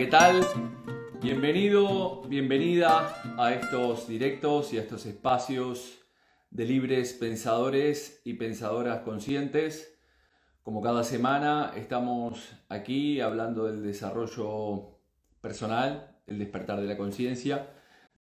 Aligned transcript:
¿qué 0.00 0.06
tal? 0.06 0.46
Bienvenido, 1.20 2.22
bienvenida 2.22 3.22
a 3.36 3.52
estos 3.52 4.08
directos 4.08 4.72
y 4.72 4.78
a 4.78 4.80
estos 4.80 5.04
espacios 5.04 5.98
de 6.50 6.64
libres 6.64 7.12
pensadores 7.12 8.22
y 8.24 8.32
pensadoras 8.32 9.00
conscientes. 9.00 10.00
Como 10.62 10.80
cada 10.80 11.04
semana 11.04 11.74
estamos 11.76 12.50
aquí 12.70 13.20
hablando 13.20 13.66
del 13.66 13.82
desarrollo 13.82 15.02
personal, 15.42 16.16
el 16.26 16.38
despertar 16.38 16.80
de 16.80 16.86
la 16.86 16.96
conciencia, 16.96 17.68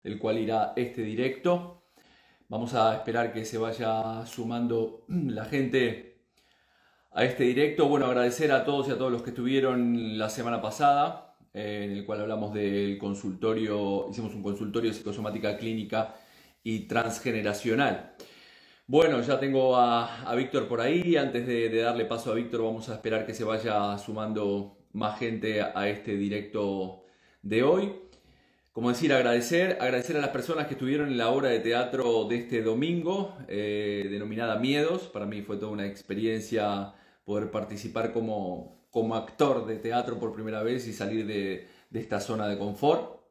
del 0.04 0.20
cual 0.20 0.38
irá 0.38 0.74
este 0.76 1.02
directo. 1.02 1.86
Vamos 2.50 2.76
a 2.76 2.98
esperar 2.98 3.34
que 3.34 3.46
se 3.46 3.58
vaya 3.58 4.24
sumando 4.28 5.06
la 5.08 5.46
gente 5.46 6.22
a 7.10 7.24
este 7.24 7.46
directo. 7.46 7.88
Bueno, 7.88 8.06
agradecer 8.06 8.52
a 8.52 8.64
todos 8.64 8.90
y 8.90 8.92
a 8.92 8.98
todos 9.00 9.12
los 9.12 9.24
que 9.24 9.32
estuvieron 9.32 10.20
la 10.20 10.30
semana 10.30 10.62
pasada, 10.62 11.23
eh, 11.54 11.86
en 11.86 11.92
el 11.92 12.06
cual 12.06 12.22
hablamos 12.22 12.54
del 12.54 12.98
consultorio, 12.98 14.08
hicimos 14.10 14.34
un 14.34 14.44
consultorio 14.44 14.90
de 14.90 14.98
psicosomática 14.98 15.58
clínica 15.58 16.16
y 16.64 16.88
transgeneracional. 16.88 18.16
Bueno, 18.88 19.22
ya 19.22 19.40
tengo 19.40 19.78
a, 19.78 20.34
Víctor 20.36 20.68
por 20.68 20.82
ahí. 20.82 21.16
Antes 21.16 21.48
de, 21.48 21.70
darle 21.82 22.06
paso 22.06 22.32
a 22.32 22.36
Víctor, 22.36 22.64
vamos 22.64 22.90
a 22.90 22.96
esperar 22.96 23.26
que 23.26 23.34
se 23.34 23.44
vaya 23.44 23.98
sumando 23.98 24.78
más 24.94 25.20
gente 25.20 25.62
a, 25.62 25.88
este 25.90 26.18
directo 26.18 27.06
de 27.42 27.64
hoy. 27.64 27.94
Como 28.74 28.90
decir, 28.90 29.14
agradecer, 29.14 29.78
agradecer 29.80 30.18
a 30.18 30.22
las 30.22 30.30
personas 30.30 30.68
que 30.68 30.74
estuvieron 30.74 31.10
en 31.10 31.18
la 31.18 31.30
obra 31.30 31.50
de 31.50 31.60
teatro 31.60 32.26
de 32.26 32.38
este 32.38 32.62
domingo, 32.64 33.38
eh, 33.48 34.08
denominada 34.10 34.58
Miedos. 34.58 35.04
Para 35.04 35.26
mí 35.28 35.42
fue 35.44 35.58
toda 35.58 35.72
una 35.72 35.86
experiencia 35.86 36.94
poder 37.24 37.52
participar 37.52 38.12
como, 38.12 38.83
como 38.94 39.16
actor 39.16 39.66
de 39.66 39.78
teatro 39.78 40.20
por 40.20 40.34
primera 40.34 40.62
vez 40.62 40.88
y 40.88 40.94
salir 40.94 41.26
de, 41.26 41.68
esta 41.92 42.20
zona 42.20 42.48
de 42.48 42.60
confort. 42.60 43.22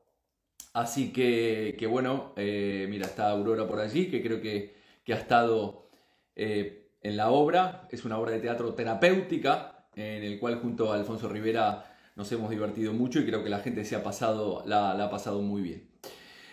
Así 0.73 1.13
que, 1.13 1.87
bueno, 1.89 2.33
eh, 2.37 2.89
mira, 2.91 3.07
está 3.07 3.31
Aurora 3.31 3.69
por 3.69 3.79
allí, 3.79 4.11
que 4.11 4.21
creo 4.21 4.41
que, 4.41 4.75
que 5.05 5.13
ha 5.13 5.19
estado 5.19 5.89
eh, 6.35 6.91
en 7.01 7.17
la 7.17 7.31
obra. 7.31 7.87
Es 7.93 8.05
una 8.05 8.19
obra 8.19 8.33
de 8.33 8.41
teatro 8.41 8.75
terapéutica, 8.75 9.87
en 9.95 10.25
el 10.25 10.41
cual 10.41 10.57
junto 10.57 10.93
a 10.93 10.97
Alfonso 10.97 11.29
Rivera 11.29 11.95
nos 12.17 12.31
hemos 12.33 12.51
divertido 12.51 12.93
mucho 12.93 13.21
y 13.21 13.27
creo 13.27 13.45
que 13.45 13.51
la 13.51 13.61
gente 13.61 13.85
se 13.85 13.95
ha 13.95 14.03
pasado, 14.03 14.65
la, 14.67 14.91
ha 14.91 15.11
pasado 15.11 15.43
muy 15.43 15.63
bien. 15.63 15.89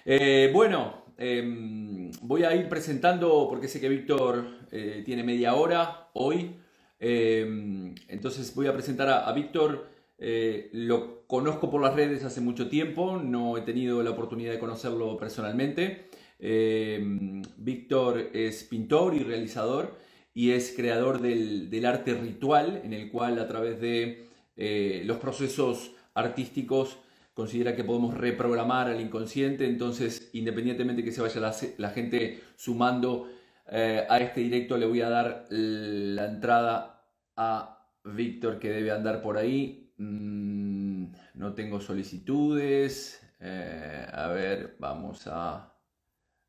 Eh, 0.05 0.51
bueno, 0.53 1.05
em, 1.17 2.11
voy 2.21 2.43
a 2.43 2.53
ir 2.53 2.69
presentando, 2.69 3.47
porque 3.49 3.67
sé 3.67 3.81
que 3.81 3.89
Víctor 3.89 4.67
tiene 5.03 5.23
media 5.23 5.55
hora 5.55 6.09
hoy, 6.13 6.59
Em, 6.99 7.95
entonces 8.09 8.53
voy 8.53 8.67
a 8.67 8.73
presentar 8.73 9.09
a, 9.09 9.31
Víctor. 9.31 9.87
Eh, 10.17 10.69
lo 10.73 11.25
conozco 11.27 11.71
por 11.71 11.81
las 11.81 11.95
redes 11.95 12.25
hace 12.25 12.41
mucho 12.41 12.67
tiempo, 12.67 13.17
no 13.17 13.57
he 13.57 13.61
tenido 13.61 14.03
la 14.03 14.09
oportunidad 14.11 14.51
de 14.51 14.59
conocerlo 14.59 15.17
personalmente. 15.17 16.09
Em, 16.39 17.41
Víctor 17.57 18.29
es 18.33 18.63
pintor 18.63 19.15
y 19.15 19.19
realizador 19.19 19.97
y 20.33 20.51
es 20.51 20.73
creador 20.75 21.21
del, 21.21 21.85
arte 21.85 22.13
ritual, 22.13 22.81
en 22.83 22.93
el 22.93 23.09
cual 23.11 23.39
a 23.39 23.47
través 23.47 23.79
de 23.79 24.27
eh, 24.57 25.03
los 25.05 25.17
procesos 25.17 25.91
artísticos 26.13 26.97
considera 27.33 27.75
que 27.75 27.85
podemos 27.85 28.15
reprogramar 28.15 28.87
al 28.87 28.99
inconsciente, 28.99 29.65
entonces 29.65 30.29
independientemente 30.33 31.03
que 31.03 31.13
se 31.13 31.21
vaya 31.21 31.53
la 31.77 31.89
gente 31.89 32.41
sumando 32.57 33.29
eh, 33.71 34.05
a 34.09 34.19
este 34.19 34.41
directo 34.41 34.77
le 34.77 34.85
voy 34.85 35.01
a 35.01 35.09
dar 35.09 35.45
la 35.49 36.25
entrada 36.25 37.05
a 37.35 37.87
Víctor 38.03 38.59
que 38.59 38.69
debe 38.69 38.91
andar 38.91 39.21
por 39.21 39.37
ahí. 39.37 39.93
Mm, 39.97 41.11
no 41.35 41.53
tengo 41.53 41.79
solicitudes. 41.79 43.21
Eh, 43.39 44.07
a 44.11 44.27
ver, 44.29 44.75
vamos 44.79 45.27
a 45.27 45.73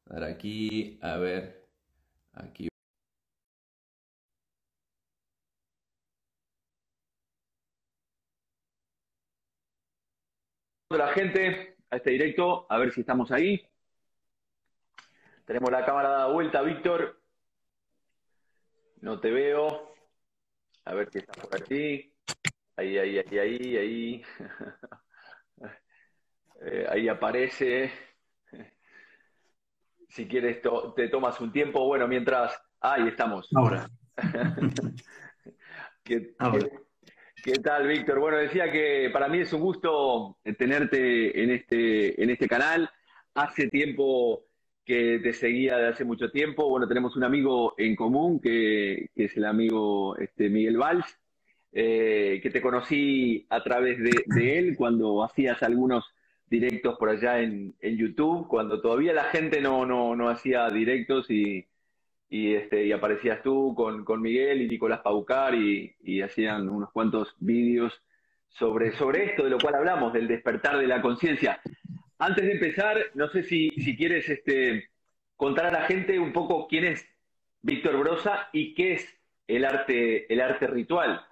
dar 0.07 0.25
aquí. 0.25 0.99
A 1.03 1.17
ver, 1.17 1.69
aquí. 2.33 2.69
la 10.91 11.09
gente 11.13 11.77
a 11.91 11.97
este 11.97 12.11
directo, 12.11 12.67
a 12.69 12.79
ver 12.79 12.93
si 12.93 13.01
estamos 13.01 13.31
ahí. 13.31 13.70
Tenemos 15.51 15.73
la 15.73 15.85
cámara 15.85 16.11
dada 16.11 16.27
vuelta, 16.29 16.63
Víctor. 16.63 17.21
No 19.01 19.19
te 19.19 19.33
veo. 19.33 19.97
A 20.85 20.95
ver 20.95 21.11
si 21.11 21.19
está 21.19 21.33
por 21.43 21.61
aquí. 21.61 22.15
Ahí, 22.77 22.97
ahí, 22.97 23.19
ahí, 23.19 23.39
ahí, 23.39 23.77
ahí. 23.77 24.23
Eh, 26.63 26.87
ahí 26.89 27.09
aparece. 27.09 27.91
Si 30.11 30.29
quieres, 30.29 30.61
te 30.95 31.09
tomas 31.09 31.41
un 31.41 31.51
tiempo. 31.51 31.85
Bueno, 31.85 32.07
mientras. 32.07 32.55
Ahí 32.81 33.09
estamos. 33.09 33.49
Ahora. 33.57 33.91
¿Qué, 36.05 36.37
¿Qué, 37.43 37.53
tal, 37.55 37.89
Víctor? 37.89 38.21
Bueno, 38.21 38.37
decía 38.37 38.71
que 38.71 39.11
para 39.13 39.27
mí 39.27 39.39
es 39.39 39.53
un 39.53 39.63
gusto 39.63 40.39
tenerte 40.57 41.43
en 41.43 41.51
este, 41.51 42.23
en 42.23 42.31
este 42.31 42.47
canal. 42.47 42.89
Hace 43.35 43.69
tiempo 43.69 44.50
que 44.91 45.21
te 45.21 45.33
seguía 45.33 45.77
de 45.77 45.87
hace 45.87 46.05
mucho 46.05 46.33
tiempo. 46.33 46.69
Bueno, 46.69 46.89
tenemos 46.89 47.15
un 47.15 47.23
amigo 47.23 47.75
en 47.79 47.95
común 47.95 48.41
que, 48.41 49.09
es 49.15 49.37
el 49.37 49.45
amigo 49.45 50.17
este, 50.17 50.49
Miguel 50.49 50.79
Valls, 50.79 51.07
eh, 51.71 52.41
que 52.43 52.51
te 52.51 52.61
conocí 52.61 53.47
a 53.51 53.63
través 53.63 53.99
de, 54.03 54.59
él 54.59 54.75
cuando 54.77 55.23
hacías 55.23 55.63
algunos 55.63 56.05
directos 56.49 56.99
por 56.99 57.09
allá 57.09 57.41
en, 57.41 57.73
YouTube, 57.81 58.49
cuando 58.49 58.81
todavía 58.81 59.13
la 59.13 59.27
gente 59.27 59.61
no, 59.61 59.87
no, 59.87 60.29
hacía 60.29 60.69
directos 60.71 61.31
y, 61.31 61.69
y, 62.29 62.55
este, 62.55 62.85
y 62.85 62.91
aparecías 62.91 63.45
tú 63.45 63.77
con, 63.77 64.05
con 64.05 64.21
Miguel 64.21 64.61
y 64.61 64.67
Nicolás 64.67 65.03
Paucar 65.05 65.55
y, 65.55 65.95
y 66.03 66.21
hacían 66.23 66.69
unos 66.69 66.91
cuantos 66.91 67.37
vídeos 67.39 68.03
sobre, 68.49 68.91
sobre 68.97 69.27
esto 69.27 69.45
de 69.45 69.51
lo 69.51 69.59
cual 69.59 69.77
hablamos, 69.77 70.13
del 70.13 70.27
despertar 70.27 70.79
de 70.79 70.89
la 70.89 71.01
conciencia. 71.01 71.61
Antes 72.23 72.45
de 72.45 72.53
empezar, 72.53 72.99
no 73.15 73.31
sé 73.31 73.43
si, 73.43 73.71
quieres 73.97 74.29
este, 74.29 74.91
contar 75.37 75.65
a 75.65 75.73
la 75.73 75.87
gente 75.87 76.19
un 76.19 76.35
poco 76.35 76.69
quién 76.69 76.85
es 76.85 77.03
Víctor 77.63 77.97
Brosa 77.97 78.51
y 78.53 78.75
qué 78.75 78.93
es 78.93 79.09
el 79.49 79.65
arte, 79.65 80.31
el 80.31 80.43
arte 80.43 80.67
ritual. 80.67 81.25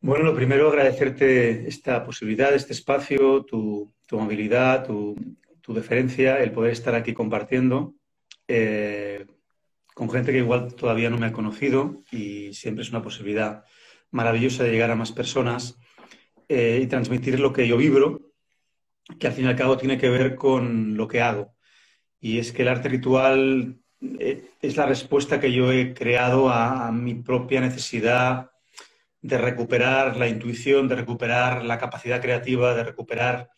Bueno, 0.00 0.26
lo 0.26 0.34
primero 0.34 0.68
agradecerte 0.68 1.66
esta 1.66 2.04
posibilidad, 2.04 2.54
este 2.54 2.74
espacio, 2.74 3.42
tu, 3.46 3.90
tu 4.04 4.18
amabilidad, 4.18 4.86
tu, 4.86 5.16
deferencia, 5.68 6.38
el 6.38 6.52
poder 6.52 6.72
estar 6.72 6.94
aquí 6.94 7.12
compartiendo 7.14 7.94
eh, 8.46 9.26
con 9.94 10.10
gente 10.10 10.32
que 10.32 10.38
igual 10.38 10.74
todavía 10.74 11.10
no 11.10 11.18
me 11.18 11.26
ha 11.26 11.32
conocido 11.32 12.02
y 12.10 12.54
siempre 12.54 12.82
es 12.82 12.90
una 12.90 13.02
posibilidad 13.02 13.64
maravillosa 14.10 14.64
de 14.64 14.72
llegar 14.72 14.90
a 14.90 14.94
más 14.94 15.12
personas 15.12 15.78
eh, 16.48 16.80
y 16.82 16.86
transmitir 16.86 17.38
lo 17.38 17.52
que 17.52 17.68
yo 17.68 17.76
vibro 17.76 18.27
que 19.18 19.26
al 19.26 19.32
fin 19.32 19.44
y 19.46 19.48
al 19.48 19.56
cabo 19.56 19.76
tiene 19.76 19.98
que 19.98 20.08
ver 20.08 20.34
con 20.34 20.96
lo 20.96 21.08
que 21.08 21.22
hago. 21.22 21.54
Y 22.20 22.38
es 22.38 22.52
que 22.52 22.62
el 22.62 22.68
arte 22.68 22.88
ritual 22.88 23.80
eh, 24.00 24.50
es 24.60 24.76
la 24.76 24.86
respuesta 24.86 25.40
que 25.40 25.52
yo 25.52 25.72
he 25.72 25.94
creado 25.94 26.48
a, 26.50 26.92
mi 26.92 27.14
propia 27.14 27.60
necesidad 27.60 28.50
de 29.20 29.38
recuperar 29.38 30.16
la 30.16 30.28
intuición, 30.28 30.88
de 30.88 30.96
recuperar 30.96 31.64
la 31.64 31.78
capacidad 31.78 32.20
creativa, 32.20 32.74
de 32.74 32.84
recuperar 32.84 33.50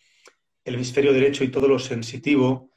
el 0.65 0.75
hemisferio 0.75 1.13
derecho 1.13 1.45
y 1.45 1.49
todo 1.51 1.69
lo 1.69 1.79
sensitivo 1.79 2.71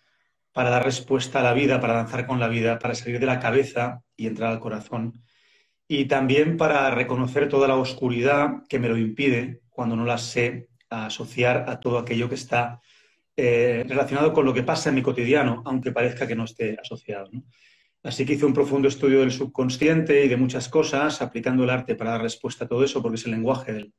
para 0.51 0.69
dar 0.69 0.83
respuesta 0.83 1.39
a 1.39 1.43
la 1.43 1.53
vida, 1.53 1.79
para 1.79 1.93
danzar 1.93 2.27
con 2.27 2.39
la 2.39 2.47
vida, 2.47 2.79
para 2.79 2.95
salir 2.95 3.19
de 3.19 3.25
la 3.25 3.39
cabeza 3.39 4.01
y 4.15 4.27
entrar 4.27 4.51
al 4.51 4.59
corazón. 4.59 5.23
Y 5.87 6.05
también 6.05 6.57
para 6.57 6.91
reconocer 6.91 7.49
toda 7.49 7.67
la 7.67 7.75
oscuridad 7.75 8.63
que 8.69 8.79
me 8.79 8.89
lo 8.89 8.97
impide 8.97 9.61
cuando 9.69 9.95
no 9.95 10.05
la 10.05 10.17
sé 10.17 10.69
asociar 10.93 11.65
a 11.67 11.79
todo 11.79 11.97
aquello 11.97 12.29
que 12.29 12.35
está 12.35 12.81
eh, 13.35 13.83
relacionado 13.87 14.31
con 14.31 14.45
lo 14.45 14.53
que 14.53 14.63
pasa 14.63 14.89
en 14.89 14.95
mi 14.95 15.01
cotidiano, 15.01 15.63
aunque 15.65 15.91
parezca 15.91 16.27
que 16.27 16.35
no 16.35 16.45
esté 16.45 16.77
asociado. 16.79 17.29
Así 18.03 18.25
que 18.25 18.33
hice 18.33 18.45
un 18.45 18.53
profundo 18.53 18.87
estudio 18.87 19.21
del 19.21 19.31
subconsciente 19.31 20.25
y 20.25 20.27
de 20.27 20.37
muchas 20.37 20.67
cosas, 20.69 21.21
aplicando 21.21 21.63
el 21.63 21.69
arte 21.69 21.95
para 21.95 22.11
dar 22.11 22.21
respuesta 22.21 22.65
a 22.65 22.67
todo 22.67 22.83
eso, 22.83 23.01
porque 23.01 23.15
es 23.15 23.25
el 23.25 23.31
lenguaje 23.31 23.73
del, 23.73 23.93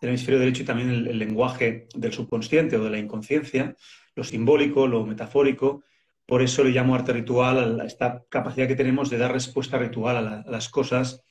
hemisferio 0.00 0.38
derecho 0.38 0.62
y 0.62 0.66
también 0.66 0.88
el, 0.88 1.18
lenguaje 1.18 1.88
del 1.94 2.12
subconsciente 2.12 2.76
o 2.76 2.84
de 2.84 2.90
la 2.90 2.98
inconsciencia, 2.98 3.74
lo 4.14 4.24
simbólico, 4.24 4.86
lo 4.86 5.04
metafórico. 5.04 5.82
Por 6.24 6.42
eso 6.42 6.62
le 6.62 6.70
llamo 6.70 6.94
arte 6.94 7.12
ritual 7.12 7.80
a 7.80 7.84
esta 7.84 8.22
capacidad 8.30 8.68
que 8.68 8.76
tenemos 8.76 9.10
de 9.10 9.18
dar 9.18 9.32
respuesta 9.32 9.78
ritual 9.78 10.16
a 10.16 10.44
las 10.48 10.68
cosas 10.68 11.22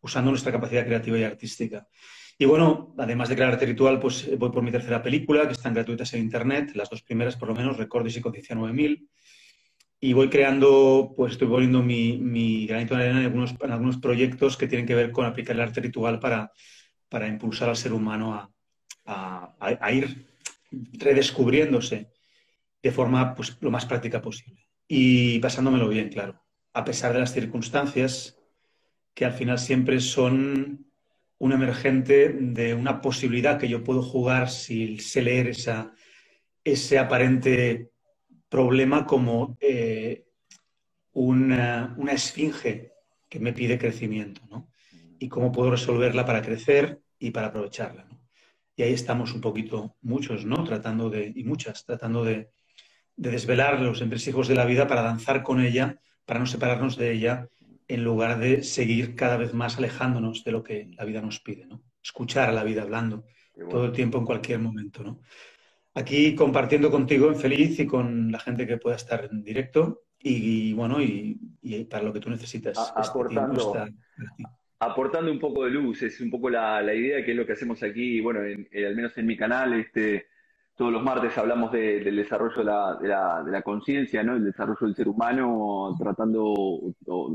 usando 0.00 0.30
nuestra 0.30 0.50
capacidad 0.50 0.84
creativa 0.86 1.18
y 1.18 1.24
artística. 1.24 1.86
Y 2.38 2.44
bueno, 2.44 2.94
además 2.98 3.28
de 3.28 3.34
crear 3.34 3.52
arte 3.52 3.64
ritual, 3.64 3.98
pues 3.98 4.28
eh, 4.28 4.36
voy 4.36 4.50
por 4.50 4.62
mi 4.62 4.70
tercera 4.70 5.02
película, 5.02 5.46
que 5.46 5.52
están 5.52 5.72
gratuitas 5.72 6.12
en 6.12 6.20
internet, 6.20 6.72
las 6.74 6.90
dos 6.90 7.02
primeras 7.02 7.36
por 7.36 7.48
lo 7.48 7.54
menos, 7.54 7.78
Recordes 7.78 8.16
y 8.16 8.20
Conciencia 8.20 8.54
9000. 8.54 9.08
Y 10.00 10.12
voy 10.12 10.28
creando, 10.28 11.14
pues 11.16 11.32
estoy 11.32 11.48
poniendo 11.48 11.82
mi, 11.82 12.18
mi 12.18 12.66
granito 12.66 12.94
de 12.94 13.04
arena 13.04 13.20
en 13.20 13.26
algunos, 13.26 13.54
en 13.58 13.70
algunos 13.70 13.96
proyectos 13.96 14.58
que 14.58 14.68
tienen 14.68 14.86
que 14.86 14.94
ver 14.94 15.10
con 15.10 15.24
aplicar 15.24 15.56
el 15.56 15.62
arte 15.62 15.80
ritual 15.80 16.20
para, 16.20 16.52
para 17.08 17.26
impulsar 17.26 17.70
al 17.70 17.76
ser 17.76 17.94
humano 17.94 18.34
a, 18.34 18.50
a, 19.06 19.92
ir 19.92 20.26
redescubriéndose 20.92 22.10
de 22.82 22.92
forma 22.92 23.34
pues, 23.34 23.56
lo 23.60 23.70
más 23.70 23.86
práctica 23.86 24.20
posible. 24.20 24.66
Y 24.86 25.38
pasándomelo 25.38 25.88
bien, 25.88 26.10
claro, 26.10 26.42
a 26.74 26.84
pesar 26.84 27.14
de 27.14 27.20
las 27.20 27.32
circunstancias 27.32 28.38
que 29.14 29.24
al 29.24 29.32
final 29.32 29.58
siempre 29.58 30.00
son 30.00 30.86
un 31.38 31.52
emergente 31.52 32.30
de 32.32 32.74
una 32.74 33.00
posibilidad 33.00 33.58
que 33.58 33.68
yo 33.68 33.84
puedo 33.84 34.02
jugar 34.02 34.48
si 34.48 34.98
sé 34.98 35.22
leer 35.22 35.48
esa, 35.48 35.92
ese 36.64 36.98
aparente 36.98 37.90
problema 38.48 39.06
como 39.06 39.56
eh, 39.60 40.24
una, 41.12 41.94
una, 41.98 42.12
esfinge 42.12 42.92
que 43.28 43.40
me 43.40 43.52
pide 43.52 43.78
crecimiento, 43.78 44.42
¿no? 44.50 44.70
Y 45.18 45.28
cómo 45.28 45.52
puedo 45.52 45.70
resolverla 45.70 46.24
para 46.24 46.42
crecer 46.42 47.00
y 47.18 47.30
para 47.30 47.48
aprovecharla. 47.48 48.06
Y 48.76 48.82
ahí 48.82 48.92
estamos 48.92 49.32
un 49.32 49.40
poquito, 49.40 49.96
muchos, 50.02 50.44
¿no? 50.44 50.62
Tratando 50.64 51.10
de, 51.10 51.32
y 51.34 51.44
muchas, 51.44 51.84
tratando 51.84 52.24
de, 52.24 52.50
de 53.16 53.30
desvelar 53.30 53.80
los 53.80 54.00
entresijos 54.02 54.48
de 54.48 54.54
la 54.54 54.66
vida 54.66 54.86
para 54.86 55.02
danzar 55.02 55.42
con 55.42 55.60
ella, 55.60 55.98
para 56.24 56.40
no 56.40 56.46
separarnos 56.46 56.96
de 56.96 57.12
ella, 57.12 57.48
en 57.88 58.04
lugar 58.04 58.38
de 58.38 58.62
seguir 58.62 59.14
cada 59.14 59.36
vez 59.36 59.54
más 59.54 59.78
alejándonos 59.78 60.44
de 60.44 60.52
lo 60.52 60.62
que 60.62 60.90
la 60.96 61.04
vida 61.04 61.20
nos 61.20 61.40
pide, 61.40 61.66
¿no? 61.66 61.82
Escuchar 62.02 62.48
a 62.48 62.52
la 62.52 62.64
vida 62.64 62.82
hablando 62.82 63.24
todo 63.70 63.86
el 63.86 63.92
tiempo, 63.92 64.18
en 64.18 64.24
cualquier 64.24 64.58
momento, 64.58 65.02
¿no? 65.02 65.20
Aquí 65.94 66.34
compartiendo 66.34 66.90
contigo 66.90 67.28
en 67.28 67.36
Feliz 67.36 67.78
y 67.80 67.86
con 67.86 68.30
la 68.30 68.38
gente 68.38 68.66
que 68.66 68.76
pueda 68.76 68.96
estar 68.96 69.28
en 69.30 69.42
directo 69.42 70.02
y, 70.18 70.72
bueno, 70.74 71.00
y, 71.00 71.38
para 71.88 72.04
lo 72.04 72.12
que 72.12 72.20
tú 72.20 72.28
necesitas. 72.28 72.76
Este 72.78 73.00
aportando, 73.00 73.86
aportando 74.78 75.30
un 75.30 75.38
poco 75.38 75.64
de 75.64 75.70
luz, 75.70 76.02
es 76.02 76.20
un 76.20 76.30
poco 76.30 76.50
la, 76.50 76.82
idea 76.92 77.24
que 77.24 77.30
es 77.30 77.36
lo 77.36 77.46
que 77.46 77.52
hacemos 77.52 77.82
aquí, 77.82 78.20
bueno, 78.20 78.40
eh, 78.44 78.86
al 78.86 78.94
menos 78.94 79.16
en 79.16 79.26
mi 79.26 79.36
canal, 79.36 79.72
este, 79.74 80.26
todos 80.76 80.92
los 80.92 81.02
martes 81.02 81.36
hablamos 81.38 81.72
del 81.72 82.16
desarrollo 82.16 82.58
de 83.00 83.08
la, 83.08 83.62
conciencia, 83.64 84.22
¿no? 84.22 84.36
el 84.36 84.44
desarrollo 84.44 84.86
del 84.86 84.94
ser 84.94 85.08
humano, 85.08 85.96
tratando 85.98 86.54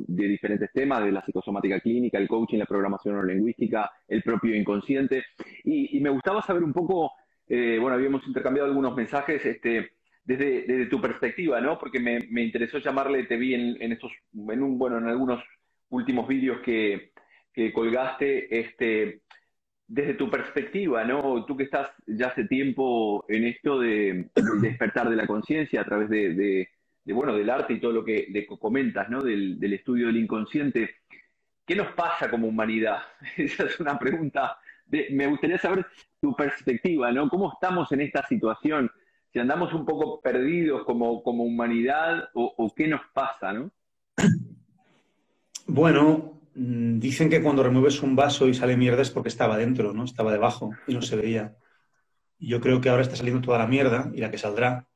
de 0.07 0.27
diferentes 0.27 0.71
temas, 0.71 1.03
de 1.03 1.11
la 1.11 1.25
psicosomática 1.25 1.79
clínica, 1.79 2.19
el 2.19 2.27
coaching, 2.27 2.59
la 2.59 2.67
programación 2.67 3.15
neurolingüística, 3.15 3.91
el 4.07 4.21
propio 4.21 4.55
inconsciente. 4.55 5.23
Y, 5.63 5.99
me 5.99 6.11
gustaba 6.11 6.43
saber 6.43 6.63
un 6.63 6.71
poco, 6.71 7.13
eh, 7.47 7.79
bueno, 7.81 7.95
habíamos 7.95 8.25
intercambiado 8.27 8.69
algunos 8.69 8.95
mensajes 8.95 9.43
este, 9.43 9.93
desde, 10.23 10.85
tu 10.85 11.01
perspectiva, 11.01 11.59
¿no? 11.59 11.79
porque 11.79 11.99
me, 11.99 12.43
interesó 12.43 12.77
llamarle, 12.77 13.23
te 13.23 13.37
vi 13.37 13.55
en, 13.55 13.91
estos, 13.91 14.11
en, 14.33 14.61
un, 14.61 14.77
bueno, 14.77 14.99
en 14.99 15.07
algunos 15.07 15.43
últimos 15.89 16.27
vídeos 16.27 16.59
que, 16.59 17.11
que 17.51 17.73
colgaste, 17.73 18.59
este, 18.59 19.21
desde 19.91 20.13
tu 20.13 20.29
perspectiva, 20.29 21.03
¿no? 21.03 21.43
Tú 21.43 21.57
que 21.57 21.63
estás 21.63 21.89
ya 22.07 22.27
hace 22.27 22.45
tiempo 22.45 23.25
en 23.27 23.43
esto 23.43 23.77
de, 23.77 24.29
despertar 24.61 25.09
de 25.09 25.17
la 25.17 25.27
conciencia 25.27 25.81
a 25.81 25.83
través 25.83 26.09
de, 26.09 26.69
bueno, 27.07 27.35
del 27.35 27.49
arte 27.49 27.73
y 27.73 27.81
todo 27.81 27.91
lo 27.91 28.05
que 28.05 28.47
comentas, 28.57 29.09
¿no? 29.09 29.21
Del, 29.21 29.61
estudio 29.73 30.07
del 30.07 30.15
inconsciente. 30.15 30.95
¿Qué 31.65 31.75
nos 31.75 31.91
pasa 31.91 32.29
como 32.29 32.47
humanidad? 32.47 32.99
Esa 33.37 33.65
es 33.65 33.81
una 33.81 33.99
pregunta. 33.99 34.57
me 34.87 35.27
gustaría 35.27 35.57
saber 35.57 35.85
tu 36.21 36.33
perspectiva, 36.37 37.11
¿no? 37.11 37.27
¿Cómo 37.27 37.51
estamos 37.51 37.91
en 37.91 37.99
esta 37.99 38.25
situación? 38.25 38.89
Si 39.33 39.39
andamos 39.39 39.73
un 39.73 39.85
poco 39.85 40.21
perdidos 40.21 40.85
como, 40.85 41.21
como 41.21 41.43
humanidad 41.43 42.29
o, 42.33 42.53
o 42.57 42.73
qué 42.73 42.87
nos 42.87 43.01
pasa, 43.13 43.51
¿no? 43.51 43.69
Bueno, 45.67 46.40
dicen 46.53 47.29
que 47.29 47.41
cuando 47.41 47.63
remueves 47.63 48.01
un 48.01 48.15
vaso 48.15 48.47
y 48.47 48.53
sale 48.53 48.77
mierda 48.77 49.01
es 49.01 49.11
porque 49.11 49.29
estaba 49.29 49.57
dentro, 49.57 49.93
¿no? 49.93 50.03
Estaba 50.03 50.31
debajo 50.31 50.71
y 50.87 50.93
no 50.93 51.01
se 51.01 51.15
veía. 51.15 51.55
Yo 52.39 52.59
creo 52.59 52.81
que 52.81 52.89
ahora 52.89 53.03
está 53.03 53.15
saliendo 53.15 53.41
toda 53.41 53.59
la 53.59 53.67
mierda 53.67 54.11
y 54.13 54.19
la 54.19 54.31
que 54.31 54.37
saldrá. 54.37 54.87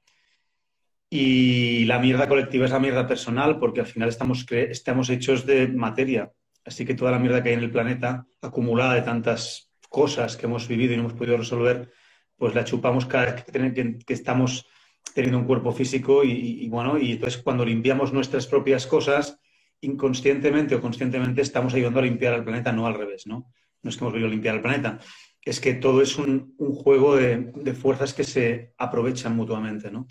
Y 1.10 1.86
la 1.86 2.00
mierda 2.00 2.28
colectiva 2.28 2.66
es 2.66 2.72
la 2.72 2.80
mierda 2.80 3.08
personal 3.08 3.60
porque 3.60 3.80
al 3.80 3.86
final 3.86 4.10
estamos, 4.10 4.46
estamos 4.52 5.10
hechos 5.10 5.46
de 5.46 5.68
materia. 5.68 6.32
Así 6.66 6.86
que 6.86 6.96
toda 6.96 7.12
la 7.12 7.20
mierda 7.20 7.44
que 7.44 7.50
hay 7.50 7.56
en 7.56 7.64
el 7.64 7.72
planeta, 7.72 8.26
acumulada 8.42 8.96
de 8.96 9.04
tantas 9.04 9.72
cosas 9.88 10.36
que 10.36 10.48
hemos 10.48 10.68
vivido 10.68 10.94
y 10.94 10.98
no 10.98 11.04
hemos 11.04 11.14
podido 11.14 11.38
resolver, 11.38 11.92
pues 12.36 12.56
la 12.56 12.66
chupamos 12.66 13.06
cada 13.06 13.26
vez 13.26 13.44
que, 13.46 14.14
estamos 14.14 14.66
teniendo 15.14 15.38
un 15.38 15.46
cuerpo 15.46 15.72
físico 15.72 16.24
y, 16.24 16.32
y, 16.32 16.68
bueno, 16.68 16.98
y 16.98 17.14
entonces 17.14 17.42
cuando 17.42 17.64
limpiamos 17.64 18.12
nuestras 18.12 18.48
propias 18.48 18.88
cosas, 18.88 19.40
inconscientemente 19.86 20.76
o 20.76 20.82
conscientemente 20.82 21.42
estamos 21.42 21.74
ayudando 21.74 22.00
a 22.00 22.04
limpiar 22.04 22.34
el 22.34 22.44
planeta, 22.44 22.72
no 22.72 22.86
al 22.88 22.96
revés, 22.96 23.28
¿no? 23.28 23.52
No 23.82 23.90
es 23.90 23.98
que 23.98 24.04
hemos 24.04 24.14
venido 24.14 24.28
a 24.28 24.32
limpiar 24.32 24.56
el 24.56 24.62
planeta, 24.62 25.00
es 25.44 25.60
que 25.60 25.76
todo 25.76 26.02
es 26.02 26.18
un, 26.18 26.56
juego 26.58 27.16
de, 27.16 27.74
fuerzas 27.80 28.14
que 28.14 28.24
se 28.24 28.74
aprovechan 28.78 29.36
mutuamente, 29.36 29.92
¿no? 29.92 30.08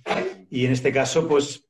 Y 0.49 0.65
en 0.65 0.73
este 0.73 0.93
caso, 0.93 1.27
pues, 1.27 1.69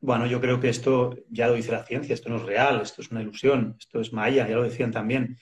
bueno, 0.00 0.26
yo 0.26 0.40
creo 0.40 0.58
que 0.58 0.70
esto 0.70 1.14
ya 1.28 1.48
lo 1.48 1.54
dice 1.54 1.72
la 1.72 1.84
ciencia, 1.84 2.14
esto 2.14 2.30
no 2.30 2.36
es 2.36 2.42
real, 2.42 2.80
esto 2.80 3.02
es 3.02 3.10
una 3.10 3.20
ilusión, 3.20 3.76
esto 3.78 4.00
es 4.00 4.12
maya, 4.12 4.48
ya 4.48 4.56
lo 4.56 4.62
decían 4.62 4.90
también. 4.90 5.38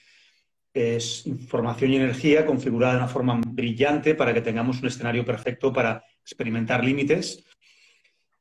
Es 0.73 1.25
información 1.27 1.91
y 1.91 1.97
energía 1.97 2.45
configurada 2.45 2.93
de 2.93 2.99
una 2.99 3.07
forma 3.07 3.39
brillante 3.45 4.15
para 4.15 4.33
que 4.33 4.41
tengamos 4.41 4.81
un 4.81 4.87
escenario 4.87 5.23
perfecto 5.23 5.71
para 5.71 6.03
experimentar 6.21 6.83
límites 6.83 7.45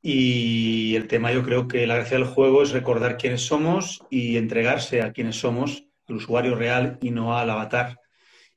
y 0.02 0.96
el 0.96 1.06
tema 1.06 1.32
yo 1.32 1.44
creo 1.44 1.68
que 1.68 1.86
la 1.86 1.94
gracia 1.94 2.18
del 2.18 2.26
juego 2.26 2.64
es 2.64 2.72
recordar 2.72 3.16
quiénes 3.16 3.42
somos 3.42 4.02
y 4.10 4.36
entregarse 4.36 5.00
a 5.00 5.12
quiénes 5.12 5.36
somos, 5.36 5.84
el 6.08 6.16
usuario 6.16 6.56
real 6.56 6.98
y 7.00 7.12
no 7.12 7.38
al 7.38 7.48
avatar. 7.48 8.00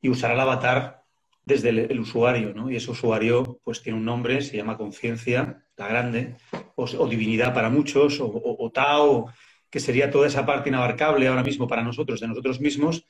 Y 0.01 0.09
usar 0.09 0.31
al 0.31 0.39
avatar 0.39 1.03
desde 1.45 1.69
el, 1.69 2.00
usuario, 2.00 2.53
¿no? 2.56 2.71
Y 2.71 2.75
ese 2.75 2.89
usuario 2.89 3.59
pues 3.63 3.83
tiene 3.83 4.00
un 4.00 4.06
nombre, 4.06 4.42
se 4.42 4.57
llama 4.57 4.77
conciencia, 4.77 5.63
la 5.77 5.88
grande, 5.88 6.36
o, 6.75 7.07
divinidad 7.07 7.54
para 7.54 7.69
muchos, 7.69 8.19
o, 8.19 8.25
o, 8.33 8.71
Tao, 8.71 9.31
que 9.69 9.80
sería 9.80 10.09
toda 10.09 10.28
esa 10.28 10.45
parte 10.45 10.69
inabarcable 10.69 11.28
ahora 11.28 11.44
mismo 11.44 11.68
para 11.68 11.83
nosotros, 11.83 12.19
de 12.19 12.28
nosotros 12.28 12.59
mismos, 12.59 13.06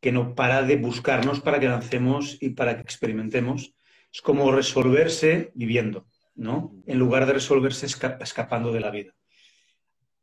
que 0.00 0.12
no 0.12 0.36
para 0.36 0.62
de 0.62 0.76
buscarnos 0.76 1.40
para 1.40 1.58
que 1.58 1.68
lancemos 1.68 2.38
y 2.40 2.50
para 2.50 2.76
que 2.76 2.82
experimentemos. 2.82 3.74
Es 4.12 4.22
como 4.22 4.52
resolverse 4.52 5.50
viviendo. 5.54 6.06
¿No? 6.34 6.74
En 6.86 6.98
lugar 6.98 7.26
de 7.26 7.34
resolverse 7.34 7.86
escapando 7.86 8.72
de 8.72 8.80
la 8.80 8.90
vida. 8.90 9.12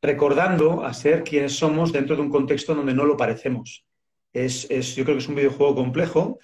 Recordando 0.01 0.85
a 0.85 0.93
ser 0.93 1.23
quienes 1.23 1.53
somos 1.57 1.91
dentro 1.91 2.15
de 2.15 2.21
un 2.21 2.29
contexto 2.29 2.73
donde 2.73 2.93
no 2.93 3.05
lo 3.05 3.17
parecemos. 3.17 3.85
Es, 4.31 4.67
yo 4.95 5.03
creo 5.03 5.17
que 5.17 5.23
es 5.23 5.27
un 5.27 5.35
videojuego 5.35 5.75
complejo. 5.75 6.39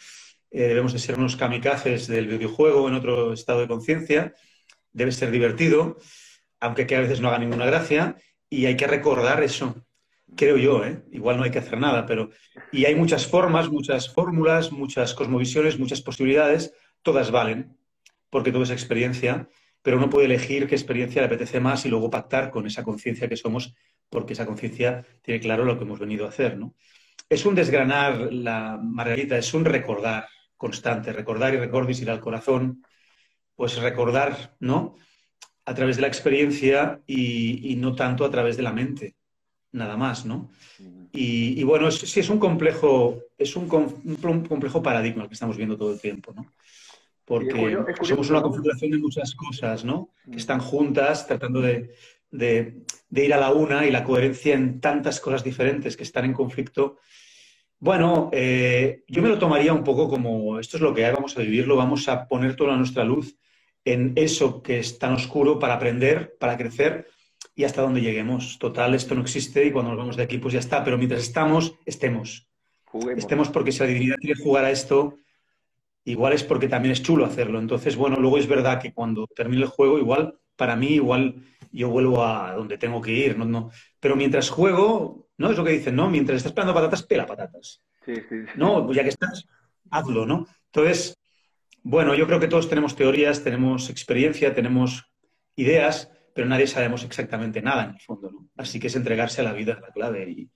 Eh, 0.51 0.67
debemos 0.67 0.93
de 0.93 1.00
ser 1.00 1.17
unos 1.17 1.36
kamikazes 1.36 2.07
del 2.07 2.27
videojuego 2.27 2.88
en 2.88 2.95
otro 2.95 3.34
estado 3.34 3.62
de 3.62 3.67
conciencia. 3.67 4.34
Debe 4.91 5.12
ser 5.12 5.31
divertido, 5.31 5.98
aunque 6.60 6.88
que 6.88 6.95
a 6.95 7.01
veces 7.01 7.22
no 7.22 7.29
haga 7.29 7.39
ninguna 7.39 7.65
gracia. 7.65 8.17
Y 8.50 8.65
hay 8.65 8.77
que 8.77 8.88
recordar 8.88 9.43
eso, 9.43 9.86
creo 10.36 10.57
yo, 10.57 10.86
¿eh? 10.86 11.03
igual 11.12 11.38
no 11.38 11.43
hay 11.43 11.51
que 11.51 11.60
hacer 11.60 11.79
nada, 11.79 12.05
pero... 12.05 12.29
Y 12.72 12.86
hay 12.86 12.95
muchas 12.95 13.25
formas, 13.25 13.69
muchas 13.69 14.13
fórmulas, 14.13 14.72
muchas 14.72 15.13
cosmovisiones, 15.13 15.79
muchas 15.79 16.01
posibilidades, 16.01 16.74
todas 17.01 17.31
valen 17.31 17.75
porque 18.29 18.51
todo 18.51 18.63
es 18.63 18.72
experiencia, 18.72 19.50
pero 19.82 19.98
uno 19.98 20.10
puede 20.10 20.25
elegir 20.25 20.67
qué 20.67 20.75
experiencia 20.75 21.22
le 21.22 21.27
apetece 21.27 21.60
más 21.60 21.86
y 21.86 21.89
luego 21.89 22.10
pactar 22.10 22.50
con 22.50 22.65
esa 22.65 22.84
conciencia 22.84 23.29
que 23.29 23.38
somos, 23.38 23.75
porque 24.10 24.34
esa 24.34 24.46
conciencia 24.46 25.05
tiene 25.22 25.39
claro 25.39 25.63
lo 25.63 25.77
que 25.77 25.84
hemos 25.84 26.00
venido 26.00 26.25
a 26.25 26.29
hacer. 26.29 26.58
¿no? 26.58 26.74
Es 27.29 27.46
un 27.46 27.53
desgranar 27.53 28.34
la 28.34 28.79
margarita, 28.82 29.38
es 29.38 29.53
un 29.53 29.63
recordar 29.63 30.27
constante, 30.58 31.13
recordar 31.13 31.53
y 31.53 31.58
recordis 31.58 32.01
ir 32.01 32.10
al 32.10 32.20
corazón, 32.20 32.84
pues 33.55 33.77
recordar, 33.77 34.55
¿no? 34.60 34.96
A 35.65 35.74
través 35.74 35.96
de 35.96 36.03
la 36.03 36.08
experiencia 36.08 37.01
y, 37.08 37.75
no 37.77 37.96
tanto 37.96 38.25
a 38.25 38.32
través 38.32 38.58
de 38.58 38.63
la 38.63 38.74
mente, 38.74 39.15
nada 39.72 39.98
más, 39.98 40.25
¿no? 40.25 40.50
Y, 41.12 41.63
bueno, 41.63 41.91
sí 41.91 42.20
es 42.20 42.29
un 42.29 42.39
complejo, 42.39 43.22
es 43.38 43.55
un, 43.55 43.72
un 43.72 44.46
complejo 44.46 44.84
paradigma 44.84 45.24
el 45.24 45.29
que 45.29 45.34
estamos 45.34 45.58
viendo 45.58 45.77
todo 45.77 45.94
el 45.94 46.01
tiempo, 46.01 46.34
¿no? 46.34 46.51
Porque 47.25 47.77
somos 48.03 48.29
una 48.29 48.41
configuración 48.41 48.91
de 48.91 49.00
muchas 49.00 49.34
cosas, 49.34 49.84
¿no? 49.84 50.12
Que 50.32 50.38
están 50.38 50.60
juntas 50.60 51.25
tratando 51.25 51.60
de, 51.60 51.96
ir 53.12 53.34
a 53.34 53.39
la 53.39 53.51
una 53.51 53.86
y 53.86 53.91
la 53.91 54.03
coherencia 54.03 54.53
en 54.53 54.79
tantas 54.79 55.20
cosas 55.20 55.44
diferentes 55.44 55.98
que 55.98 56.03
están 56.03 56.25
en 56.25 56.34
conflicto. 56.34 56.98
Bueno, 57.79 58.29
eh, 58.32 59.03
yo 59.08 59.22
me 59.22 59.29
lo 59.29 59.39
tomaría 59.39 59.74
un 59.74 59.84
poco 59.84 60.08
como 60.08 60.60
esto 60.60 60.77
es 60.77 60.82
lo 60.82 60.94
que 60.94 61.05
hay, 61.05 61.13
vamos 61.13 61.36
a 61.38 61.41
vivirlo, 61.41 61.75
vamos 61.75 62.08
a 62.08 62.27
poner 62.27 62.55
toda 62.55 62.77
nuestra 62.77 63.03
luz 63.03 63.38
en 63.84 64.13
eso 64.15 64.62
que 64.62 64.79
es 64.79 64.98
tan 64.98 65.13
oscuro 65.13 65.60
para 65.60 65.75
aprender, 65.75 66.38
para 66.39 66.58
crecer 66.58 67.08
y 67.55 67.63
hasta 67.63 67.82
donde 67.82 68.01
lleguemos. 68.01 68.60
Total, 68.60 68.94
esto 68.94 69.15
no 69.15 69.22
existe 69.22 69.65
y 69.65 69.72
cuando 69.72 69.91
nos 69.91 70.00
vamos 70.00 70.17
de 70.17 70.24
aquí 70.24 70.38
pues 70.38 70.53
ya 70.53 70.60
está, 70.60 70.84
pero 70.84 70.98
mientras 70.98 71.22
estamos, 71.22 71.75
estemos. 71.86 72.48
Estemos 73.17 73.50
porque 73.50 73.72
si 73.72 73.79
la 73.79 73.88
divinidad 73.88 74.15
quiere 74.17 74.41
jugar 74.41 74.65
a 74.65 74.72
esto, 74.72 75.17
igual 76.05 76.33
es 76.33 76.43
porque 76.43 76.67
también 76.69 76.93
es 76.93 77.03
chulo 77.03 77.25
hacerlo. 77.25 77.59
Entonces, 77.59 77.95
bueno, 77.95 78.17
luego 78.17 78.38
es 78.38 78.47
verdad 78.47 78.81
que 78.81 78.93
cuando 78.93 79.27
termine 79.27 79.63
el 79.63 79.67
juego, 79.69 80.00
igual, 80.00 80.39
para 80.55 80.75
mí, 80.75 80.88
igual 80.88 81.35
yo 81.71 81.89
vuelvo 81.89 82.24
a 82.24 82.53
donde 82.53 82.77
tengo 82.77 83.01
que 83.01 83.12
ir. 83.12 83.38
No, 83.38 83.45
no. 83.45 83.71
Pero 84.00 84.15
mientras 84.15 84.50
juego, 84.50 85.29
¿no? 85.38 85.51
Es 85.51 85.57
lo 85.57 85.63
que 85.63 85.71
dicen, 85.71 85.95
¿no? 85.95 86.09
Mientras 86.09 86.38
estás 86.38 86.53
pelando 86.53 86.74
patatas, 86.74 87.03
pela 87.03 87.25
patatas. 87.25 87.81
Sí, 88.05 88.13
sí, 88.29 88.35
No, 88.55 88.85
pues 88.85 88.95
ya 88.95 89.03
que 89.03 89.09
estás, 89.09 89.45
hazlo, 89.89 90.25
¿no? 90.25 90.47
Entonces, 90.67 91.17
Bueno, 91.88 92.15
yo 92.15 92.25
creo 92.25 92.39
que 92.39 92.47
todos 92.47 92.67
tenemos 92.67 92.95
teorías, 92.95 93.43
tenemos 93.43 93.89
experiencia, 93.91 94.55
tenemos 94.55 95.05
ideas, 95.55 96.12
pero 96.33 96.47
nadie 96.47 96.65
sabemos 96.67 97.03
exactamente 97.03 97.62
nada 97.62 97.83
en 97.85 97.89
el 97.91 98.00
fondo, 98.00 98.31
¿no? 98.31 98.50
Así 98.57 98.79
que 98.79 98.88
es 98.88 98.95
entregarse 98.95 99.41
a 99.41 99.43
la 99.43 99.53
vida 99.53 99.79
la 99.79 99.91
clave 99.91 100.27
y, 100.29 100.50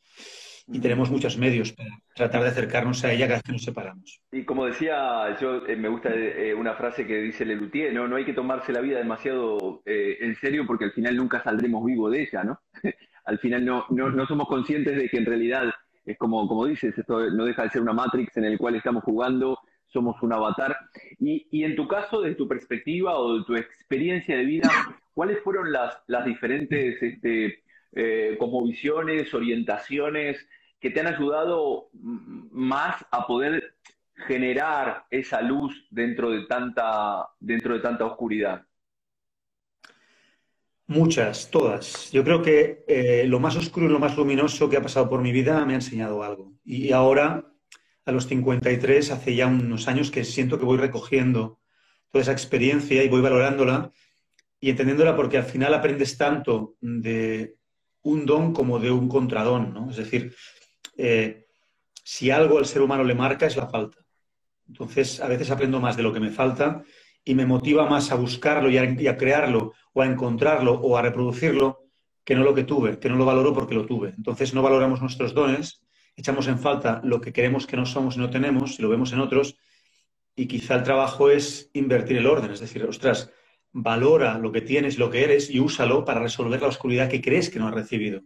y 0.72 0.80
tenemos 0.80 1.10
muchos 1.10 1.38
medios 1.38 1.72
para 1.72 1.90
tratar 2.14 2.44
de 2.44 2.50
acercarnos 2.50 3.04
a 3.04 3.12
ella 3.12 3.28
cada 3.28 3.38
vez 3.38 3.44
que 3.44 3.52
nos 3.52 3.64
separamos. 3.64 4.22
Y 4.32 4.44
como 4.44 4.66
decía, 4.66 5.36
yo 5.40 5.66
eh, 5.66 5.76
me 5.76 5.90
gusta 5.90 6.10
eh, 6.14 6.54
una 6.54 6.76
frase 6.76 7.08
que 7.08 7.22
dice 7.22 7.46
Lelutier, 7.46 7.94
¿no? 7.94 8.08
No 8.08 8.16
hay 8.16 8.26
que 8.26 8.34
tomarse 8.34 8.72
la 8.72 8.82
vida 8.82 9.00
demasiado 9.00 9.82
eh, 9.86 10.18
en 10.22 10.36
serio 10.36 10.66
porque 10.68 10.86
al 10.86 10.92
final 10.92 11.16
nunca 11.18 11.42
saldremos 11.44 11.84
vivos 11.86 12.12
de 12.12 12.24
ella, 12.24 12.44
¿no? 12.44 12.60
al 13.26 13.40
final 13.40 13.66
no, 13.66 13.86
no, 13.90 14.10
no, 14.10 14.28
somos 14.28 14.48
conscientes 14.48 14.96
de 14.96 15.10
que 15.10 15.18
en 15.18 15.26
realidad 15.26 15.72
es 16.06 16.18
como, 16.18 16.48
como 16.48 16.66
dices, 16.66 16.98
esto 16.98 17.30
no 17.32 17.46
deja 17.46 17.64
de 17.64 17.70
ser 17.70 17.82
una 17.82 17.94
Matrix 17.94 18.38
en 18.38 18.46
el 18.46 18.58
cual 18.58 18.76
estamos 18.76 19.04
jugando 19.04 19.60
somos 19.88 20.22
un 20.22 20.34
avatar. 20.34 20.78
Y, 21.20 21.48
y, 21.50 21.64
en 21.64 21.76
tu 21.76 21.88
caso, 21.88 22.22
desde 22.22 22.36
tu 22.36 22.48
perspectiva 22.48 23.18
o 23.18 23.40
de 23.40 23.46
tu 23.46 23.56
experiencia 23.56 24.38
de 24.38 24.46
vida, 24.46 24.70
¿cuáles 25.16 25.40
fueron 25.40 25.72
las, 25.72 25.98
las 26.06 26.26
diferentes 26.26 27.02
este, 27.02 27.64
eh, 27.94 28.36
como 28.38 28.64
visiones, 28.64 29.34
orientaciones 29.34 30.48
que 30.80 30.90
te 30.90 31.00
han 31.00 31.08
ayudado 31.08 31.90
más 31.94 33.06
a 33.12 33.28
poder 33.28 33.76
generar 34.28 35.06
esa 35.10 35.42
luz 35.42 35.88
dentro 35.90 36.32
de 36.32 36.46
tanta, 36.46 37.30
dentro 37.40 37.74
de 37.74 37.80
tanta 37.80 38.06
oscuridad? 38.06 38.66
Muchas, 40.88 41.52
todas. 41.52 42.12
Yo 42.12 42.24
creo 42.24 42.42
que 42.42 42.84
eh, 42.88 43.26
lo 43.28 43.40
más 43.40 43.56
oscuro 43.56 43.86
y 43.86 43.90
lo 43.90 44.00
más 44.00 44.18
luminoso 44.18 44.70
que 44.70 44.78
ha 44.78 44.82
pasado 44.82 45.08
por 45.08 45.22
mi 45.22 45.32
vida 45.32 45.64
me 45.66 45.74
ha 45.74 45.76
enseñado 45.76 46.24
algo. 46.24 46.54
Y 46.66 46.92
ahora 46.92 47.46
a 48.06 48.12
los 48.12 48.28
53, 48.28 49.12
hace 49.12 49.36
ya 49.36 49.48
unos 49.48 49.88
años 49.88 50.10
que 50.10 50.24
siento 50.24 50.58
que 50.58 50.66
voy 50.66 50.78
recogiendo 50.78 51.60
toda 52.10 52.24
esa 52.24 52.32
experiencia 52.32 53.04
y 53.04 53.10
voy 53.10 53.22
valorándola 53.22 53.92
y 54.60 54.72
entendiéndola 54.72 55.16
porque 55.16 55.38
al 55.38 55.44
final 55.44 55.74
aprendes 55.74 56.18
tanto 56.18 56.76
de 56.82 57.56
un 58.02 58.26
don 58.26 58.52
como 58.54 58.80
de 58.80 58.92
un 58.92 59.08
contradón, 59.08 59.74
¿no? 59.74 59.92
Es 59.92 59.98
decir, 59.98 60.36
eh, 61.00 61.48
si 62.03 62.32
algo 62.32 62.58
al 62.58 62.65
ser 62.65 62.82
humano 62.82 63.03
le 63.03 63.15
marca 63.15 63.46
es 63.46 63.58
la 63.58 63.68
falta. 63.68 63.98
Entonces, 64.68 65.20
a 65.20 65.27
veces 65.27 65.50
aprendo 65.50 65.79
más 65.79 65.98
de 65.98 66.03
lo 66.03 66.13
que 66.13 66.20
me 66.20 66.29
falta 66.29 66.84
y 67.25 67.34
me 67.36 67.46
motiva 67.46 67.88
más 67.88 68.12
a 68.12 68.15
buscarlo 68.15 68.70
y 68.70 68.77
a, 68.77 68.84
y 68.84 69.08
a 69.08 69.18
crearlo 69.18 69.74
o 69.94 70.01
a 70.01 70.06
encontrarlo 70.06 70.74
o 70.74 70.98
a 70.98 71.01
reproducirlo 71.01 71.89
que 72.24 72.36
no 72.36 72.44
lo 72.44 72.53
que 72.53 72.63
tuve, 72.63 73.00
que 73.00 73.10
no 73.10 73.15
lo 73.15 73.25
valoro 73.25 73.53
porque 73.53 73.75
lo 73.75 73.86
tuve. 73.86 74.13
Entonces, 74.15 74.53
no 74.53 74.62
valoramos 74.62 75.01
nuestros 75.01 75.34
dones 75.34 75.82
echamos 76.20 76.48
en 76.48 76.60
falta 76.60 77.00
lo 77.03 77.22
que 77.22 77.32
queremos 77.32 77.65
que 77.65 77.77
no 77.77 77.86
somos 77.86 78.18
y 78.18 78.20
no 78.20 78.29
tenemos, 78.29 78.77
y 78.77 78.82
lo 78.82 78.89
vemos 78.89 79.13
en 79.13 79.20
otros, 79.20 79.56
y 80.36 80.48
quizá 80.48 80.75
el 80.75 80.84
trabajo 80.84 81.29
es 81.29 81.70
invertir 81.74 82.18
el 82.18 82.27
orden, 82.27 82.51
es 82.51 82.60
decir, 82.60 82.84
ostras, 82.84 83.32
valora 83.72 84.38
lo 84.38 84.51
que 84.51 84.62
tienes, 84.62 84.98
lo 84.98 85.10
que 85.10 85.24
eres 85.24 85.50
y 85.50 85.60
úsalo 85.60 86.03
para 86.03 86.20
resolver 86.20 86.62
la 86.62 86.68
oscuridad 86.68 87.10
que 87.10 87.22
crees 87.22 87.50
que 87.50 87.60
no 87.60 87.68
has 87.68 87.74
recibido. 87.74 88.22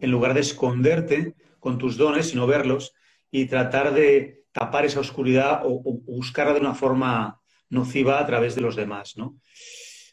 En 0.00 0.10
lugar 0.10 0.34
de 0.34 0.40
esconderte 0.40 1.34
con 1.58 1.78
tus 1.78 1.96
dones 1.96 2.32
y 2.32 2.36
no 2.36 2.46
verlos 2.46 2.94
y 3.30 3.46
tratar 3.46 3.92
de 3.92 4.44
tapar 4.52 4.84
esa 4.84 5.00
oscuridad 5.00 5.62
o, 5.64 5.82
o 5.84 6.00
buscarla 6.06 6.54
de 6.54 6.60
una 6.60 6.74
forma 6.74 7.40
nociva 7.70 8.20
a 8.20 8.26
través 8.26 8.54
de 8.54 8.60
los 8.60 8.76
demás, 8.76 9.16
¿no? 9.16 9.36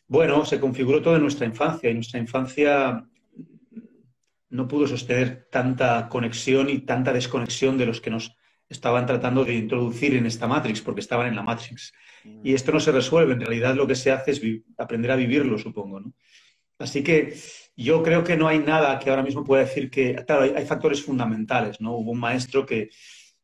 Bueno, 0.07 0.45
se 0.45 0.59
configuró 0.59 1.01
todo 1.01 1.15
en 1.15 1.21
nuestra 1.23 1.47
infancia 1.47 1.89
y 1.89 1.93
nuestra 1.95 2.19
infancia 2.19 3.07
no 4.49 4.67
pudo 4.67 4.87
sostener 4.87 5.47
tanta 5.51 6.07
conexión 6.09 6.69
y 6.69 6.79
tanta 6.79 7.11
desconexión 7.11 7.77
de 7.77 7.85
los 7.85 8.01
que 8.01 8.11
nos 8.11 8.35
estaban 8.69 9.05
tratando 9.05 9.45
de 9.45 9.53
introducir 9.53 10.15
en 10.15 10.25
esta 10.25 10.47
Matrix, 10.47 10.81
porque 10.81 11.01
estaban 11.01 11.27
en 11.27 11.35
la 11.35 11.43
Matrix. 11.43 11.93
Y 12.43 12.53
esto 12.53 12.71
no 12.71 12.79
se 12.79 12.91
resuelve, 12.91 13.33
en 13.33 13.41
realidad 13.41 13.75
lo 13.75 13.85
que 13.85 13.95
se 13.95 14.11
hace 14.11 14.31
es 14.31 14.41
aprender 14.77 15.11
a 15.11 15.15
vivirlo, 15.15 15.57
supongo. 15.57 15.99
¿no? 15.99 16.13
Así 16.79 17.03
que 17.03 17.35
yo 17.75 18.03
creo 18.03 18.23
que 18.23 18.37
no 18.37 18.47
hay 18.47 18.59
nada 18.59 18.99
que 18.99 19.09
ahora 19.09 19.23
mismo 19.23 19.43
pueda 19.43 19.63
decir 19.63 19.89
que, 19.89 20.15
claro, 20.25 20.43
hay, 20.55 20.65
factores 20.65 21.03
fundamentales, 21.03 21.81
¿no? 21.81 21.95
Hubo 21.97 22.11
un 22.11 22.19
maestro 22.19 22.65
que 22.65 22.89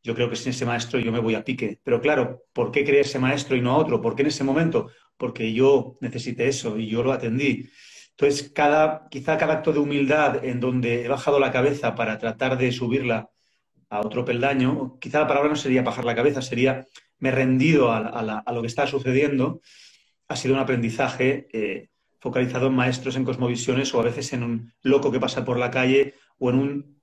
yo 0.02 0.14
creo 0.14 0.30
que 0.30 0.36
sin 0.36 0.50
ese 0.50 0.66
maestro 0.66 0.98
yo 0.98 1.12
me 1.12 1.20
voy 1.20 1.34
a 1.34 1.44
pique, 1.44 1.78
pero 1.82 2.00
claro, 2.00 2.44
¿por 2.52 2.70
qué 2.72 2.84
creé 2.84 3.00
ese 3.00 3.18
maestro 3.18 3.56
y 3.56 3.60
no 3.60 3.76
otro? 3.76 4.00
¿Por 4.00 4.14
qué 4.16 4.22
en 4.22 4.28
ese 4.28 4.44
momento? 4.44 4.88
Porque 5.16 5.52
yo 5.52 5.96
necesité 6.00 6.48
eso 6.48 6.78
y 6.78 6.88
yo 6.88 7.02
lo 7.02 7.12
atendí. 7.12 7.68
Entonces, 8.10 8.50
cada, 8.50 9.08
quizá 9.10 9.38
cada 9.38 9.54
acto 9.54 9.72
de 9.72 9.78
humildad 9.78 10.44
en 10.44 10.60
donde 10.60 11.04
he 11.04 11.08
bajado 11.08 11.38
la 11.38 11.52
cabeza 11.52 11.94
para 11.94 12.18
tratar 12.18 12.58
de 12.58 12.72
subirla 12.72 13.30
a 13.90 14.00
otro 14.00 14.24
peldaño, 14.24 14.98
quizá 15.00 15.20
la 15.20 15.28
palabra 15.28 15.50
no 15.50 15.56
sería 15.56 15.82
bajar 15.82 16.04
la 16.04 16.14
cabeza, 16.14 16.42
sería 16.42 16.86
me 17.18 17.28
he 17.28 17.32
rendido 17.32 17.92
a, 17.92 17.98
a, 17.98 18.38
a 18.40 18.52
lo 18.52 18.62
que 18.62 18.66
está 18.66 18.86
sucediendo, 18.86 19.60
ha 20.28 20.36
sido 20.36 20.54
un 20.54 20.60
aprendizaje 20.60 21.46
eh, 21.52 21.88
focalizado 22.22 22.68
en 22.68 22.74
maestros, 22.74 23.16
en 23.16 23.24
cosmovisiones 23.24 23.92
o 23.92 24.00
a 24.00 24.04
veces 24.04 24.32
en 24.32 24.44
un 24.44 24.72
loco 24.82 25.10
que 25.10 25.18
pasa 25.18 25.44
por 25.44 25.58
la 25.58 25.72
calle 25.72 26.14
o 26.38 26.50
en 26.50 26.56
un 26.56 27.02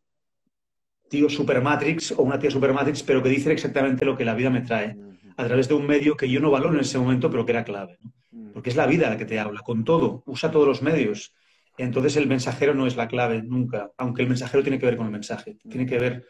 tío 1.09 1.29
supermatrix 1.29 2.13
o 2.13 2.21
una 2.21 2.39
tía 2.39 2.49
supermatrix, 2.49 3.03
pero 3.03 3.21
que 3.21 3.27
dice 3.27 3.51
exactamente 3.51 4.05
lo 4.05 4.15
que 4.15 4.23
la 4.23 4.33
vida 4.33 4.49
me 4.49 4.61
trae 4.61 4.95
a 5.35 5.45
través 5.45 5.67
de 5.67 5.73
un 5.73 5.85
medio 5.85 6.15
que 6.15 6.29
yo 6.29 6.39
no 6.39 6.51
valoro 6.51 6.75
en 6.75 6.79
ese 6.79 6.97
momento, 6.97 7.29
pero 7.29 7.45
que 7.45 7.51
era 7.51 7.65
clave. 7.65 7.97
¿no? 8.01 8.13
porque 8.53 8.69
es 8.69 8.77
la 8.77 8.87
vida 8.87 9.09
la 9.09 9.17
que 9.17 9.25
te 9.25 9.39
habla, 9.39 9.59
con 9.59 9.83
todo, 9.83 10.23
usa 10.25 10.51
todos 10.51 10.67
los 10.67 10.81
medios. 10.81 11.33
Entonces 11.77 12.15
el 12.15 12.27
mensajero 12.27 12.73
no 12.73 12.87
es 12.87 12.95
la 12.95 13.09
clave 13.09 13.41
nunca, 13.43 13.91
aunque 13.97 14.21
el 14.21 14.29
mensajero 14.29 14.63
tiene 14.63 14.79
que 14.79 14.85
ver 14.85 14.95
con 14.95 15.05
el 15.05 15.11
mensaje, 15.11 15.57
tiene 15.69 15.85
que 15.85 15.99
ver 15.99 16.25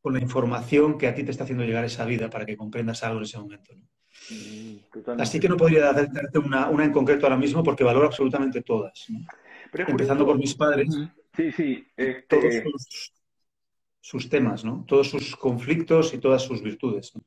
con 0.00 0.14
la 0.14 0.20
información 0.20 0.96
que 0.96 1.08
a 1.08 1.14
ti 1.14 1.24
te 1.24 1.32
está 1.32 1.42
haciendo 1.42 1.64
llegar 1.64 1.84
esa 1.84 2.04
vida 2.04 2.30
para 2.30 2.46
que 2.46 2.56
comprendas 2.56 3.02
algo 3.02 3.18
en 3.18 3.24
ese 3.24 3.38
momento. 3.38 3.74
¿no? 3.74 3.84
Así 5.18 5.40
que 5.40 5.48
no 5.48 5.56
podría 5.56 5.92
darte 5.92 6.38
una, 6.38 6.68
una, 6.68 6.84
en 6.84 6.92
concreto 6.92 7.26
ahora 7.26 7.36
mismo 7.36 7.62
porque 7.62 7.84
valoro 7.84 8.06
absolutamente 8.06 8.62
todas. 8.62 9.06
¿no? 9.08 9.20
Empezando 9.86 10.26
por 10.26 10.38
mis 10.38 10.54
padres. 10.54 10.96
Sí, 11.36 11.52
sí. 11.52 11.86
Este... 11.96 12.24
Todos 12.28 12.54
sus, 12.54 13.12
sus, 14.00 14.28
temas, 14.28 14.64
¿no? 14.64 14.84
Todos 14.86 15.08
sus 15.10 15.36
conflictos 15.36 16.12
y 16.14 16.18
todas 16.18 16.42
sus 16.42 16.62
virtudes. 16.62 17.14
¿no? 17.14 17.22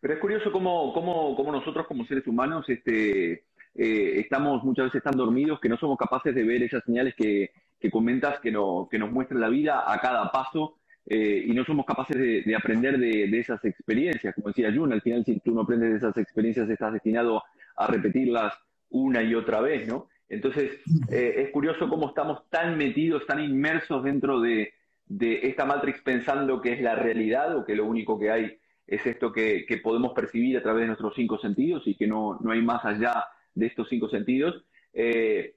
Pero 0.00 0.14
es 0.14 0.20
curioso 0.20 0.50
cómo, 0.50 0.92
cómo, 0.92 1.36
cómo 1.36 1.52
nosotros 1.52 1.86
como 1.86 2.04
seres 2.06 2.26
humanos 2.26 2.68
este, 2.68 3.44
eh, 3.74 4.20
estamos 4.20 4.62
muchas 4.64 4.86
veces 4.86 5.02
tan 5.02 5.16
dormidos 5.16 5.60
que 5.60 5.68
no 5.68 5.78
somos 5.78 5.96
capaces 5.96 6.34
de 6.34 6.42
ver 6.42 6.62
esas 6.62 6.84
señales 6.84 7.14
que, 7.14 7.52
que 7.78 7.90
comentas 7.90 8.40
que, 8.40 8.50
no, 8.50 8.88
que 8.90 8.98
nos 8.98 9.10
muestra 9.10 9.38
la 9.38 9.48
vida 9.48 9.84
a 9.86 10.00
cada 10.00 10.30
paso 10.30 10.78
eh, 11.06 11.44
y 11.46 11.52
no 11.52 11.64
somos 11.64 11.84
capaces 11.84 12.16
de, 12.16 12.42
de 12.42 12.56
aprender 12.56 12.98
de, 12.98 13.38
esas 13.38 13.64
experiencias. 13.64 14.34
Como 14.34 14.48
decía 14.48 14.72
Jun, 14.72 14.92
al 14.92 15.02
final 15.02 15.24
si 15.24 15.40
tú 15.40 15.52
no 15.52 15.62
aprendes 15.62 15.90
de 15.90 15.96
esas 15.96 16.16
experiencias 16.16 16.68
estás 16.68 16.92
destinado 16.92 17.42
a 17.76 17.86
repetirlas 17.86 18.54
una 18.90 19.22
y 19.22 19.34
otra 19.34 19.60
vez, 19.60 19.88
¿no? 19.88 20.08
Entonces 20.28 20.80
eh, 21.10 21.34
es 21.38 21.50
curioso 21.50 21.88
cómo 21.88 22.08
estamos 22.08 22.48
tan 22.48 22.78
metidos, 22.78 23.26
tan 23.26 23.40
inmersos 23.40 24.04
dentro 24.04 24.40
de, 24.40 24.72
esta 25.18 25.66
Matrix 25.66 26.00
pensando 26.00 26.62
que 26.62 26.72
es 26.72 26.80
la 26.80 26.94
realidad 26.94 27.54
o 27.56 27.66
que 27.66 27.76
lo 27.76 27.84
único 27.84 28.18
que 28.18 28.30
hay 28.30 28.58
es 28.86 29.04
esto 29.06 29.30
que, 29.30 29.66
que, 29.66 29.76
podemos 29.76 30.12
percibir 30.14 30.56
a 30.56 30.62
través 30.62 30.82
de 30.82 30.86
nuestros 30.86 31.14
cinco 31.14 31.38
sentidos 31.38 31.82
y 31.86 31.94
que 31.96 32.06
no, 32.06 32.38
no 32.40 32.50
hay 32.50 32.62
más 32.62 32.82
allá 32.84 33.26
de 33.54 33.66
estos 33.66 33.88
cinco 33.88 34.08
sentidos, 34.08 34.64
eh, 34.92 35.56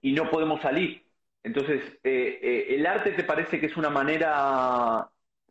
y 0.00 0.12
no 0.12 0.30
podemos 0.30 0.60
salir. 0.60 1.02
Entonces, 1.42 1.82
eh, 2.04 2.38
eh, 2.42 2.66
¿el 2.70 2.86
arte 2.86 3.12
te 3.12 3.24
parece 3.24 3.60
que 3.60 3.66
es 3.66 3.76
una 3.76 3.90
manera, 3.90 5.08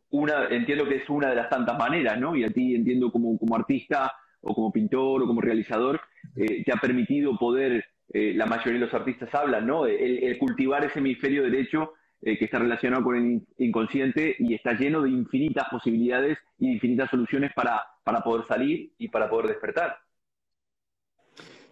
una, 0.09 0.47
entiendo 0.49 0.87
que 0.87 0.97
es 0.97 1.09
una 1.09 1.29
de 1.29 1.35
las 1.35 1.49
tantas 1.49 1.77
maneras, 1.77 2.19
¿no? 2.19 2.35
Y 2.35 2.43
a 2.43 2.49
ti 2.49 2.75
entiendo 2.75 3.11
como, 3.11 3.37
como 3.37 3.55
artista 3.55 4.11
o 4.41 4.53
como 4.53 4.71
pintor 4.71 5.23
o 5.23 5.27
como 5.27 5.41
realizador, 5.41 5.99
te 6.35 6.71
ha 6.71 6.77
permitido 6.77 7.37
poder, 7.37 7.83
la 8.09 8.45
mayoría 8.45 8.73
de 8.73 8.85
los 8.85 8.93
artistas 8.93 9.33
hablan, 9.33 9.65
¿no? 9.65 9.87
El, 9.87 10.23
el 10.23 10.37
cultivar 10.37 10.85
ese 10.85 10.99
hemisferio 10.99 11.43
derecho 11.43 11.93
eh, 12.19 12.35
que 12.35 12.45
está 12.45 12.57
relacionado 12.57 13.03
con 13.03 13.15
el 13.15 13.47
inconsciente 13.59 14.35
y 14.39 14.55
está 14.55 14.73
lleno 14.73 15.03
de 15.03 15.11
infinitas 15.11 15.67
posibilidades 15.69 16.39
y 16.57 16.71
infinitas 16.71 17.11
soluciones 17.11 17.53
para, 17.53 17.83
para 18.03 18.21
poder 18.21 18.47
salir 18.47 18.91
y 18.97 19.07
para 19.09 19.29
poder 19.29 19.49
despertar. 19.49 19.99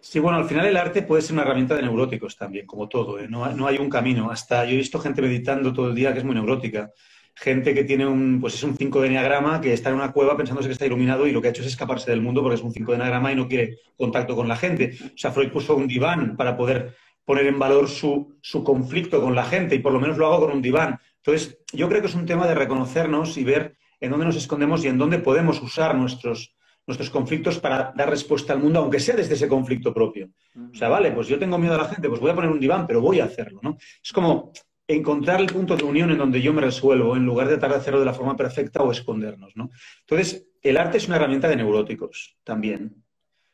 Sí, 0.08 0.20
bueno, 0.20 0.38
al 0.38 0.44
final 0.44 0.64
el 0.66 0.76
arte 0.76 1.02
puede 1.02 1.20
ser 1.20 1.32
una 1.32 1.42
herramienta 1.42 1.74
de 1.74 1.82
neuróticos 1.82 2.36
también, 2.36 2.64
como 2.64 2.88
todo. 2.88 3.18
¿eh? 3.18 3.26
No, 3.28 3.50
no, 3.52 3.66
hay 3.66 3.76
un 3.78 3.90
camino. 3.90 4.30
Hasta 4.30 4.64
yo 4.64 4.74
he 4.74 4.76
visto 4.76 5.00
gente 5.00 5.20
meditando 5.20 5.72
todo 5.72 5.88
el 5.88 5.96
día 5.96 6.12
que 6.12 6.20
es 6.20 6.24
muy 6.24 6.36
neurótica. 6.36 6.92
Gente 7.34 7.74
que 7.74 7.82
tiene 7.82 8.06
un, 8.06 8.40
pues 8.40 8.54
es 8.54 8.62
un 8.62 8.76
5 8.76 9.00
de 9.00 9.08
enneagrama, 9.08 9.60
que 9.60 9.72
está 9.72 9.90
en 9.90 9.96
una 9.96 10.12
cueva 10.12 10.36
pensándose 10.36 10.68
que 10.68 10.74
está 10.74 10.86
iluminado 10.86 11.26
y 11.26 11.32
lo 11.32 11.42
que 11.42 11.48
ha 11.48 11.50
hecho 11.50 11.62
es 11.62 11.68
escaparse 11.68 12.12
del 12.12 12.20
mundo 12.22 12.40
porque 12.40 12.54
es 12.54 12.62
un 12.62 12.72
5 12.72 12.92
de 12.92 12.96
enneagrama 12.98 13.32
y 13.32 13.34
no 13.34 13.48
quiere 13.48 13.80
contacto 13.96 14.36
con 14.36 14.46
la 14.46 14.54
gente. 14.54 14.96
O 15.06 15.18
sea, 15.18 15.32
Freud 15.32 15.50
puso 15.50 15.74
un 15.74 15.88
diván 15.88 16.36
para 16.36 16.56
poder 16.56 16.94
poner 17.24 17.46
en 17.48 17.58
valor 17.58 17.88
su, 17.88 18.38
su, 18.40 18.62
conflicto 18.62 19.20
con 19.20 19.34
la 19.34 19.44
gente 19.44 19.74
y 19.74 19.80
por 19.80 19.92
lo 19.92 19.98
menos 19.98 20.18
lo 20.18 20.26
hago 20.28 20.46
con 20.46 20.52
un 20.52 20.62
diván. 20.62 21.00
Entonces, 21.16 21.58
yo 21.72 21.88
creo 21.88 22.00
que 22.00 22.06
es 22.06 22.14
un 22.14 22.26
tema 22.26 22.46
de 22.46 22.54
reconocernos 22.54 23.36
y 23.36 23.42
ver 23.42 23.76
en 24.00 24.12
dónde 24.12 24.26
nos 24.26 24.36
escondemos 24.36 24.84
y 24.84 24.88
en 24.88 24.98
dónde 24.98 25.18
podemos 25.18 25.60
usar 25.60 25.96
nuestros, 25.96 26.55
nuestros 26.86 27.10
conflictos 27.10 27.58
para 27.58 27.92
dar 27.96 28.08
respuesta 28.08 28.52
al 28.52 28.60
mundo, 28.60 28.78
aunque 28.78 29.00
sea 29.00 29.16
desde 29.16 29.34
ese 29.34 29.48
conflicto 29.48 29.92
propio. 29.92 30.30
O 30.72 30.74
sea, 30.74 30.88
vale, 30.88 31.10
pues 31.12 31.26
yo 31.26 31.38
tengo 31.38 31.58
miedo 31.58 31.74
a 31.74 31.78
la 31.78 31.88
gente, 31.88 32.08
pues 32.08 32.20
voy 32.20 32.30
a 32.30 32.34
poner 32.34 32.50
un 32.50 32.60
diván, 32.60 32.86
pero 32.86 33.00
voy 33.00 33.20
a 33.20 33.24
hacerlo, 33.24 33.60
¿no? 33.62 33.76
Es 34.02 34.12
como 34.12 34.52
encontrar 34.88 35.40
el 35.40 35.48
punto 35.48 35.76
de 35.76 35.84
unión 35.84 36.10
en 36.12 36.18
donde 36.18 36.40
yo 36.40 36.52
me 36.52 36.62
resuelvo, 36.62 37.16
en 37.16 37.26
lugar 37.26 37.48
de 37.48 37.54
tratar 37.54 37.72
de 37.72 37.76
hacerlo 37.78 37.98
de 37.98 38.06
la 38.06 38.14
forma 38.14 38.36
perfecta 38.36 38.82
o 38.82 38.92
escondernos, 38.92 39.56
¿no? 39.56 39.70
Entonces, 40.00 40.48
el 40.62 40.76
arte 40.76 40.98
es 40.98 41.08
una 41.08 41.16
herramienta 41.16 41.48
de 41.48 41.56
neuróticos 41.56 42.36
también. 42.44 43.02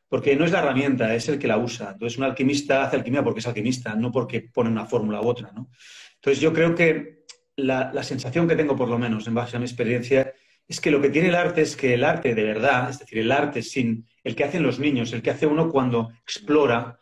porque 0.09 0.37
no 0.37 0.45
es 0.45 0.53
la 0.53 0.59
herramienta, 0.59 1.15
es 1.15 1.27
el 1.31 1.39
que 1.39 1.49
la 1.49 1.57
usa. 1.57 1.93
Entonces, 1.93 2.19
un 2.19 2.25
alquimista 2.25 2.85
hace 2.85 2.97
alquimia 2.97 3.25
porque 3.25 3.41
es 3.41 3.47
alquimista, 3.47 3.95
no 3.95 4.13
porque 4.13 4.43
pone 4.43 4.69
una 4.69 4.85
fórmula 4.85 5.23
u 5.23 5.27
otra. 5.27 5.51
¿no? 5.53 5.71
Entonces, 6.17 6.39
yo 6.39 6.53
creo 6.53 6.75
que 6.75 7.23
la, 7.57 8.03
sensación 8.03 8.47
que 8.47 8.57
tengo, 8.57 8.77
por 8.77 8.89
lo 8.89 8.99
menos, 8.99 9.27
en 9.27 9.35
base 9.35 9.57
a 9.57 9.59
mi 9.59 9.65
experiencia, 9.65 10.33
es 10.73 10.81
que 10.81 10.91
lo 10.91 11.03
que 11.03 11.11
tiene 11.11 11.29
el 11.29 11.35
arte 11.35 11.61
es 11.61 11.77
que 11.77 11.93
el 11.93 12.03
arte 12.03 12.35
de 12.35 12.45
verdad, 12.45 12.89
es 12.89 12.99
decir, 12.99 13.19
el 13.19 13.31
arte 13.31 13.63
sin 13.63 14.07
el 14.25 14.35
que 14.35 14.45
hacen 14.45 14.63
los 14.63 14.79
niños, 14.79 15.13
el 15.13 15.21
que 15.21 15.31
hace 15.31 15.47
uno 15.47 15.69
cuando 15.69 16.09
explora, 16.23 16.99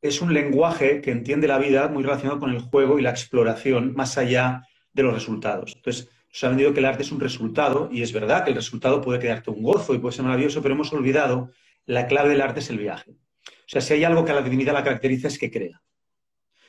es 0.00 0.20
un 0.20 0.34
lenguaje 0.34 1.00
que 1.00 1.12
entiende 1.12 1.46
la 1.46 1.58
vida 1.58 1.86
muy 1.86 2.02
relacionado 2.02 2.40
con 2.40 2.50
el 2.50 2.58
juego 2.58 2.98
y 2.98 3.02
la 3.02 3.10
exploración 3.10 3.94
más 3.94 4.18
allá 4.18 4.66
de 4.92 5.04
los 5.04 5.14
resultados. 5.14 5.72
Entonces, 5.76 6.10
nos 6.30 6.42
ha 6.42 6.48
vendido 6.48 6.74
que 6.74 6.80
el 6.80 6.86
arte 6.86 7.04
es 7.04 7.12
un 7.12 7.20
resultado 7.20 7.88
y 7.92 8.02
es 8.02 8.12
verdad 8.12 8.42
que 8.42 8.50
el 8.50 8.56
resultado 8.56 9.00
puede 9.00 9.20
quedarte 9.20 9.50
un 9.50 9.62
gozo 9.62 9.94
y 9.94 9.98
puede 9.98 10.16
ser 10.16 10.24
maravilloso, 10.24 10.60
pero 10.60 10.74
hemos 10.74 10.92
olvidado 10.92 11.52
la 11.86 12.08
clave 12.08 12.30
del 12.30 12.40
arte 12.40 12.58
es 12.58 12.70
el 12.70 12.78
viaje. 12.78 13.12
O 13.12 13.68
sea, 13.68 13.80
si 13.80 13.94
hay 13.94 14.02
algo 14.02 14.24
que 14.24 14.32
a 14.32 14.34
la 14.34 14.42
divinidad 14.42 14.72
la 14.72 14.82
caracteriza 14.82 15.28
es 15.28 15.38
que 15.38 15.48
crea. 15.48 15.80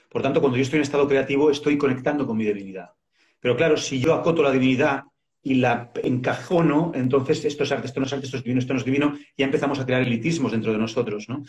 Por 0.08 0.22
tanto, 0.22 0.40
cuando 0.40 0.56
yo 0.56 0.62
estoy 0.62 0.78
en 0.78 0.84
estado 0.84 1.08
creativo, 1.08 1.50
estoy 1.50 1.80
conectando 1.80 2.28
con 2.28 2.38
mi 2.38 2.46
divinidad. 2.46 2.92
Pero 3.40 3.58
claro, 3.58 3.76
si 3.76 4.00
yo 4.00 4.14
acoto 4.14 4.44
la 4.44 4.52
divinidad 4.52 5.02
y 5.44 5.56
la 5.56 5.92
encajono, 6.02 6.94
entonces 6.96 7.44
esto 7.46 7.64
es 7.64 7.72
arte, 7.72 7.88
esto 7.88 8.00
no 8.00 8.06
es 8.06 8.14
arte, 8.14 8.26
esto 8.26 8.38
es 8.38 8.44
divino, 8.44 8.60
esto 8.60 8.74
no 8.74 8.80
es 8.80 8.86
divino, 8.86 9.18
ya 9.38 9.46
empezamos 9.46 9.80
a 9.80 9.86
crear 9.86 10.02
elitismos 10.02 10.54
dentro 10.54 10.72
de 10.72 10.78
nosotros. 10.78 11.28
¿no? 11.28 11.44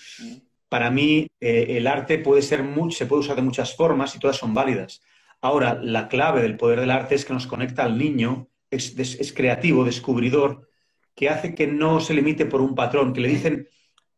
Para 0.68 0.90
mí, 0.90 1.28
eh, 1.40 1.66
el 1.70 1.86
arte 1.86 2.18
puede 2.18 2.42
ser 2.42 2.62
mucho, 2.64 2.98
se 2.98 3.06
puede 3.06 3.20
usar 3.20 3.36
de 3.36 3.42
muchas 3.42 3.76
formas 3.76 4.14
y 4.16 4.18
todas 4.18 4.36
son 4.36 4.52
válidas. 4.52 5.00
Ahora, 5.40 5.78
la 5.80 6.08
clave 6.08 6.42
del 6.42 6.56
poder 6.56 6.80
del 6.80 6.90
arte 6.90 7.14
es 7.14 7.24
que 7.24 7.32
nos 7.32 7.46
conecta 7.46 7.84
al 7.84 7.96
niño, 7.96 8.48
es 8.70 9.32
creativo, 9.34 9.84
descubridor, 9.84 10.68
que 11.14 11.28
hace 11.28 11.54
que 11.54 11.66
no 11.66 12.00
se 12.00 12.14
limite 12.14 12.46
por 12.46 12.60
un 12.60 12.74
patrón, 12.74 13.12
que 13.12 13.20
le 13.20 13.28
dicen, 13.28 13.68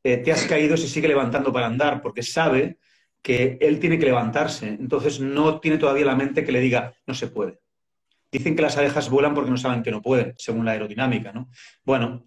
eh, 0.02 0.18
te 0.18 0.32
has 0.32 0.44
caído, 0.44 0.76
se 0.76 0.88
sigue 0.88 1.08
levantando 1.08 1.52
para 1.52 1.66
andar, 1.66 2.00
porque 2.00 2.22
sabe 2.22 2.78
que 3.22 3.58
él 3.60 3.80
tiene 3.80 3.98
que 3.98 4.06
levantarse. 4.06 4.68
Entonces 4.68 5.20
no 5.20 5.60
tiene 5.60 5.78
todavía 5.78 6.06
la 6.06 6.14
mente 6.14 6.44
que 6.44 6.52
le 6.52 6.60
diga, 6.60 6.94
no 7.06 7.14
se 7.14 7.26
puede. 7.26 7.58
Dicen 8.30 8.56
que 8.56 8.62
las 8.62 8.76
abejas 8.76 9.08
vuelan 9.08 9.34
porque 9.34 9.50
no 9.50 9.56
saben 9.56 9.82
que 9.82 9.90
no 9.90 10.02
pueden, 10.02 10.34
según 10.36 10.64
la 10.64 10.72
aerodinámica, 10.72 11.32
¿no? 11.32 11.48
Bueno, 11.84 12.26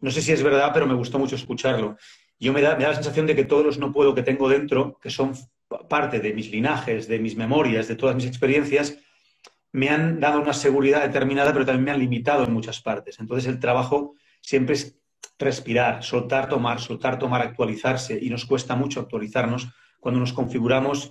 no 0.00 0.10
sé 0.10 0.22
si 0.22 0.32
es 0.32 0.42
verdad, 0.42 0.70
pero 0.72 0.86
me 0.86 0.94
gustó 0.94 1.18
mucho 1.18 1.36
escucharlo. 1.36 1.96
Yo 2.38 2.52
me 2.52 2.60
da, 2.60 2.76
me 2.76 2.84
da 2.84 2.90
la 2.90 2.94
sensación 2.94 3.26
de 3.26 3.34
que 3.34 3.44
todos 3.44 3.64
los 3.64 3.78
no 3.78 3.92
puedo 3.92 4.14
que 4.14 4.22
tengo 4.22 4.48
dentro, 4.48 4.98
que 5.00 5.10
son 5.10 5.34
parte 5.88 6.20
de 6.20 6.32
mis 6.32 6.50
linajes, 6.50 7.08
de 7.08 7.18
mis 7.18 7.36
memorias, 7.36 7.88
de 7.88 7.96
todas 7.96 8.14
mis 8.14 8.26
experiencias, 8.26 8.98
me 9.72 9.88
han 9.88 10.20
dado 10.20 10.40
una 10.40 10.52
seguridad 10.52 11.02
determinada, 11.02 11.52
pero 11.52 11.66
también 11.66 11.84
me 11.84 11.90
han 11.90 11.98
limitado 11.98 12.44
en 12.44 12.52
muchas 12.52 12.80
partes. 12.80 13.18
Entonces 13.18 13.48
el 13.48 13.58
trabajo 13.58 14.14
siempre 14.40 14.74
es 14.74 15.00
respirar, 15.38 16.04
soltar, 16.04 16.48
tomar, 16.48 16.80
soltar, 16.80 17.18
tomar, 17.18 17.42
actualizarse 17.42 18.18
y 18.20 18.30
nos 18.30 18.44
cuesta 18.44 18.76
mucho 18.76 19.00
actualizarnos 19.00 19.68
cuando 19.98 20.20
nos 20.20 20.32
configuramos 20.32 21.10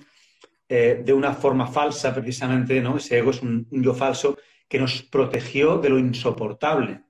eh, 0.70 1.01
de 1.03 1.13
una 1.13 1.34
forma 1.34 1.67
falsa, 1.67 2.13
precisamente, 2.13 2.82
¿no? 2.82 2.97
Ese 2.97 3.17
ego 3.17 3.32
es 3.32 3.41
un, 3.41 3.67
yo 3.69 3.93
falso 3.93 4.38
que 4.67 4.80
nos 4.80 5.04
protegió 5.04 5.78
de 5.78 5.89
lo 5.89 5.99
insoportable, 5.99 7.02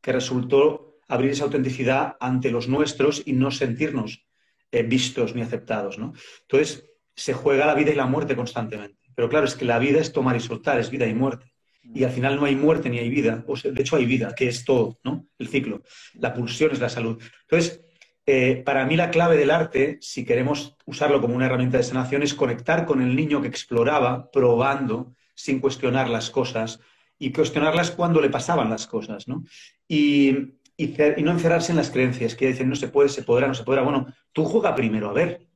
que 0.00 0.12
resultó 0.12 0.98
abrir 1.08 1.30
esa 1.30 1.44
autenticidad 1.44 2.16
ante 2.20 2.50
los 2.50 2.68
nuestros 2.68 3.22
y 3.24 3.32
no 3.32 3.50
sentirnos 3.50 4.26
eh, 4.72 4.82
vistos 4.82 5.34
ni 5.34 5.42
aceptados, 5.42 5.98
¿no? 5.98 6.12
Entonces, 6.42 6.84
se 7.14 7.32
juega 7.32 7.66
la 7.66 7.74
vida 7.74 7.92
y 7.92 7.94
la 7.94 8.06
muerte 8.06 8.36
constantemente. 8.36 8.98
Pero 9.14 9.28
claro, 9.28 9.46
es 9.46 9.54
que 9.54 9.64
la 9.64 9.78
vida 9.78 10.00
es 10.00 10.12
tomar 10.12 10.36
y 10.36 10.40
soltar, 10.40 10.78
es 10.78 10.90
vida 10.90 11.06
y 11.06 11.14
muerte. 11.14 11.52
Y 11.94 12.04
al 12.04 12.10
final 12.10 12.36
no 12.36 12.44
hay 12.44 12.56
muerte 12.56 12.90
ni 12.90 12.98
hay 12.98 13.08
vida. 13.08 13.44
O 13.46 13.56
de 13.56 13.80
hecho, 13.80 13.96
hay 13.96 14.04
vida, 14.04 14.34
que 14.34 14.48
es 14.48 14.64
todo, 14.64 14.98
¿no? 15.04 15.26
El 15.38 15.48
ciclo. 15.48 15.82
La 16.14 16.34
pulsión 16.34 16.72
es 16.72 16.80
la 16.80 16.88
salud. 16.88 17.22
Entonces, 17.42 17.85
eh, 18.26 18.62
para 18.64 18.84
mí 18.86 18.96
la 18.96 19.10
clave 19.10 19.36
del 19.36 19.50
arte, 19.50 19.98
si 20.00 20.24
queremos 20.24 20.76
usarlo 20.84 21.20
como 21.20 21.34
una 21.34 21.46
herramienta 21.46 21.78
de 21.78 21.84
sanación, 21.84 22.22
es 22.22 22.34
conectar 22.34 22.84
con 22.84 23.00
el 23.00 23.14
niño 23.14 23.40
que 23.40 23.48
exploraba, 23.48 24.30
probando, 24.30 25.14
sin 25.34 25.60
cuestionar 25.60 26.08
las 26.08 26.30
cosas, 26.30 26.80
y 27.18 27.32
cuestionarlas 27.32 27.92
cuando 27.92 28.20
le 28.20 28.28
pasaban 28.28 28.68
las 28.68 28.86
cosas, 28.86 29.28
¿no? 29.28 29.44
Y, 29.88 30.54
y, 30.76 30.94
no 31.22 31.30
encerrarse 31.30 31.72
en 31.72 31.76
las 31.76 31.90
creencias, 31.90 32.34
que 32.34 32.48
dicen 32.48 32.68
no 32.68 32.76
se 32.76 32.88
puede, 32.88 33.08
se 33.08 33.22
podrá, 33.22 33.46
no 33.46 33.54
se 33.54 33.64
podrá. 33.64 33.82
Bueno, 33.82 34.06
tú 34.32 34.44
juega 34.44 34.74
primero, 34.74 35.08
a 35.08 35.12
ver, 35.12 35.46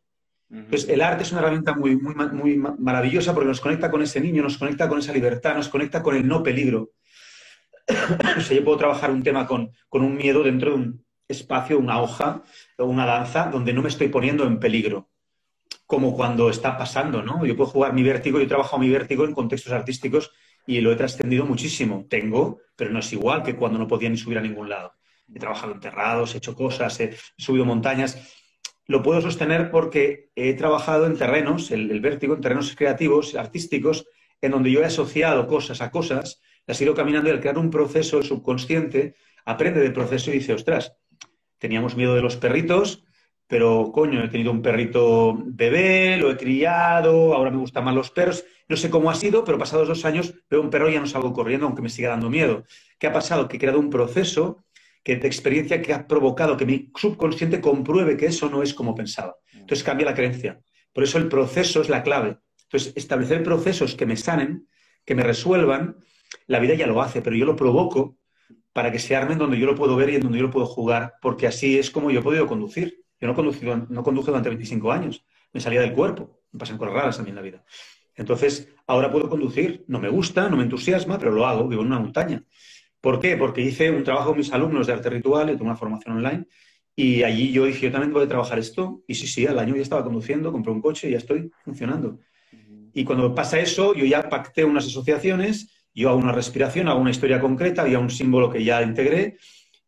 entonces, 0.50 0.88
el 0.88 1.00
arte 1.00 1.22
es 1.22 1.30
una 1.30 1.42
herramienta 1.42 1.74
muy, 1.74 1.96
muy, 1.96 2.14
muy 2.33 2.56
maravillosa 2.56 3.33
porque 3.33 3.46
nos 3.46 3.61
conecta 3.61 3.90
con 3.90 4.02
ese 4.02 4.20
niño, 4.20 4.42
nos 4.42 4.59
conecta 4.59 4.88
con 4.88 4.98
esa 4.98 5.12
libertad, 5.12 5.54
nos 5.54 5.68
conecta 5.68 6.02
con 6.02 6.16
el 6.16 6.26
no 6.26 6.42
peligro. 6.42 6.90
o 8.37 8.40
sea, 8.40 8.56
yo 8.56 8.64
puedo 8.64 8.76
trabajar 8.76 9.12
un 9.12 9.22
tema 9.22 9.46
con, 9.46 9.70
un 9.90 10.16
miedo 10.16 10.42
dentro 10.42 10.70
de 10.70 10.76
un 10.76 11.04
espacio, 11.32 11.78
una 11.78 12.00
hoja 12.00 12.42
una 12.78 13.06
danza 13.06 13.50
donde 13.52 13.72
no 13.72 13.82
me 13.82 13.88
estoy 13.88 14.08
poniendo 14.08 14.44
en 14.44 14.58
peligro, 14.58 15.10
como 15.86 16.14
cuando 16.14 16.50
está 16.50 16.78
pasando, 16.78 17.22
¿no? 17.22 17.44
Yo 17.44 17.56
puedo 17.56 17.70
jugar 17.70 17.92
mi 17.92 18.02
vértigo, 18.02 18.38
yo 18.38 18.44
he 18.44 18.48
trabajado 18.48 18.78
mi 18.78 18.88
vértigo 18.88 19.24
en 19.24 19.34
contextos 19.34 19.72
artísticos 19.72 20.30
y 20.66 20.80
lo 20.80 20.92
he 20.92 20.96
trascendido 20.96 21.44
muchísimo. 21.44 22.06
Tengo, 22.08 22.60
pero 22.76 22.90
no 22.90 23.00
es 23.00 23.12
igual 23.12 23.42
que 23.42 23.56
cuando 23.56 23.78
no 23.78 23.86
podía 23.86 24.08
ni 24.08 24.16
subir 24.16 24.38
a 24.38 24.42
ningún 24.42 24.68
lado. 24.68 24.94
He 25.32 25.38
trabajado 25.38 25.72
enterrados, 25.72 26.34
he 26.34 26.38
hecho 26.38 26.54
cosas, 26.54 26.98
he 27.00 27.16
subido 27.36 27.64
montañas 27.64 28.18
lo 28.90 29.04
puedo 29.04 29.20
sostener 29.20 29.70
porque 29.70 30.30
he 30.34 30.52
trabajado 30.54 31.06
en 31.06 31.16
terrenos, 31.16 31.70
el, 31.70 32.00
vértigo, 32.00 32.34
en 32.34 32.40
terrenos 32.40 32.74
creativos, 32.74 33.36
artísticos, 33.36 34.04
en 34.40 34.50
donde 34.50 34.72
yo 34.72 34.80
he 34.80 34.84
asociado 34.84 35.46
cosas 35.46 35.80
a 35.80 35.92
cosas, 35.92 36.40
las 36.66 36.80
he 36.80 36.84
ido 36.84 36.92
caminando 36.92 37.28
y 37.28 37.32
al 37.32 37.38
crear 37.38 37.56
un 37.56 37.70
proceso, 37.70 38.18
el 38.18 38.24
subconsciente 38.24 39.14
aprende 39.44 39.78
del 39.78 39.92
proceso 39.92 40.30
y 40.30 40.38
dice, 40.38 40.54
ostras, 40.54 40.92
teníamos 41.61 41.94
miedo 41.94 42.16
de 42.16 42.23
los 42.23 42.37
perritos, 42.37 43.05
pero 43.46 43.92
coño, 43.92 44.25
he 44.25 44.29
tenido 44.29 44.51
un 44.51 44.62
perrito 44.62 45.37
bebé, 45.44 46.16
lo 46.16 46.31
he 46.31 46.37
criado, 46.37 47.35
ahora 47.35 47.51
me 47.51 47.59
gustan 47.59 47.85
más 47.85 47.94
los 47.94 48.11
perros. 48.11 48.44
No 48.68 48.77
sé 48.77 48.90
cómo 48.90 49.11
ha 49.11 49.14
sido, 49.14 49.44
pero 49.44 49.59
pasados 49.59 49.88
dos 49.88 50.05
años 50.05 50.35
veo 50.49 50.61
un 50.61 50.70
perro 50.70 50.88
y 50.88 50.94
ya 50.94 51.01
no 51.01 51.07
salgo 51.07 51.33
corriendo, 51.33 51.66
aunque 51.66 51.83
me 51.83 51.88
siga 51.88 52.11
dando 52.11 52.31
miedo. 52.31 52.64
¿Qué 52.99 53.07
ha 53.09 53.12
pasado? 53.12 53.49
Que 53.49 53.57
he 53.57 53.61
creado 53.61 53.79
un 53.79 53.90
proceso 53.90 54.64
que 55.03 55.16
de 55.16 55.27
experiencia 55.27 55.83
que 55.83 55.92
ha 55.92 56.07
provocado 56.07 56.57
que 56.57 56.66
mi 56.66 56.92
subconsciente 56.96 57.61
compruebe 57.61 58.16
que 58.16 58.27
eso 58.27 58.49
no 58.49 58.62
es 58.62 58.75
como 58.75 58.94
pensaba. 58.94 59.37
Entonces 59.53 59.83
cambia 59.83 60.07
la 60.07 60.14
creencia. 60.14 60.61
Por 60.92 61.05
eso 61.05 61.18
el 61.18 61.29
proceso 61.29 61.81
es 61.81 61.88
la 61.88 62.03
clave. 62.03 62.38
Entonces, 62.64 62.92
establecer 62.94 63.42
procesos 63.42 63.96
que 63.96 64.07
me 64.07 64.16
sanen, 64.16 64.68
que 65.05 65.16
me 65.16 65.25
resuelvan, 65.25 65.96
la 66.46 66.61
vida 66.61 66.75
ya 66.75 66.87
lo 66.87 67.03
hace, 67.03 67.20
pero 67.20 67.35
yo 67.35 67.46
lo 67.46 67.57
provoco 67.57 68.16
para 68.72 68.92
que 68.92 68.98
se 68.98 69.16
armen 69.16 69.38
donde 69.38 69.59
yo 69.59 69.66
lo 69.66 69.74
puedo 69.74 69.96
ver 69.96 70.11
y 70.11 70.16
en 70.16 70.22
donde 70.22 70.38
yo 70.38 70.44
lo 70.44 70.50
puedo 70.50 70.66
jugar, 70.66 71.14
porque 71.20 71.46
así 71.46 71.78
es 71.78 71.90
como 71.90 72.11
yo 72.11 72.20
he 72.20 72.22
podido 72.22 72.46
conducir. 72.46 73.04
Yo 73.20 73.28
no, 73.28 73.35
conducido, 73.35 73.87
no 73.88 74.02
conduje 74.02 74.28
durante 74.28 74.48
25 74.48 74.90
años, 74.90 75.26
me 75.52 75.61
salía 75.61 75.80
del 75.80 75.92
cuerpo, 75.92 76.40
me 76.52 76.59
pasan 76.59 76.78
cosas 76.78 76.94
raras 76.94 77.16
también 77.16 77.33
en 77.33 77.37
la 77.37 77.42
vida. 77.42 77.64
Entonces, 78.14 78.68
ahora 78.87 79.12
puedo 79.12 79.28
conducir, 79.28 79.85
no 79.88 80.00
me 80.00 80.09
gusta, 80.09 80.48
no 80.48 80.56
me 80.56 80.62
entusiasma, 80.62 81.18
pero 81.18 81.30
lo 81.30 81.46
hago, 81.46 81.68
vivo 81.68 81.83
en 81.83 81.88
una 81.88 81.98
montaña. 81.98 82.42
¿Por 83.00 83.20
qué? 83.20 83.37
Porque 83.37 83.61
hice 83.61 83.90
un 83.90 84.04
trabajo 84.04 84.30
con 84.30 84.38
mis 84.38 84.52
alumnos 84.52 84.87
de 84.87 84.94
arte 84.94 85.11
ritual, 85.11 85.54
tuve 85.56 85.66
una 85.66 85.76
formación 85.76 86.16
online, 86.16 86.46
y 86.96 87.22
allí 87.22 87.52
yo 87.52 87.66
dije, 87.66 87.87
yo 87.87 87.92
también 87.92 88.12
voy 88.12 88.24
a 88.24 88.28
trabajar 88.28 88.59
esto, 88.59 89.02
y 89.06 89.14
sí, 89.14 89.26
sí, 89.26 89.46
al 89.46 89.59
año 89.59 89.76
ya 89.76 89.83
estaba 89.83 90.04
conduciendo, 90.04 90.52
compré 90.52 90.72
un 90.72 90.80
coche 90.80 91.09
y 91.09 91.12
ya 91.12 91.18
estoy 91.18 91.50
funcionando. 91.64 92.18
Y 92.92 93.04
cuando 93.04 93.35
pasa 93.35 93.61
eso, 93.61 93.94
yo 93.94 94.04
ya 94.04 94.28
pacté 94.28 94.64
unas 94.64 94.87
asociaciones, 94.87 95.79
yo 95.94 96.11
hago 96.11 96.18
una 96.18 96.33
respiración, 96.33 96.88
hago 96.88 97.00
una 97.00 97.11
historia 97.11 97.40
concreta, 97.40 97.83
había 97.83 97.98
un 97.98 98.11
símbolo 98.11 98.50
que 98.50 98.64
ya 98.64 98.83
integré, 98.83 99.38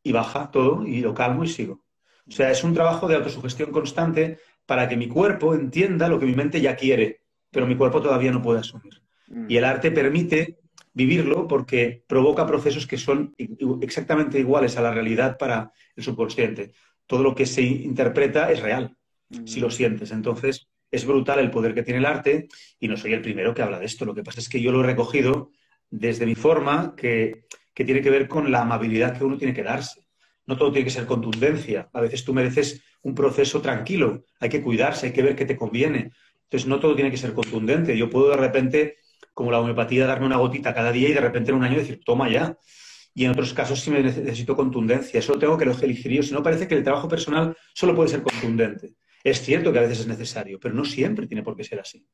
y 0.03 0.13
baja 0.13 0.51
todo, 0.51 0.85
y 0.87 1.01
lo 1.01 1.15
calmo 1.15 1.45
y 1.45 1.49
sigo. 1.49 1.85
O 2.27 2.31
sea, 2.31 2.51
es 2.51 2.65
un 2.65 2.75
trabajo 2.75 3.09
de 3.09 3.17
autosugestión 3.17 3.71
constante 3.71 4.39
para 4.67 4.89
que 4.89 4.97
mi 4.97 5.09
cuerpo 5.09 5.55
entienda 5.55 6.09
lo 6.09 6.19
que 6.19 6.27
mi 6.27 6.35
mente 6.35 6.61
ya 6.61 6.77
quiere, 6.77 7.23
pero 7.51 7.67
mi 7.67 7.77
cuerpo 7.77 8.01
todavía 8.01 8.31
no 8.33 8.43
puede 8.43 8.61
asumir. 8.61 9.03
Y 9.49 9.57
el 9.57 9.65
arte 9.65 9.91
permite 9.91 10.59
vivirlo 10.93 11.49
porque 11.49 12.05
provoca 12.07 12.47
procesos 12.47 12.87
que 12.87 12.99
son 12.99 13.35
exactamente 13.81 14.39
iguales 14.39 14.77
a 14.77 14.83
la 14.83 14.93
realidad 14.93 15.39
para 15.39 15.73
el 15.97 16.05
subconsciente. 16.05 16.73
Todo 17.07 17.23
lo 17.23 17.35
que 17.35 17.47
se 17.47 17.63
interpreta 17.63 18.51
es 18.51 18.61
real, 18.61 18.97
si 19.45 19.61
lo 19.61 19.71
sientes. 19.71 20.13
Entonces, 20.13 20.69
es 20.91 21.07
brutal 21.07 21.39
el 21.39 21.51
poder 21.51 21.75
que 21.75 21.83
tiene 21.83 21.99
el 21.99 22.07
arte 22.07 22.49
y 22.79 22.89
no 22.89 22.97
soy 22.97 23.15
el 23.15 23.23
primero 23.23 23.55
que 23.55 23.63
habla 23.63 23.79
de 23.79 23.87
esto. 23.87 24.05
Lo 24.05 24.15
que 24.15 24.23
pasa 24.23 24.41
es 24.41 24.49
que 24.49 24.61
yo 24.61 24.71
lo 24.71 24.81
he 24.81 24.87
recogido 24.87 25.51
desde 25.93 26.25
mi 26.25 26.35
forma 26.35 26.95
que, 26.97 27.45
que 27.75 27.85
tiene 27.85 28.01
que 28.01 28.11
ver 28.11 28.27
con 28.27 28.51
la 28.51 28.63
amabilidad 28.63 29.17
que 29.17 29.25
uno 29.25 29.37
tiene 29.37 29.53
que 29.53 29.63
darse. 29.63 30.09
No 30.47 30.57
todo 30.57 30.73
tiene 30.73 30.87
que 30.87 30.91
ser 30.91 31.07
contundencia. 31.07 31.91
A 31.93 32.01
veces 32.01 32.25
tú 32.25 32.33
mereces 32.33 32.83
un 33.03 33.15
proceso 33.15 33.61
tranquilo. 33.61 34.25
Hay 34.41 34.49
que 34.49 34.63
cuidarse, 34.63 35.07
hay 35.07 35.13
que 35.13 35.23
ver 35.23 35.37
qué 35.37 35.45
te 35.45 35.57
conviene. 35.57 36.11
Entonces, 36.45 36.67
no 36.67 36.81
todo 36.81 36.95
tiene 36.95 37.11
que 37.11 37.19
ser 37.19 37.35
contundente. 37.35 37.97
Yo 37.97 38.09
puedo 38.11 38.31
de 38.31 38.37
repente 38.39 38.97
como 39.35 39.51
la 39.51 39.61
homeopatía, 39.61 40.07
darme 40.07 40.27
una 40.27 40.37
gotita 40.37 40.75
cada 40.75 40.93
día 40.93 41.09
y 41.09 41.13
de 41.13 41.21
repente 41.21 41.51
en 41.51 41.57
un 41.57 41.65
año 41.65 41.79
decir, 41.79 42.01
toma 42.05 42.29
ya. 42.29 42.59
Y 43.15 43.27
en 43.27 43.33
otros 43.33 43.53
casos 43.53 43.81
sí 43.81 43.91
me 43.91 44.03
necesito 44.03 44.57
contundencia. 44.57 45.19
Eso 45.19 45.39
tengo 45.39 45.59
que 45.59 45.65
elegir 45.65 46.13
yo. 46.13 46.23
Si 46.23 46.33
no, 46.33 46.43
parece 46.43 46.67
que 46.67 46.75
el 46.75 46.83
trabajo 46.83 47.09
personal 47.09 47.55
solo 47.75 47.95
puede 47.95 48.09
ser 48.09 48.23
contundente. 48.23 48.95
Es 49.23 49.43
cierto 49.43 49.73
que 49.73 49.79
a 49.79 49.83
veces 49.83 50.01
es 50.01 50.07
necesario, 50.07 50.59
pero 50.59 50.75
no 50.75 50.85
siempre 50.85 51.27
tiene 51.27 51.43
por 51.43 51.55
qué 51.55 51.65
ser 51.65 51.81
así. 51.81 52.07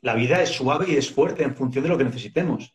La 0.00 0.14
vida 0.14 0.40
es 0.40 0.50
suave 0.50 0.86
y 0.88 0.96
es 0.96 1.10
fuerte 1.10 1.42
en 1.42 1.54
función 1.54 1.82
de 1.82 1.90
lo 1.90 1.98
que 1.98 2.04
necesitemos. 2.04 2.74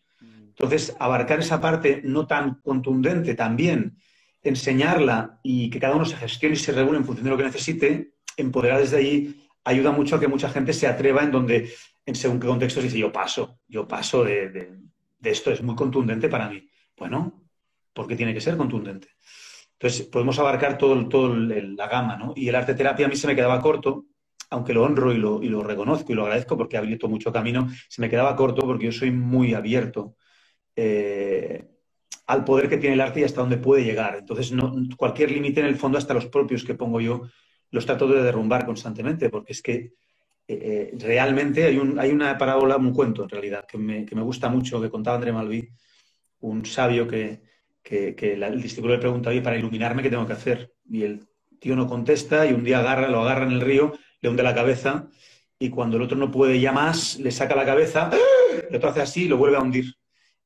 Entonces, 0.60 0.94
abarcar 1.00 1.40
esa 1.40 1.62
parte 1.62 2.02
no 2.04 2.28
tan 2.28 2.56
contundente 2.56 3.34
también 3.34 3.98
enseñarla 4.42 5.40
y 5.42 5.70
que 5.70 5.80
cada 5.80 5.96
uno 5.96 6.04
se 6.04 6.18
gestione 6.18 6.56
y 6.56 6.58
se 6.58 6.74
regule 6.74 6.98
en 6.98 7.06
función 7.06 7.24
de 7.24 7.32
lo 7.32 7.38
que 7.38 7.46
necesite, 7.46 8.16
empoderar 8.36 8.80
desde 8.80 8.98
ahí 8.98 9.48
ayuda 9.64 9.92
mucho 9.92 10.18
a 10.18 10.20
que 10.20 10.28
mucha 10.28 10.50
gente 10.50 10.74
se 10.74 10.86
atreva 10.86 11.24
en 11.24 11.32
donde, 11.32 11.72
en 12.06 12.16
según 12.16 12.42
qué 12.42 12.48
contextos, 12.48 12.84
dice 12.84 12.98
yo 12.98 13.12
paso, 13.12 13.60
yo 13.68 13.88
paso 13.88 14.26
de, 14.26 14.70
esto, 15.24 15.52
es 15.52 15.62
muy 15.62 15.76
contundente 15.76 16.28
para 16.28 16.50
mí. 16.50 16.68
Bueno, 16.98 17.46
porque 17.94 18.18
tiene 18.18 18.34
que 18.34 18.42
ser 18.42 18.58
contundente. 18.58 19.08
Entonces, 19.74 20.08
podemos 20.08 20.38
abarcar 20.40 20.78
todo, 20.78 21.08
todo 21.08 21.34
la 21.36 21.88
gama, 21.88 22.18
¿no? 22.18 22.34
Y 22.36 22.50
el 22.50 22.56
arte 22.56 22.74
terapia 22.74 23.06
a 23.06 23.10
mí 23.10 23.16
se 23.16 23.28
me 23.28 23.36
quedaba 23.36 23.62
corto, 23.62 24.08
aunque 24.50 24.74
lo 24.74 24.84
honro 24.84 25.14
y 25.14 25.18
lo, 25.18 25.42
y 25.42 25.48
lo 25.48 25.64
reconozco 25.64 26.12
y 26.12 26.16
lo 26.16 26.24
agradezco 26.24 26.58
porque 26.58 26.76
ha 26.76 26.82
abierto 26.82 27.08
mucho 27.08 27.32
camino, 27.32 27.70
se 27.88 28.02
me 28.02 28.10
quedaba 28.10 28.36
corto 28.36 28.64
porque 28.64 28.86
yo 28.86 28.92
soy 28.92 29.12
muy 29.12 29.54
abierto. 29.54 30.16
Eh, 30.82 31.66
al 32.28 32.46
poder 32.46 32.70
que 32.70 32.78
tiene 32.78 32.94
el 32.94 33.02
arte 33.02 33.20
y 33.20 33.24
hasta 33.24 33.42
dónde 33.42 33.58
puede 33.58 33.84
llegar. 33.84 34.16
Entonces, 34.16 34.54
no, 34.54 34.72
cualquier 34.96 35.32
límite 35.32 35.60
en 35.60 35.66
el 35.66 35.76
fondo, 35.76 35.98
hasta 35.98 36.14
los 36.14 36.28
propios 36.28 36.64
que 36.64 36.76
pongo 36.76 37.02
yo, 37.02 37.24
los 37.72 37.86
trato 37.86 38.08
de 38.08 38.24
derrumbar 38.24 38.66
constantemente, 38.66 39.30
porque 39.30 39.52
es 39.52 39.62
que 39.62 39.74
eh, 39.76 39.92
eh, 40.48 40.92
realmente 40.98 41.66
hay, 41.66 41.78
un, 41.78 42.00
hay, 42.00 42.12
una 42.12 42.38
parábola, 42.38 42.78
un 42.78 42.94
cuento 42.94 43.24
en 43.24 43.30
realidad, 43.30 43.66
que 43.68 43.78
me, 43.78 44.06
que 44.06 44.16
me, 44.16 44.22
gusta 44.22 44.48
mucho, 44.48 44.80
que 44.80 44.90
contaba 44.90 45.18
André 45.18 45.34
Malví, 45.34 45.68
un 46.42 46.66
sabio 46.66 47.08
que, 47.08 47.42
que, 47.84 48.16
el 48.34 48.62
discípulo 48.62 48.94
le 48.94 49.00
pregunta, 49.00 49.32
oye, 49.32 49.42
para 49.42 49.58
iluminarme, 49.58 50.02
¿qué 50.02 50.10
tengo 50.10 50.28
que 50.28 50.34
hacer? 50.34 50.72
Y 50.90 51.04
el 51.04 51.28
tío 51.60 51.76
no 51.76 51.88
contesta 51.88 52.46
y 52.46 52.54
un 52.54 52.64
día 52.64 52.80
agarra, 52.80 53.10
lo 53.10 53.22
agarra 53.22 53.46
en 53.46 53.52
el 53.52 53.62
río, 53.62 53.94
le 54.22 54.30
hunde 54.30 54.44
la 54.44 54.56
cabeza 54.56 55.10
y 55.58 55.70
cuando 55.72 55.98
el 55.98 56.04
otro 56.04 56.18
no 56.18 56.32
puede 56.32 56.60
ya 56.60 56.72
más, 56.72 57.20
le 57.20 57.32
saca 57.32 57.56
la 57.56 57.66
cabeza, 57.66 58.12
el 58.70 58.76
otro 58.76 58.90
hace 58.92 59.02
así 59.02 59.26
y 59.26 59.28
lo 59.28 59.38
vuelve 59.38 59.58
a 59.58 59.62
hundir. 59.62 59.99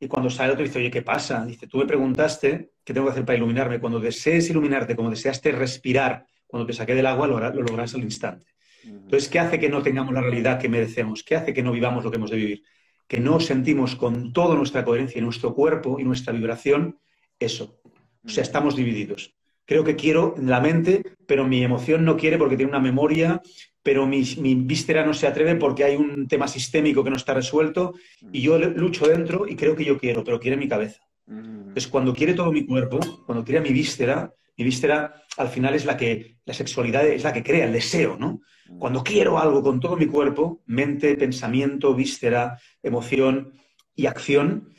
Y 0.04 0.08
cuando 0.10 0.30
sale 0.30 0.48
el 0.48 0.52
otro 0.56 0.66
dice, 0.66 0.80
oye, 0.80 0.92
¿qué 0.92 1.02
pasa? 1.02 1.46
Dice, 1.46 1.66
tú 1.66 1.78
me 1.78 1.86
preguntaste 1.86 2.72
qué 2.84 2.94
tengo 2.94 3.08
que 3.08 3.14
hacer 3.14 3.24
para 3.24 3.38
iluminarme. 3.38 3.80
Cuando 3.80 4.02
desees 4.02 4.50
iluminarte, 4.50 4.98
como 4.98 5.10
deseaste 5.10 5.54
respirar, 5.54 6.26
cuando 6.46 6.68
te 6.68 6.74
saqué 6.74 6.94
del 6.94 7.06
agua, 7.06 7.26
lo, 7.26 7.40
lo 7.40 7.62
lograrás 7.62 7.96
al 7.96 8.04
instante. 8.04 8.48
Entonces, 8.84 9.30
¿qué 9.30 9.40
hace 9.40 9.62
que 9.62 9.70
no 9.70 9.82
tengamos 9.82 10.14
la 10.14 10.20
realidad 10.20 10.60
que 10.60 10.68
merecemos? 10.68 11.24
¿Qué 11.24 11.38
hace 11.38 11.54
que 11.54 11.64
no 11.64 11.72
vivamos 11.72 12.04
lo 12.04 12.12
que 12.12 12.18
hemos 12.18 12.32
de 12.32 12.36
vivir? 12.36 12.64
Que 13.08 13.22
no 13.22 13.40
sentimos 13.40 13.96
con 13.96 14.34
toda 14.34 14.56
nuestra 14.56 14.84
coherencia 14.84 15.20
y 15.20 15.22
nuestro 15.22 15.56
cuerpo 15.56 15.98
y 16.02 16.04
nuestra 16.04 16.34
vibración 16.34 17.00
eso. 17.40 17.80
O 18.26 18.30
sea, 18.30 18.44
estamos 18.44 18.76
divididos. 18.76 19.38
Creo 19.64 19.86
que 19.86 19.96
quiero 19.96 20.36
en 20.38 20.50
la 20.50 20.60
mente, 20.60 21.16
pero 21.26 21.48
mi 21.48 21.64
emoción 21.64 22.04
no 22.04 22.18
quiere 22.18 22.38
porque 22.38 22.58
tiene 22.58 22.72
una 22.72 22.82
memoria 22.82 23.42
pero 23.84 24.08
mi, 24.08 24.24
víscera 24.56 25.06
no 25.06 25.14
se 25.14 25.28
atreve 25.28 25.56
porque 25.56 25.84
hay 25.84 25.98
un 25.98 26.28
tema 26.28 26.48
sistémico 26.48 27.04
que 27.04 27.10
no 27.10 27.18
está 27.18 27.34
resuelto 27.34 27.94
y 28.32 28.42
yo 28.42 28.58
lucho 28.58 29.06
dentro 29.08 29.46
y 29.48 29.56
creo 29.56 29.76
que 29.76 29.84
yo 29.84 30.00
quiero, 30.00 30.24
pero 30.24 30.40
quiere 30.40 30.58
mi 30.58 30.70
cabeza. 30.70 31.02
Entonces, 31.28 31.88
cuando 31.88 32.14
quiere 32.14 32.34
todo 32.34 32.52
mi 32.52 32.66
cuerpo, 32.66 33.00
cuando 33.26 33.44
quiere 33.44 33.62
mi 33.62 33.74
víscera, 33.74 34.34
mi 34.58 34.64
víscera 34.64 35.14
al 35.38 35.50
final 35.50 35.76
es 35.76 35.86
la 35.86 35.98
que, 35.98 36.38
la 36.46 36.54
sexualidad 36.54 37.06
es 37.06 37.24
la 37.24 37.34
que 37.34 37.44
crea 37.44 37.66
el 37.66 37.74
deseo, 37.74 38.18
¿no? 38.18 38.42
Cuando 38.80 39.04
quiero 39.04 39.38
algo 39.38 39.62
con 39.62 39.80
todo 39.80 39.98
mi 39.98 40.06
cuerpo, 40.06 40.64
mente, 40.66 41.16
pensamiento, 41.16 41.94
víscera, 41.94 42.58
emoción 42.82 43.54
y 43.96 44.06
acción, 44.06 44.74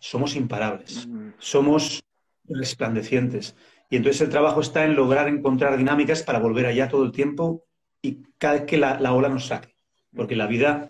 somos 0.00 0.36
imparables, 0.36 1.08
somos 1.38 2.02
resplandecientes. 2.44 3.54
Y 3.90 3.96
entonces 3.96 4.22
el 4.22 4.30
trabajo 4.30 4.60
está 4.60 4.84
en 4.84 4.96
lograr 4.96 5.28
encontrar 5.28 5.76
dinámicas 5.76 6.22
para 6.22 6.38
volver 6.38 6.66
allá 6.66 6.88
todo 6.88 7.04
el 7.04 7.12
tiempo 7.12 7.66
y 8.02 8.22
cada 8.38 8.54
vez 8.54 8.62
que 8.64 8.78
la, 8.78 9.12
ola 9.12 9.28
nos 9.28 9.46
saque. 9.46 9.74
Porque 10.14 10.36
la 10.36 10.46
vida 10.46 10.88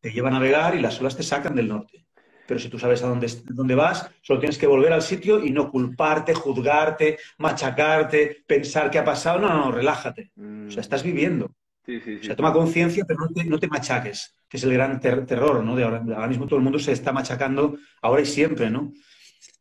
te 0.00 0.12
lleva 0.12 0.28
a 0.28 0.32
navegar 0.32 0.74
y 0.74 0.80
las 0.80 1.00
olas 1.00 1.16
te 1.16 1.22
sacan 1.22 1.54
del 1.54 1.68
norte. 1.68 2.06
Pero 2.46 2.60
si 2.60 2.68
tú 2.68 2.78
sabes 2.78 3.02
a 3.02 3.08
dónde, 3.08 3.28
dónde 3.46 3.74
vas, 3.74 4.08
solo 4.22 4.38
tienes 4.38 4.58
que 4.58 4.66
volver 4.66 4.92
al 4.92 5.02
sitio 5.02 5.44
y 5.44 5.50
no 5.50 5.70
culparte, 5.70 6.34
juzgarte, 6.34 7.18
machacarte, 7.38 8.44
pensar 8.46 8.90
qué 8.90 8.98
ha 8.98 9.04
pasado. 9.04 9.40
No, 9.40 9.48
no, 9.48 9.72
relájate. 9.72 10.30
O 10.36 10.70
sea, 10.70 10.80
estás 10.80 11.02
viviendo. 11.02 11.54
O 11.88 12.24
sea, 12.24 12.34
toma 12.34 12.52
conciencia, 12.52 13.04
pero 13.06 13.20
no 13.46 13.58
te, 13.58 13.68
machaques, 13.68 14.34
que 14.48 14.56
es 14.56 14.64
el 14.64 14.72
gran 14.72 15.00
terror, 15.00 15.62
¿no? 15.62 15.76
De 15.76 15.84
ahora, 15.84 16.02
ahora, 16.14 16.26
mismo 16.26 16.46
todo 16.46 16.56
el 16.56 16.64
mundo 16.64 16.80
se 16.80 16.90
está 16.90 17.12
machacando 17.12 17.78
ahora 18.02 18.22
y 18.22 18.26
siempre, 18.26 18.70
¿no? 18.70 18.92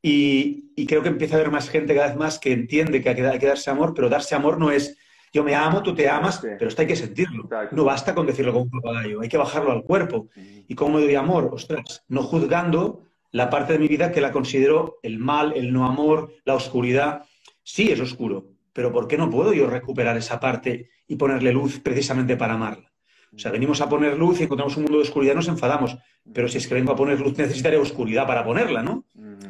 Y, 0.01 0.71
y, 0.75 0.87
creo 0.87 1.03
que 1.03 1.09
empieza 1.09 1.35
a 1.35 1.39
haber 1.39 1.51
más 1.51 1.69
gente 1.69 1.93
cada 1.93 2.07
vez 2.07 2.15
más 2.15 2.39
que 2.39 2.51
entiende 2.51 3.01
que, 3.01 3.09
hay 3.09 3.39
que 3.39 3.45
darse 3.45 3.69
amor, 3.69 3.93
pero 3.93 4.09
darse 4.09 4.33
amor 4.33 4.57
no 4.57 4.71
es 4.71 4.97
yo 5.35 5.43
me 5.43 5.53
amo, 5.53 5.83
tú 5.83 5.93
te 5.93 6.07
amas, 6.07 6.39
pero 6.41 6.69
esto 6.69 6.81
hay 6.81 6.87
que 6.87 6.95
sentirlo. 6.95 7.49
No 7.73 7.83
basta 7.83 8.15
con 8.15 8.25
decirlo 8.25 8.53
como 8.53 8.63
un 8.63 8.71
papagayo, 8.71 9.19
hay 9.19 9.27
que 9.27 9.35
bajarlo 9.35 9.73
al 9.73 9.83
cuerpo. 9.83 10.29
¿Y 10.33 10.73
cómo 10.75 11.01
doy 11.01 11.13
amor? 11.15 11.49
Ostras, 11.51 12.05
no 12.07 12.23
juzgando 12.23 13.01
la 13.31 13.49
parte 13.49 13.73
de 13.73 13.79
mi 13.79 13.89
vida 13.89 14.13
que 14.13 14.21
la 14.21 14.31
considero 14.31 14.97
el 15.03 15.19
mal, 15.19 15.51
el 15.53 15.73
no 15.73 15.85
amor, 15.85 16.31
la 16.45 16.55
oscuridad. 16.55 17.23
Sí, 17.63 17.91
es 17.91 17.99
oscuro, 17.99 18.45
pero 18.71 18.93
¿por 18.93 19.09
qué 19.09 19.17
no 19.17 19.29
puedo 19.29 19.51
yo 19.51 19.67
recuperar 19.67 20.15
esa 20.15 20.39
parte 20.39 20.89
y 21.05 21.17
ponerle 21.17 21.51
luz 21.51 21.81
precisamente 21.81 22.37
para 22.37 22.53
amarla? 22.53 22.93
O 23.35 23.37
sea, 23.37 23.51
venimos 23.51 23.81
a 23.81 23.89
poner 23.89 24.17
luz 24.17 24.39
y 24.39 24.43
encontramos 24.43 24.77
un 24.77 24.83
mundo 24.83 24.99
de 24.99 25.03
oscuridad 25.03 25.35
nos 25.35 25.49
enfadamos. 25.49 25.97
Pero 26.33 26.47
si 26.47 26.59
es 26.59 26.67
que 26.67 26.75
vengo 26.75 26.93
a 26.93 26.95
poner 26.95 27.19
luz, 27.19 27.37
necesitaré 27.37 27.75
oscuridad 27.75 28.25
para 28.25 28.45
ponerla, 28.45 28.81
¿no? 28.83 29.03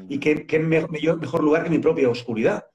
Y 0.09 0.17
qué, 0.17 0.47
qué 0.47 0.57
mejor 0.57 1.43
lugar 1.43 1.63
que 1.63 1.69
mi 1.69 1.77
propia 1.77 2.09
oscuridad. 2.09 2.65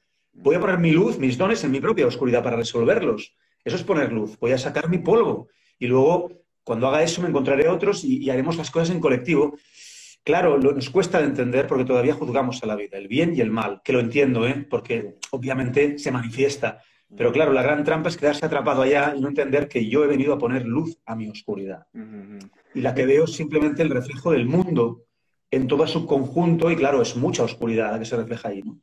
Voy 0.42 0.54
a 0.54 0.60
poner 0.60 0.78
mi 0.78 0.90
luz, 0.90 1.18
mis 1.18 1.36
dones 1.36 1.62
en 1.64 1.70
mi 1.70 1.80
propia 1.80 2.06
oscuridad 2.06 2.42
para 2.42 2.56
resolverlos. 2.56 3.36
Eso 3.62 3.76
es 3.76 3.82
poner 3.82 4.10
luz. 4.10 4.38
Voy 4.38 4.52
a 4.52 4.58
sacar 4.58 4.88
mi 4.88 4.98
polvo. 4.98 5.48
Y 5.78 5.86
luego, 5.86 6.30
cuando 6.64 6.88
haga 6.88 7.02
eso, 7.02 7.20
me 7.20 7.28
encontraré 7.28 7.68
otros 7.68 8.04
y, 8.04 8.28
haremos 8.30 8.56
las 8.56 8.70
cosas 8.70 8.90
en 8.90 9.00
colectivo. 9.00 9.56
Claro, 10.24 10.58
nos 10.58 10.88
cuesta 10.88 11.18
de 11.18 11.26
entender 11.26 11.66
porque 11.66 11.84
todavía 11.84 12.14
juzgamos 12.14 12.62
a 12.62 12.66
la 12.66 12.76
vida, 12.76 12.96
el 12.96 13.08
bien 13.08 13.34
y 13.34 13.40
el 13.40 13.50
mal, 13.50 13.82
que 13.84 13.92
lo 13.92 14.00
entiendo, 14.00 14.46
¿eh? 14.46 14.66
porque 14.68 15.16
obviamente 15.30 15.98
se 15.98 16.10
manifiesta. 16.10 16.80
Pero 17.16 17.32
claro, 17.32 17.52
la 17.52 17.62
gran 17.62 17.84
trampa 17.84 18.08
es 18.08 18.16
quedarse 18.16 18.46
atrapado 18.46 18.82
allá 18.82 19.14
y 19.16 19.20
no 19.20 19.28
entender 19.28 19.68
que 19.68 19.88
yo 19.88 20.04
he 20.04 20.06
venido 20.06 20.32
a 20.32 20.38
poner 20.38 20.64
luz 20.64 20.98
a 21.04 21.16
mi 21.16 21.28
oscuridad. 21.28 21.86
Y 22.74 22.80
la 22.80 22.94
que 22.94 23.04
veo 23.04 23.24
es 23.24 23.32
simplemente 23.32 23.82
el 23.82 23.90
reflejo 23.90 24.30
del 24.30 24.46
mundo 24.46 25.04
en 25.50 25.66
todo 25.66 25.86
su 25.86 26.06
conjunto 26.06 26.70
y 26.70 26.76
claro, 26.76 27.02
es 27.02 27.16
mucha 27.16 27.42
oscuridad 27.42 27.92
la 27.92 27.98
que 27.98 28.04
se 28.04 28.16
refleja 28.16 28.48
ahí. 28.48 28.62
¿no? 28.62 28.78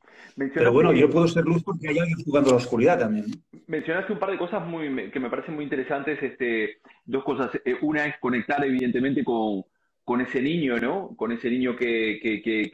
Pero 0.53 0.73
bueno, 0.73 0.91
yo 0.93 1.09
puedo 1.09 1.27
ser 1.27 1.45
luz 1.45 1.63
porque 1.63 1.89
hay 1.89 1.99
alguien 1.99 2.23
jugando 2.23 2.51
la 2.51 2.57
oscuridad 2.57 2.99
también. 2.99 3.25
Mencionaste 3.67 4.13
un 4.13 4.19
par 4.19 4.31
de 4.31 4.37
cosas 4.37 4.65
muy, 4.67 5.09
que 5.11 5.19
me 5.19 5.29
parecen 5.29 5.55
muy 5.55 5.63
interesantes. 5.63 6.21
Este, 6.21 6.77
dos 7.05 7.23
cosas. 7.23 7.51
Eh, 7.65 7.75
una 7.81 8.05
es 8.05 8.17
conectar 8.19 8.63
evidentemente 8.63 9.23
con, 9.23 9.63
con 10.03 10.21
ese 10.21 10.41
niño, 10.41 10.77
¿no? 10.77 11.15
Con 11.15 11.31
ese 11.31 11.49
niño 11.49 11.75
que, 11.75 12.19
que, 12.21 12.41
que, 12.41 12.69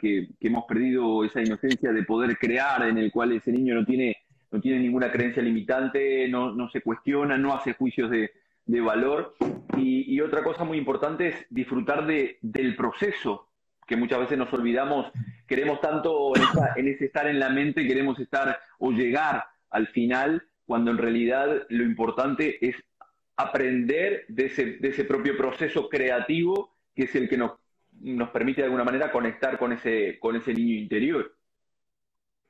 que, 0.00 0.28
hemos 0.40 0.64
perdido 0.64 1.24
esa 1.24 1.40
inocencia 1.40 1.92
de 1.92 2.02
poder 2.02 2.36
crear, 2.38 2.88
en 2.88 2.98
el 2.98 3.12
cual 3.12 3.32
ese 3.32 3.52
niño 3.52 3.74
no 3.74 3.84
tiene, 3.84 4.16
no 4.50 4.60
tiene 4.60 4.80
ninguna 4.80 5.12
creencia 5.12 5.42
limitante, 5.42 6.26
no, 6.28 6.52
no 6.52 6.68
se 6.70 6.80
cuestiona, 6.80 7.36
no 7.38 7.54
hace 7.54 7.74
juicios 7.74 8.10
de, 8.10 8.30
de 8.66 8.80
valor. 8.80 9.34
Y, 9.76 10.20
otra 10.20 10.42
cosa 10.42 10.64
muy 10.64 10.78
importante 10.78 11.28
es 11.28 11.46
disfrutar 11.50 12.06
de, 12.06 12.38
del 12.40 12.76
proceso, 12.76 13.48
que 13.86 13.96
muchas 13.96 14.20
veces 14.20 14.38
nos 14.38 14.52
olvidamos, 14.52 15.12
queremos 15.46 15.80
tanto 15.80 16.32
en, 16.76 16.88
ese 16.88 17.06
estar 17.06 17.26
en 17.26 17.38
la 17.38 17.50
mente, 17.50 17.86
queremos 17.86 18.18
estar 18.18 18.58
o 18.78 18.90
llegar 18.90 19.44
al 19.70 19.88
final, 19.88 20.42
cuando 20.64 20.92
en 20.92 20.98
realidad 20.98 21.66
lo 21.68 21.84
importante 21.84 22.66
es 22.66 22.76
aprender 23.36 24.24
de 24.28 24.46
ese, 24.46 24.64
de 24.78 24.88
ese 24.88 25.04
propio 25.04 25.36
proceso 25.36 25.88
creativo 25.88 26.74
que 26.94 27.04
es 27.04 27.14
el 27.16 27.28
que 27.28 27.36
nos, 27.36 27.52
nos 28.00 28.30
permite 28.30 28.60
de 28.60 28.66
alguna 28.66 28.84
manera 28.84 29.10
conectar 29.10 29.58
con 29.58 29.72
ese, 29.72 30.18
con 30.20 30.36
ese 30.36 30.54
niño 30.54 30.76
interior. 30.76 31.33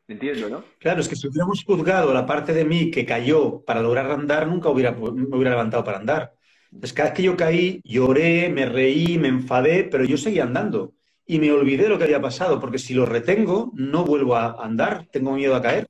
Entiendo, 0.07 0.51
¿no? 0.51 0.65
Claro, 0.79 1.01
es 1.01 1.09
que 1.09 1.17
si 1.17 1.29
hubiéramos 1.29 1.65
juzgado 1.65 2.13
la 2.13 2.27
parte 2.27 2.53
de 2.53 2.65
mí 2.65 2.91
que 2.91 3.07
cayó 3.07 3.63
para 3.65 3.81
lograr 3.81 4.11
andar, 4.11 4.47
nunca 4.47 4.69
me 4.69 4.75
hubiera 4.75 5.51
levantado 5.51 5.83
para 5.83 5.99
andar. 5.99 6.35
Entonces, 6.71 6.93
cada 6.93 7.11
vez 7.11 7.17
que 7.17 7.23
yo 7.23 7.37
caí, 7.37 7.81
lloré, 7.85 8.51
me 8.51 8.67
reí, 8.67 9.17
me 9.17 9.29
enfadé, 9.29 9.85
pero 9.85 10.05
yo 10.05 10.17
seguía 10.17 10.43
andando 10.43 10.95
y 11.27 11.39
me 11.39 11.51
olvidé 11.53 11.89
lo 11.89 11.97
que 11.97 12.05
había 12.05 12.21
pasado, 12.21 12.61
porque 12.61 12.79
si 12.79 12.93
lo 12.93 13.07
retengo, 13.07 13.73
no 13.75 14.05
vuelvo 14.05 14.37
a 14.37 14.63
andar, 14.63 15.07
tengo 15.11 15.33
miedo 15.33 15.55
a 15.55 15.63
caer. 15.63 15.87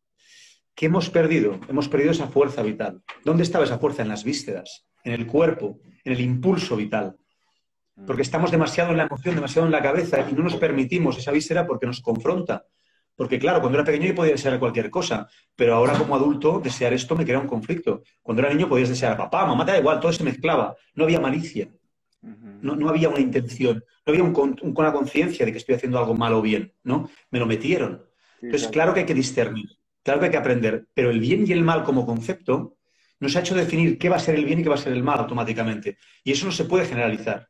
¿Qué 0.74 0.86
hemos 0.86 1.10
perdido? 1.10 1.58
Hemos 1.68 1.88
perdido 1.88 2.12
esa 2.12 2.28
fuerza 2.28 2.62
vital. 2.62 3.02
¿Dónde 3.24 3.42
estaba 3.42 3.64
esa 3.64 3.78
fuerza? 3.78 4.02
En 4.02 4.08
las 4.08 4.24
vísceras, 4.24 4.86
en 5.02 5.12
el 5.12 5.26
cuerpo, 5.26 5.80
en 6.04 6.12
el 6.12 6.20
impulso 6.20 6.76
vital. 6.76 7.16
Porque 8.06 8.22
estamos 8.22 8.50
demasiado 8.50 8.90
en 8.90 8.96
la 8.96 9.04
emoción, 9.04 9.36
demasiado 9.36 9.66
en 9.66 9.72
la 9.72 9.82
cabeza 9.82 10.28
y 10.28 10.34
no 10.34 10.42
nos 10.42 10.56
permitimos 10.56 11.16
esa 11.16 11.30
víscera 11.30 11.66
porque 11.66 11.86
nos 11.86 12.00
confronta. 12.00 12.64
Porque 13.16 13.38
claro, 13.38 13.60
cuando 13.60 13.78
era 13.78 13.84
pequeño 13.84 14.08
yo 14.08 14.14
podía 14.14 14.32
desear 14.32 14.58
cualquier 14.58 14.90
cosa, 14.90 15.28
pero 15.54 15.74
ahora 15.74 15.96
como 15.96 16.16
adulto 16.16 16.60
desear 16.60 16.92
esto 16.92 17.14
me 17.14 17.24
crea 17.24 17.38
un 17.38 17.46
conflicto. 17.46 18.02
Cuando 18.22 18.42
era 18.42 18.52
niño 18.52 18.68
podías 18.68 18.88
desear 18.88 19.12
a 19.12 19.16
papá, 19.16 19.46
mamá, 19.46 19.64
te 19.64 19.72
da 19.72 19.78
igual, 19.78 20.00
todo 20.00 20.12
se 20.12 20.24
mezclaba. 20.24 20.76
No 20.94 21.04
había 21.04 21.20
malicia. 21.20 21.68
No, 22.22 22.88
había 22.88 23.10
una 23.10 23.20
intención, 23.20 23.84
no 24.06 24.12
había 24.12 24.22
una 24.22 24.92
conciencia 24.92 25.44
de 25.44 25.52
que 25.52 25.58
estoy 25.58 25.74
haciendo 25.74 25.98
algo 25.98 26.14
malo 26.14 26.38
o 26.38 26.42
bien, 26.42 26.72
¿no? 26.82 27.10
Me 27.30 27.38
lo 27.38 27.44
metieron. 27.44 28.02
Entonces, 28.40 28.68
claro 28.68 28.94
que 28.94 29.00
hay 29.00 29.06
que 29.06 29.14
discernir, 29.14 29.68
claro 30.02 30.20
que 30.20 30.26
hay 30.26 30.32
que 30.32 30.38
aprender, 30.38 30.86
pero 30.94 31.10
el 31.10 31.20
bien 31.20 31.44
y 31.46 31.52
el 31.52 31.62
mal 31.62 31.84
como 31.84 32.06
concepto 32.06 32.78
nos 33.20 33.36
ha 33.36 33.40
hecho 33.40 33.54
definir 33.54 33.98
qué 33.98 34.08
va 34.08 34.16
a 34.16 34.20
ser 34.20 34.34
el 34.34 34.44
bien 34.44 34.60
y 34.60 34.62
qué 34.62 34.68
va 34.70 34.74
a 34.74 34.78
ser 34.78 34.92
el 34.92 35.02
mal 35.02 35.18
automáticamente. 35.18 35.98
Y 36.22 36.32
eso 36.32 36.46
no 36.46 36.52
se 36.52 36.64
puede 36.64 36.86
generalizar. 36.86 37.48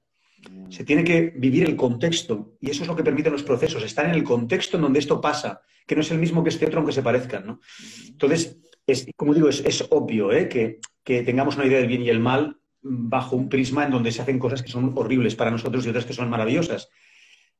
Se 0.70 0.84
tiene 0.84 1.04
que 1.04 1.32
vivir 1.36 1.64
el 1.64 1.76
contexto 1.76 2.56
y 2.60 2.70
eso 2.70 2.82
es 2.82 2.88
lo 2.88 2.96
que 2.96 3.04
permiten 3.04 3.32
los 3.32 3.42
procesos, 3.42 3.82
estar 3.82 4.06
en 4.06 4.12
el 4.12 4.24
contexto 4.24 4.76
en 4.76 4.82
donde 4.82 4.98
esto 4.98 5.20
pasa, 5.20 5.62
que 5.86 5.94
no 5.94 6.00
es 6.00 6.10
el 6.10 6.18
mismo 6.18 6.42
que 6.42 6.50
este 6.50 6.66
otro 6.66 6.78
aunque 6.78 6.92
se 6.92 7.02
parezcan. 7.02 7.46
¿no? 7.46 7.60
Entonces, 8.08 8.58
es, 8.86 9.06
como 9.16 9.34
digo, 9.34 9.48
es, 9.48 9.84
obvio 9.90 10.32
¿eh? 10.32 10.48
que, 10.48 10.80
que, 11.02 11.22
tengamos 11.22 11.56
una 11.56 11.66
idea 11.66 11.78
del 11.78 11.88
bien 11.88 12.02
y 12.02 12.10
el 12.10 12.20
mal 12.20 12.58
bajo 12.82 13.36
un 13.36 13.48
prisma 13.48 13.84
en 13.84 13.92
donde 13.92 14.12
se 14.12 14.22
hacen 14.22 14.38
cosas 14.38 14.62
que 14.62 14.70
son 14.70 14.92
horribles 14.96 15.34
para 15.36 15.50
nosotros 15.50 15.86
y 15.86 15.88
otras 15.88 16.04
que 16.04 16.12
son 16.12 16.28
maravillosas. 16.28 16.88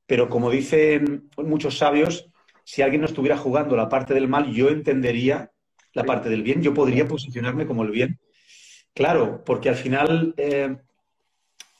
Pero 0.07 0.29
como 0.29 0.51
dicen 0.51 1.31
muchos 1.39 1.79
sabios, 1.79 2.29
si 2.65 2.83
alguien 2.83 3.01
no 3.01 3.07
estuviera 3.07 3.37
jugando 3.37 3.77
la 3.77 3.89
parte 3.89 4.15
del 4.15 4.29
mal, 4.29 4.53
yo 4.53 4.69
entendería 4.69 5.51
la 5.93 6.05
parte 6.05 6.29
del 6.29 6.43
bien, 6.43 6.63
yo 6.63 6.75
podría 6.75 7.07
posicionarme 7.07 7.67
como 7.67 7.85
el 7.85 7.91
bien. 7.91 8.19
Claro, 8.93 9.43
porque 9.45 9.69
al 9.69 9.77
final 9.77 10.35
eh, 10.37 10.77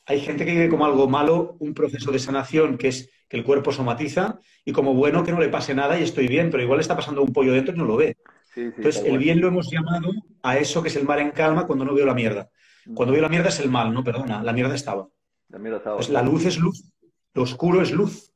hay 0.05 0.19
gente 0.19 0.45
que 0.45 0.51
vive 0.51 0.69
como 0.69 0.85
algo 0.85 1.07
malo 1.07 1.55
un 1.59 1.73
proceso 1.73 2.11
de 2.11 2.19
sanación 2.19 2.77
que 2.77 2.89
es 2.89 3.09
que 3.27 3.37
el 3.37 3.43
cuerpo 3.43 3.71
somatiza 3.71 4.39
y 4.63 4.71
como 4.71 4.93
bueno 4.93 5.23
que 5.23 5.31
no 5.31 5.39
le 5.39 5.49
pase 5.49 5.73
nada 5.73 5.99
y 5.99 6.03
estoy 6.03 6.27
bien, 6.27 6.49
pero 6.51 6.63
igual 6.63 6.79
está 6.79 6.95
pasando 6.95 7.23
un 7.23 7.33
pollo 7.33 7.53
dentro 7.53 7.73
y 7.73 7.77
no 7.77 7.85
lo 7.85 7.97
ve. 7.97 8.17
Entonces, 8.55 9.03
el 9.03 9.17
bien 9.17 9.41
lo 9.41 9.47
hemos 9.47 9.69
llamado 9.69 10.11
a 10.43 10.57
eso 10.57 10.81
que 10.81 10.89
es 10.89 10.95
el 10.95 11.05
mar 11.05 11.19
en 11.19 11.31
calma 11.31 11.65
cuando 11.65 11.85
no 11.85 11.93
veo 11.93 12.05
la 12.05 12.13
mierda. 12.13 12.49
Mm. 12.85 12.93
Cuando 12.93 13.13
veo 13.13 13.21
la 13.21 13.29
mierda 13.29 13.49
es 13.49 13.59
el 13.59 13.69
mal, 13.69 13.93
no, 13.93 14.03
perdona, 14.03 14.43
la 14.43 14.53
mierda 14.53 14.75
estaba. 14.75 15.07
La, 15.49 15.59
Pues 15.95 16.09
la 16.09 16.21
luz 16.21 16.45
es 16.45 16.57
luz, 16.57 16.91
lo 17.33 17.43
oscuro 17.43 17.81
es 17.81 17.91
luz, 17.91 18.31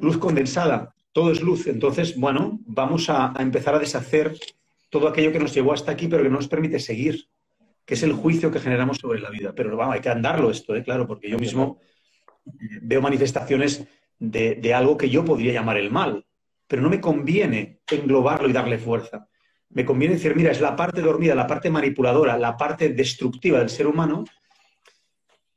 luz 0.00 0.18
condensada, 0.18 0.94
todo 1.12 1.32
es 1.32 1.42
luz. 1.42 1.66
Entonces, 1.66 2.18
bueno, 2.18 2.60
vamos 2.66 3.10
a, 3.10 3.32
empezar 3.38 3.74
a 3.74 3.78
deshacer 3.78 4.36
todo 4.90 5.08
aquello 5.08 5.32
que 5.32 5.38
nos 5.38 5.52
llevó 5.54 5.72
hasta 5.72 5.92
aquí, 5.92 6.08
pero 6.08 6.22
que 6.22 6.28
no 6.28 6.36
nos 6.36 6.48
permite 6.48 6.78
seguir, 6.78 7.28
que 7.86 7.94
es 7.94 8.02
el 8.02 8.12
juicio 8.12 8.50
que 8.50 8.58
generamos 8.58 8.98
sobre 8.98 9.20
la 9.20 9.30
vida. 9.30 9.54
Pero 9.54 9.74
vamos, 9.76 9.94
hay 9.94 10.00
que 10.00 10.10
andarlo 10.10 10.50
esto, 10.50 10.74
¿eh? 10.74 10.82
claro, 10.82 11.06
porque 11.06 11.30
yo 11.30 11.38
mismo 11.38 11.78
veo 12.82 13.00
manifestaciones 13.00 13.86
de, 14.18 14.74
algo 14.74 14.96
que 14.96 15.08
yo 15.08 15.24
podría 15.24 15.52
llamar 15.52 15.76
el 15.76 15.90
mal, 15.90 16.26
pero 16.66 16.82
no 16.82 16.90
me 16.90 17.00
conviene 17.00 17.80
englobarlo 17.88 18.48
y 18.48 18.52
darle 18.52 18.78
fuerza. 18.78 19.28
Me 19.70 19.84
conviene 19.84 20.14
decir, 20.14 20.34
mira, 20.34 20.50
es 20.50 20.60
la 20.60 20.74
parte 20.74 21.00
dormida, 21.00 21.34
la 21.34 21.46
parte 21.46 21.70
manipuladora, 21.70 22.36
la 22.36 22.56
parte 22.56 22.88
destructiva 22.90 23.60
del 23.60 23.70
ser 23.70 23.86
humano, 23.86 24.24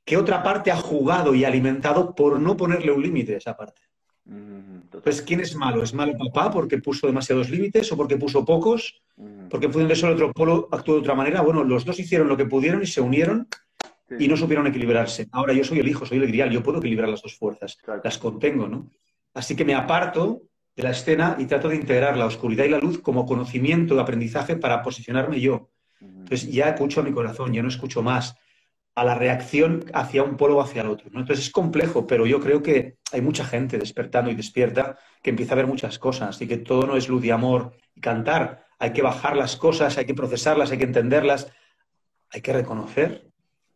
que 0.06 0.18
otra 0.18 0.44
parte 0.44 0.72
ha 0.72 0.76
jugado 0.76 1.34
y 1.34 1.46
alimentado 1.46 2.13
por 2.13 2.39
no 2.39 2.56
ponerle 2.56 2.92
un 2.92 3.02
límite 3.02 3.36
a 3.36 3.38
esa 3.38 3.58
parte. 3.58 3.82
Entonces, 4.30 5.22
¿quién 5.22 5.39
es 5.39 5.56
malo? 5.56 5.82
¿Es 5.82 5.94
malo 5.94 6.18
papá 6.18 6.52
porque 6.52 6.78
puso 6.78 7.08
demasiados 7.08 7.50
límites 7.50 7.92
o 7.92 7.98
porque 7.98 8.18
puso 8.18 8.46
pocos? 8.46 9.02
Porque 9.50 9.68
eso 9.68 10.08
el 10.08 10.13
otro 10.13 10.32
polo 10.34 10.68
actuó 10.72 10.96
de 10.96 11.00
otra 11.02 11.15
manera. 11.15 11.42
Bueno, 11.42 11.63
los 11.63 11.86
dos 11.86 12.00
hicieron 12.00 12.28
lo 12.28 12.38
que 12.38 12.46
pudieron 12.46 12.82
y 12.84 12.86
se 12.86 13.02
unieron 13.02 13.48
y 14.18 14.28
no 14.28 14.38
supieron 14.38 14.68
equilibrarse. 14.68 15.28
Ahora 15.32 15.54
yo 15.54 15.63
soy 15.63 15.80
el 15.80 15.88
hijo, 15.88 16.06
soy 16.06 16.18
el 16.18 16.28
grial, 16.28 16.52
yo 16.52 16.63
puedo 16.63 16.80
equilibrar 16.80 17.10
las 17.10 17.22
dos 17.22 17.38
fuerzas, 17.38 17.78
las 18.04 18.18
contengo, 18.18 18.68
¿no? 18.68 18.89
Así 19.34 19.56
que 19.56 19.65
me 19.65 19.76
aparto 19.76 20.42
de 20.76 20.84
la 20.84 20.92
escena 20.92 21.36
y 21.39 21.46
trato 21.46 21.70
de 21.70 21.76
integrar 21.76 22.18
la 22.18 22.26
oscuridad 22.26 22.65
y 22.65 22.70
la 22.70 22.80
luz 22.80 23.00
como 23.00 23.26
conocimiento 23.26 23.96
de 23.96 24.02
aprendizaje 24.02 24.56
para 24.56 24.82
posicionarme 24.82 25.39
yo. 25.39 25.70
Entonces 26.02 26.52
ya 26.52 26.70
escucho 26.70 27.02
a 27.02 27.04
mi 27.04 27.12
corazón, 27.12 27.54
ya 27.54 27.62
no 27.62 27.70
escucho 27.70 28.02
más 28.02 28.36
a 29.00 29.04
la 29.06 29.16
reacción 29.16 29.86
hacia 29.94 30.24
un 30.24 30.38
polo 30.38 30.58
o 30.58 30.62
hacia 30.62 30.82
el 30.82 30.90
otro. 30.90 31.10
¿no? 31.12 31.20
Entonces 31.20 31.46
es 31.46 31.52
complejo, 31.52 32.06
pero 32.06 32.26
yo 32.26 32.40
creo 32.40 32.62
que 32.62 32.98
hay 33.12 33.22
mucha 33.22 33.46
gente 33.46 33.78
despertando 33.78 34.32
y 34.32 34.36
despierta 34.36 34.98
que 35.22 35.30
empieza 35.30 35.54
a 35.54 35.58
ver 35.58 35.68
muchas 35.68 36.00
cosas 36.00 36.42
y 36.42 36.48
que 36.48 36.58
todo 36.58 36.86
no 36.86 36.96
es 36.96 37.10
luz 37.10 37.24
y 37.24 37.32
amor 37.32 37.72
y 37.96 38.02
cantar. 38.02 38.66
Hay 38.78 38.94
que 38.94 39.02
bajar 39.02 39.36
las 39.36 39.56
cosas, 39.56 39.98
hay 39.98 40.06
que 40.06 40.14
procesarlas, 40.14 40.72
hay 40.72 40.78
que 40.78 40.86
entenderlas, 40.86 41.52
hay 42.32 42.42
que 42.42 42.54
reconocer 42.54 43.30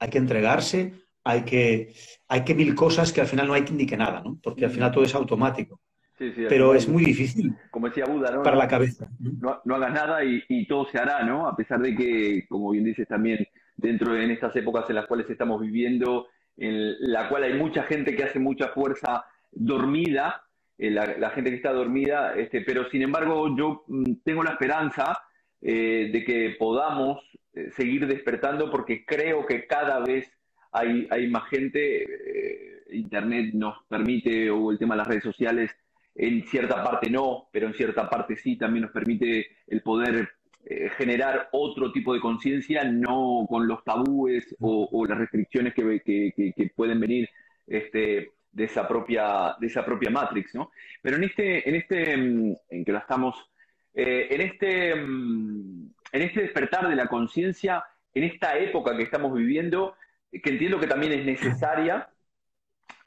hay 0.03 0.09
que 0.09 0.17
entregarse, 0.17 0.93
hay 1.23 1.43
que, 1.43 1.93
hay 2.27 2.43
que 2.43 2.53
mil 2.53 2.75
cosas 2.75 3.13
que 3.13 3.21
al 3.21 3.27
final 3.27 3.47
no 3.47 3.53
hay 3.53 3.63
que 3.63 3.71
indique 3.71 3.95
nada, 3.95 4.21
¿no? 4.21 4.37
Porque 4.43 4.65
al 4.65 4.71
final 4.71 4.91
todo 4.91 5.05
es 5.05 5.15
automático. 5.15 5.79
Pero 6.17 6.75
es 6.75 6.89
muy 6.89 7.05
difícil. 7.05 7.55
Como 7.71 7.87
decía 7.87 8.05
Buda, 8.05 8.31
¿no? 8.31 8.43
Para 8.43 8.57
la 8.57 8.67
cabeza. 8.67 9.09
No, 9.19 9.75
hagas 9.75 9.93
nada 9.93 10.19
y, 10.25 10.67
todo 10.67 10.85
se 10.89 10.97
hará, 10.97 11.23
¿no? 11.23 11.47
A 11.47 11.55
pesar 11.55 11.79
de 11.79 11.95
que, 11.95 12.45
como 12.49 12.71
bien 12.71 12.83
dices 12.83 13.07
también, 13.07 13.47
dentro 13.83 14.13
de 14.13 14.31
estas 14.31 14.55
épocas 14.55 14.89
en 14.89 14.95
las 14.95 15.05
cuales 15.05 15.29
estamos 15.29 15.61
viviendo, 15.61 16.27
en 16.55 16.95
la 17.11 17.27
cual 17.27 17.43
hay 17.43 17.53
mucha 17.53 17.83
gente 17.83 18.15
que 18.15 18.23
hace 18.23 18.39
mucha 18.39 18.69
fuerza 18.69 19.25
dormida, 19.51 20.41
eh, 20.77 20.89
la, 20.89 21.29
gente 21.31 21.49
que 21.49 21.57
está 21.57 21.73
dormida, 21.73 22.33
este, 22.35 22.61
pero 22.61 22.89
sin 22.89 23.01
embargo 23.01 23.55
yo 23.55 23.83
mm, 23.87 24.15
tengo 24.23 24.41
la 24.41 24.51
esperanza 24.51 25.19
eh, 25.61 26.09
de 26.11 26.23
que 26.23 26.55
podamos 26.57 27.21
eh, 27.53 27.69
seguir 27.71 28.07
despertando 28.07 28.71
porque 28.71 29.05
creo 29.05 29.45
que 29.45 29.67
cada 29.67 29.99
vez 29.99 30.31
hay, 30.71 31.07
hay 31.11 31.27
más 31.27 31.47
gente, 31.49 32.83
Internet 32.89 33.53
nos 33.53 33.83
permite, 33.87 34.49
o 34.49 34.71
el 34.71 34.79
tema 34.79 34.95
de 34.95 34.99
las 34.99 35.07
redes 35.07 35.23
sociales, 35.23 35.75
en 36.15 36.43
cierta 36.47 36.83
parte 36.83 37.09
no, 37.09 37.49
pero 37.51 37.67
en 37.67 37.73
cierta 37.73 38.09
parte 38.09 38.35
sí, 38.37 38.55
también 38.55 38.83
nos 38.83 38.91
permite 38.91 39.47
el 39.67 39.81
poder 39.81 40.29
eh, 40.65 40.89
generar 40.97 41.49
otro 41.51 41.91
tipo 41.91 42.13
de 42.13 42.19
conciencia, 42.19 42.83
no 42.83 43.45
con 43.49 43.67
los 43.67 43.83
tabúes 43.83 44.55
o, 44.59 45.05
las 45.07 45.17
restricciones 45.17 45.73
que, 45.73 46.01
que, 46.03 46.71
pueden 46.75 46.99
venir 46.99 47.29
este, 47.67 48.31
de, 48.51 48.63
esa 48.63 48.87
propia, 48.87 49.55
de 49.59 49.67
esa 49.67 49.85
propia 49.85 50.09
Matrix, 50.09 50.55
¿no? 50.55 50.71
Pero 51.01 51.17
en 51.17 51.23
este, 51.25 51.67
en 51.67 51.75
este, 51.75 52.17
mm, 52.17 52.55
en 52.69 52.85
que 52.85 52.91
estamos, 52.95 53.49
en 53.93 54.41
este 54.41 54.95
mm, 54.95 55.93
en 56.13 56.21
este 56.21 56.43
despertar 56.43 56.87
de 56.87 56.95
la 56.95 57.07
conciencia, 57.07 57.83
en 58.13 58.23
esta 58.23 58.57
época 58.57 58.95
que 58.95 59.03
estamos 59.03 59.33
viviendo, 59.33 59.95
que 60.31 60.49
entiendo 60.49 60.79
que 60.79 60.87
también 60.87 61.11
es 61.11 61.25
necesaria, 61.25 62.07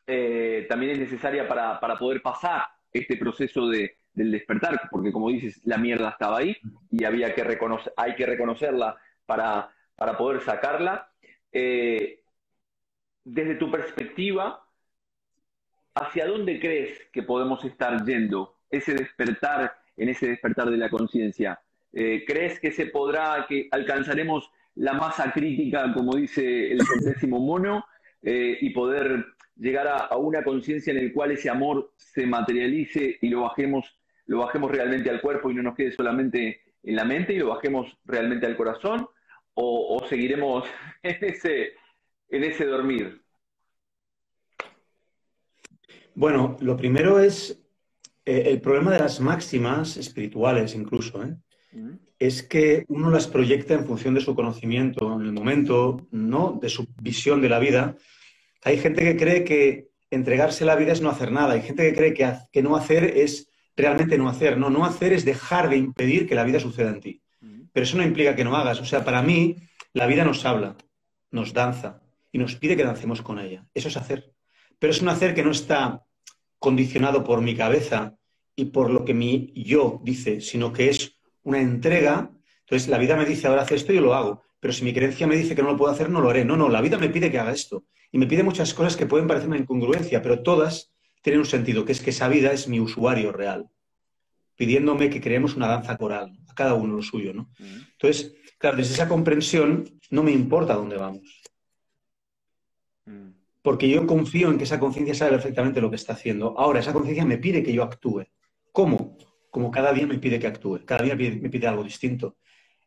eh, 0.06 0.66
también 0.68 0.92
es 0.92 0.98
necesaria 0.98 1.48
para, 1.48 1.98
poder 1.98 2.20
pasar 2.20 2.64
este 2.92 3.16
proceso 3.16 3.68
del 4.16 4.32
despertar, 4.32 4.88
porque 4.90 5.12
como 5.12 5.30
dices, 5.30 5.60
la 5.64 5.78
mierda 5.78 6.08
estaba 6.08 6.38
ahí 6.38 6.56
y 6.90 7.04
había 7.04 7.34
que 7.34 7.44
reconocer, 7.44 7.92
hay 7.96 8.16
que 8.16 8.26
reconocerla 8.26 8.96
para, 9.26 9.70
para 9.94 10.16
poder 10.16 10.40
sacarla. 10.40 11.12
Eh, 11.52 12.22
desde 13.22 13.54
tu 13.56 13.70
perspectiva, 13.70 14.66
¿hacia 15.94 16.26
dónde 16.26 16.58
crees 16.58 16.98
que 17.12 17.22
podemos 17.22 17.64
estar 17.64 18.04
yendo 18.04 18.56
ese 18.70 18.94
despertar, 18.94 19.78
en 19.96 20.08
ese 20.08 20.28
despertar 20.28 20.70
de 20.70 20.78
la 20.78 20.88
conciencia? 20.88 21.60
Eh, 21.92 22.24
¿Crees 22.26 22.58
que 22.58 22.72
se 22.72 22.86
podrá, 22.86 23.46
que 23.48 23.68
alcanzaremos 23.70 24.50
la 24.76 24.94
masa 24.94 25.32
crítica, 25.32 25.92
como 25.92 26.16
dice 26.16 26.72
el 26.72 26.80
centésimo 26.82 27.38
mono, 27.38 27.84
eh, 28.22 28.58
y 28.60 28.70
poder 28.70 29.24
llegar 29.56 29.88
a, 29.88 30.16
una 30.16 30.44
conciencia 30.44 30.92
en 30.92 31.06
la 31.06 31.12
cual 31.12 31.32
ese 31.32 31.48
amor 31.48 31.92
se 31.96 32.26
materialice 32.26 33.18
y 33.20 33.28
lo 33.28 33.42
bajemos, 33.42 33.98
lo 34.26 34.38
bajemos 34.38 34.70
realmente 34.70 35.10
al 35.10 35.20
cuerpo 35.20 35.50
y 35.50 35.54
no 35.54 35.62
nos 35.62 35.74
quede 35.74 35.92
solamente 35.92 36.60
en 36.82 36.96
la 36.96 37.04
mente 37.04 37.32
y 37.32 37.38
lo 37.38 37.48
bajemos 37.48 37.96
realmente 38.04 38.46
al 38.46 38.56
corazón? 38.56 39.08
¿O, 39.54 40.04
seguiremos 40.08 40.64
en 41.02 41.24
ese, 41.24 41.72
en 42.28 42.44
ese 42.44 42.66
dormir? 42.66 43.22
Bueno, 46.14 46.56
lo 46.60 46.76
primero 46.76 47.18
es 47.18 47.62
eh, 48.24 48.44
el 48.46 48.60
problema 48.60 48.92
de 48.92 49.00
las 49.00 49.20
máximas 49.20 49.96
espirituales 49.96 50.74
incluso, 50.74 51.22
¿eh? 51.22 51.36
es 52.18 52.42
que 52.42 52.84
uno 52.88 53.10
las 53.10 53.26
proyecta 53.26 53.74
en 53.74 53.84
función 53.84 54.14
de 54.14 54.20
su 54.20 54.34
conocimiento 54.34 55.14
en 55.14 55.26
el 55.26 55.32
momento, 55.32 56.06
¿no? 56.10 56.58
De 56.60 56.68
su 56.68 56.86
visión 57.00 57.42
de 57.42 57.50
la 57.50 57.58
vida. 57.58 57.96
Hay 58.64 58.78
gente 58.78 59.02
que 59.02 59.16
cree 59.16 59.44
que 59.44 59.88
entregarse 60.10 60.64
la 60.64 60.76
vida 60.76 60.92
es 60.92 61.02
no 61.02 61.10
hacer 61.10 61.30
nada. 61.30 61.54
Hay 61.54 61.62
gente 61.62 61.82
que 61.82 61.94
cree 61.94 62.14
que, 62.14 62.32
que 62.50 62.62
no 62.62 62.76
hacer 62.76 63.04
es 63.04 63.50
realmente 63.76 64.18
no 64.18 64.28
hacer. 64.28 64.58
No, 64.58 64.70
no 64.70 64.84
hacer 64.84 65.12
es 65.12 65.24
dejar 65.24 65.68
de 65.68 65.76
impedir 65.76 66.26
que 66.26 66.34
la 66.34 66.44
vida 66.44 66.60
suceda 66.60 66.90
en 66.90 67.00
ti. 67.00 67.22
Pero 67.72 67.84
eso 67.84 67.96
no 67.96 68.02
implica 68.02 68.34
que 68.34 68.44
no 68.44 68.56
hagas. 68.56 68.80
O 68.80 68.84
sea, 68.84 69.04
para 69.04 69.22
mí, 69.22 69.56
la 69.92 70.06
vida 70.06 70.24
nos 70.24 70.44
habla, 70.46 70.76
nos 71.30 71.52
danza 71.52 72.00
y 72.32 72.38
nos 72.38 72.54
pide 72.56 72.76
que 72.76 72.84
dancemos 72.84 73.20
con 73.22 73.38
ella. 73.38 73.66
Eso 73.74 73.88
es 73.88 73.96
hacer. 73.96 74.32
Pero 74.78 74.92
es 74.92 75.02
un 75.02 75.08
hacer 75.08 75.34
que 75.34 75.42
no 75.42 75.50
está 75.50 76.04
condicionado 76.58 77.22
por 77.22 77.42
mi 77.42 77.54
cabeza 77.54 78.16
y 78.54 78.66
por 78.66 78.90
lo 78.90 79.04
que 79.04 79.14
mi 79.14 79.52
yo 79.54 80.00
dice, 80.02 80.40
sino 80.40 80.72
que 80.72 80.88
es 80.88 81.18
una 81.42 81.60
entrega. 81.60 82.30
Entonces, 82.60 82.88
la 82.88 82.98
vida 82.98 83.16
me 83.16 83.26
dice, 83.26 83.46
ahora 83.46 83.62
haz 83.62 83.72
esto 83.72 83.92
y 83.92 83.96
yo 83.96 84.00
lo 84.00 84.14
hago. 84.14 84.42
Pero 84.58 84.72
si 84.72 84.82
mi 84.82 84.94
creencia 84.94 85.26
me 85.26 85.36
dice 85.36 85.54
que 85.54 85.62
no 85.62 85.72
lo 85.72 85.76
puedo 85.76 85.92
hacer, 85.92 86.08
no 86.08 86.20
lo 86.20 86.30
haré. 86.30 86.44
No, 86.44 86.56
no, 86.56 86.68
la 86.68 86.80
vida 86.80 86.98
me 86.98 87.10
pide 87.10 87.30
que 87.30 87.38
haga 87.38 87.52
esto. 87.52 87.84
Y 88.10 88.18
me 88.18 88.26
pide 88.26 88.42
muchas 88.42 88.72
cosas 88.72 88.96
que 88.96 89.06
pueden 89.06 89.26
parecer 89.28 89.48
una 89.48 89.58
incongruencia, 89.58 90.22
pero 90.22 90.42
todas 90.42 90.92
tienen 91.26 91.40
un 91.40 91.46
sentido, 91.46 91.84
que 91.84 91.90
es 91.90 92.00
que 92.00 92.10
esa 92.10 92.28
vida 92.28 92.52
es 92.52 92.68
mi 92.68 92.78
usuario 92.78 93.32
real, 93.32 93.68
pidiéndome 94.54 95.10
que 95.10 95.20
creemos 95.20 95.56
una 95.56 95.66
danza 95.66 95.96
coral, 95.96 96.38
a 96.48 96.54
cada 96.54 96.74
uno 96.74 96.94
lo 96.94 97.02
suyo, 97.02 97.34
¿no? 97.34 97.50
Entonces, 97.58 98.36
claro, 98.58 98.76
desde 98.76 98.94
esa 98.94 99.08
comprensión 99.08 99.98
no 100.10 100.22
me 100.22 100.30
importa 100.30 100.74
dónde 100.74 100.96
vamos. 100.96 101.42
Porque 103.60 103.88
yo 103.88 104.06
confío 104.06 104.52
en 104.52 104.58
que 104.58 104.64
esa 104.64 104.78
conciencia 104.78 105.14
sabe 105.14 105.32
perfectamente 105.32 105.80
lo 105.80 105.90
que 105.90 105.96
está 105.96 106.12
haciendo. 106.12 106.56
Ahora, 106.56 106.78
esa 106.78 106.92
conciencia 106.92 107.24
me 107.24 107.38
pide 107.38 107.64
que 107.64 107.72
yo 107.72 107.82
actúe. 107.82 108.24
¿Cómo? 108.70 109.16
como 109.56 109.70
cada 109.70 109.90
día 109.90 110.06
me 110.06 110.18
pide 110.18 110.38
que 110.38 110.46
actúe, 110.46 110.84
cada 110.84 111.02
día 111.02 111.16
me 111.16 111.48
pide 111.48 111.66
algo 111.66 111.82
distinto. 111.82 112.36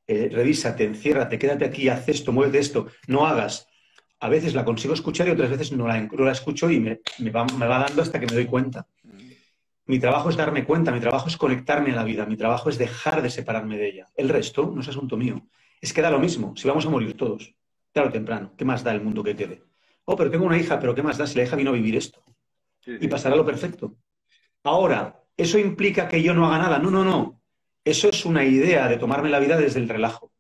Eh, 0.06 0.30
revísate, 0.32 0.84
enciérrate, 0.84 1.40
quédate 1.40 1.66
aquí, 1.66 1.90
haz 1.90 2.08
esto, 2.08 2.32
muévete 2.32 2.60
esto, 2.60 2.86
no 3.08 3.26
hagas. 3.26 3.68
A 4.20 4.30
veces 4.30 4.54
la 4.54 4.66
consigo 4.66 4.94
escuchar 4.94 5.28
y 5.28 5.32
otras 5.32 5.50
veces 5.50 5.72
no 5.72 5.88
la, 5.88 6.02
no 6.02 6.26
la 6.26 6.32
escucho 6.32 6.70
y 6.70 6.80
me, 6.80 7.00
me, 7.20 7.32
va, 7.32 7.46
me, 7.46 7.66
va, 7.66 7.80
dando 7.80 8.02
hasta 8.02 8.20
que 8.20 8.26
me 8.26 8.34
doy 8.34 8.46
cuenta. 8.46 8.86
Mi 9.86 9.98
trabajo 9.98 10.30
es 10.30 10.38
darme 10.38 10.66
cuenta, 10.66 10.92
mi 10.92 11.00
trabajo 11.00 11.30
es 11.30 11.38
conectarme 11.38 11.92
a 11.92 11.96
la 11.96 12.04
vida, 12.04 12.26
mi 12.26 12.38
trabajo 12.38 12.70
es 12.70 12.78
dejar 12.78 13.22
de 13.22 13.30
separarme 13.30 13.78
de 13.78 13.88
ella. 13.88 14.08
El 14.16 14.30
resto 14.30 14.72
no 14.74 14.82
es 14.82 14.88
asunto 14.88 15.18
mío. 15.18 15.48
Es 15.82 15.94
que 15.94 16.02
da 16.02 16.12
lo 16.12 16.20
mismo, 16.20 16.54
si 16.56 16.68
vamos 16.68 16.86
a 16.86 16.90
morir 16.90 17.16
todos, 17.16 17.56
tarde 17.92 18.10
o 18.10 18.12
temprano, 18.12 18.54
¿qué 18.58 18.66
más 18.66 18.84
da 18.84 18.92
el 18.92 19.02
mundo 19.02 19.24
que 19.24 19.36
quede? 19.36 19.64
Oh, 20.06 20.16
pero 20.16 20.30
tengo 20.30 20.46
una 20.46 20.58
hija, 20.58 20.80
pero 20.80 20.94
¿qué 20.94 21.02
más 21.02 21.18
da 21.18 21.26
si 21.26 21.38
la 21.38 21.44
hija 21.44 21.56
vino 21.56 21.72
a 21.72 21.74
vivir 21.74 21.96
esto? 21.96 22.22
Sí, 22.82 22.98
sí. 22.98 23.06
Y 23.06 23.08
pasará 23.08 23.36
lo 23.36 23.46
perfecto. 23.46 23.96
Ahora, 24.64 25.24
¿eso 25.38 25.58
implica 25.58 26.08
que 26.08 26.22
yo 26.22 26.34
no 26.34 26.46
haga 26.46 26.58
nada? 26.60 26.80
No, 26.80 26.92
no, 26.92 27.04
no. 27.04 27.42
Eso 27.84 28.10
es 28.10 28.26
una 28.26 28.44
idea 28.44 28.88
de 28.88 28.98
tomarme 28.98 29.30
la 29.30 29.40
vida 29.40 29.58
desde 29.58 29.80
el 29.80 29.88
relajo 29.88 30.32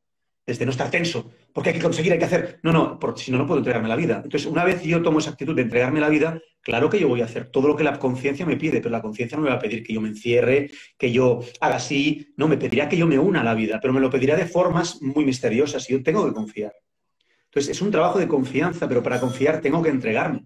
desde 0.50 0.66
no 0.66 0.72
estar 0.72 0.90
tenso, 0.90 1.32
porque 1.54 1.70
hay 1.70 1.76
que 1.76 1.82
conseguir, 1.82 2.12
hay 2.12 2.18
que 2.18 2.26
hacer. 2.26 2.60
No, 2.64 2.72
no, 2.72 2.98
porque 3.00 3.22
si 3.22 3.32
no, 3.32 3.38
no 3.38 3.46
puedo 3.46 3.60
entregarme 3.60 3.88
la 3.88 3.96
vida. 3.96 4.22
Entonces, 4.24 4.48
una 4.48 4.64
vez 4.64 4.82
yo 4.82 5.00
tomo 5.04 5.20
esa 5.20 5.30
actitud 5.30 5.56
de 5.56 5.62
entregarme 5.62 6.00
la 6.00 6.10
vida, 6.10 6.42
claro 6.60 6.90
que 6.90 7.00
yo 7.00 7.08
voy 7.08 7.22
a 7.22 7.26
hacer 7.26 7.52
todo 7.52 7.68
lo 7.68 7.76
que 7.76 7.84
la 7.84 8.00
conciencia 8.00 8.48
me 8.48 8.58
pide, 8.58 8.80
pero 8.80 8.90
la 8.90 9.02
conciencia 9.02 9.38
no 9.38 9.44
me 9.44 9.50
va 9.50 9.56
a 9.56 9.60
pedir 9.60 9.84
que 9.84 9.94
yo 9.94 10.02
me 10.02 10.10
encierre, 10.10 10.72
que 10.98 11.12
yo 11.12 11.42
haga 11.62 11.76
así, 11.76 12.34
no, 12.36 12.48
me 12.48 12.58
pedirá 12.58 12.90
que 12.90 12.98
yo 12.98 13.06
me 13.06 13.20
una 13.20 13.42
a 13.42 13.44
la 13.44 13.54
vida, 13.54 13.78
pero 13.80 13.94
me 13.94 14.00
lo 14.00 14.10
pedirá 14.10 14.36
de 14.36 14.48
formas 14.48 15.00
muy 15.04 15.24
misteriosas 15.24 15.88
y 15.88 15.94
yo 15.94 16.02
tengo 16.02 16.26
que 16.26 16.34
confiar. 16.34 16.74
Entonces, 17.46 17.76
es 17.76 17.82
un 17.84 17.92
trabajo 17.92 18.18
de 18.18 18.28
confianza, 18.28 18.88
pero 18.88 19.04
para 19.04 19.20
confiar 19.20 19.62
tengo 19.62 19.84
que 19.84 19.90
entregarme. 19.90 20.46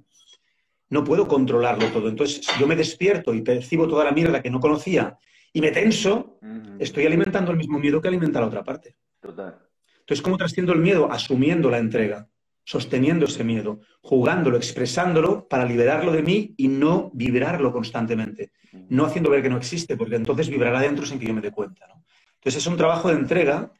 No 0.89 1.05
puedo 1.05 1.29
controlarlo 1.29 1.87
todo. 1.87 2.09
Entonces, 2.09 2.45
si 2.45 2.59
yo 2.59 2.67
me 2.67 2.75
despierto 2.75 3.33
y 3.33 3.41
percibo 3.41 3.87
toda 3.87 4.03
la 4.03 4.11
mierda 4.11 4.41
que 4.41 4.49
no 4.49 4.59
conocía 4.59 5.17
y 5.53 5.61
me 5.61 5.71
tenso, 5.71 6.39
estoy 6.77 7.05
alimentando 7.05 7.51
el 7.51 7.57
mismo 7.57 7.79
miedo 7.79 8.01
que 8.01 8.09
alimenta 8.09 8.41
la 8.41 8.47
otra 8.47 8.63
parte. 8.63 8.97
Total. 9.21 9.57
Entonces, 10.03 10.21
¿cómo 10.21 10.37
trasciendo 10.37 10.73
el 10.73 10.79
miedo? 10.79 11.09
Asumiendo 11.09 11.69
la 11.69 11.77
entrega, 11.77 12.27
sosteniendo 12.65 13.25
ese 13.25 13.45
miedo, 13.45 13.79
jugándolo, 14.01 14.57
expresándolo 14.57 15.47
para 15.47 15.65
liberarlo 15.65 16.11
de 16.11 16.23
mí 16.23 16.53
y 16.57 16.67
no 16.67 17.09
vibrarlo 17.13 17.71
constantemente. 17.71 18.51
No 18.89 19.05
haciendo 19.05 19.29
ver 19.29 19.41
que 19.41 19.49
no 19.49 19.57
existe, 19.57 19.95
porque 19.95 20.17
entonces 20.17 20.49
vibrará 20.49 20.81
dentro 20.81 21.05
sin 21.05 21.19
que 21.19 21.27
yo 21.27 21.33
me 21.33 21.39
dé 21.39 21.51
cuenta. 21.51 21.87
¿no? 21.87 22.03
Entonces, 22.35 22.61
es 22.61 22.67
un 22.67 22.75
trabajo 22.75 23.07
de 23.07 23.15
entrega 23.15 23.71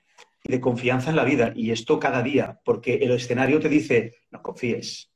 y 0.41 0.51
de 0.51 0.61
confianza 0.61 1.09
en 1.09 1.17
la 1.17 1.25
vida. 1.25 1.51
Y 1.55 1.71
esto 1.71 1.99
cada 1.99 2.23
día, 2.23 2.61
porque 2.63 2.95
el 2.95 3.11
escenario 3.11 3.59
te 3.59 3.67
dice, 3.67 4.15
no 4.31 4.41
confíes. 4.41 5.11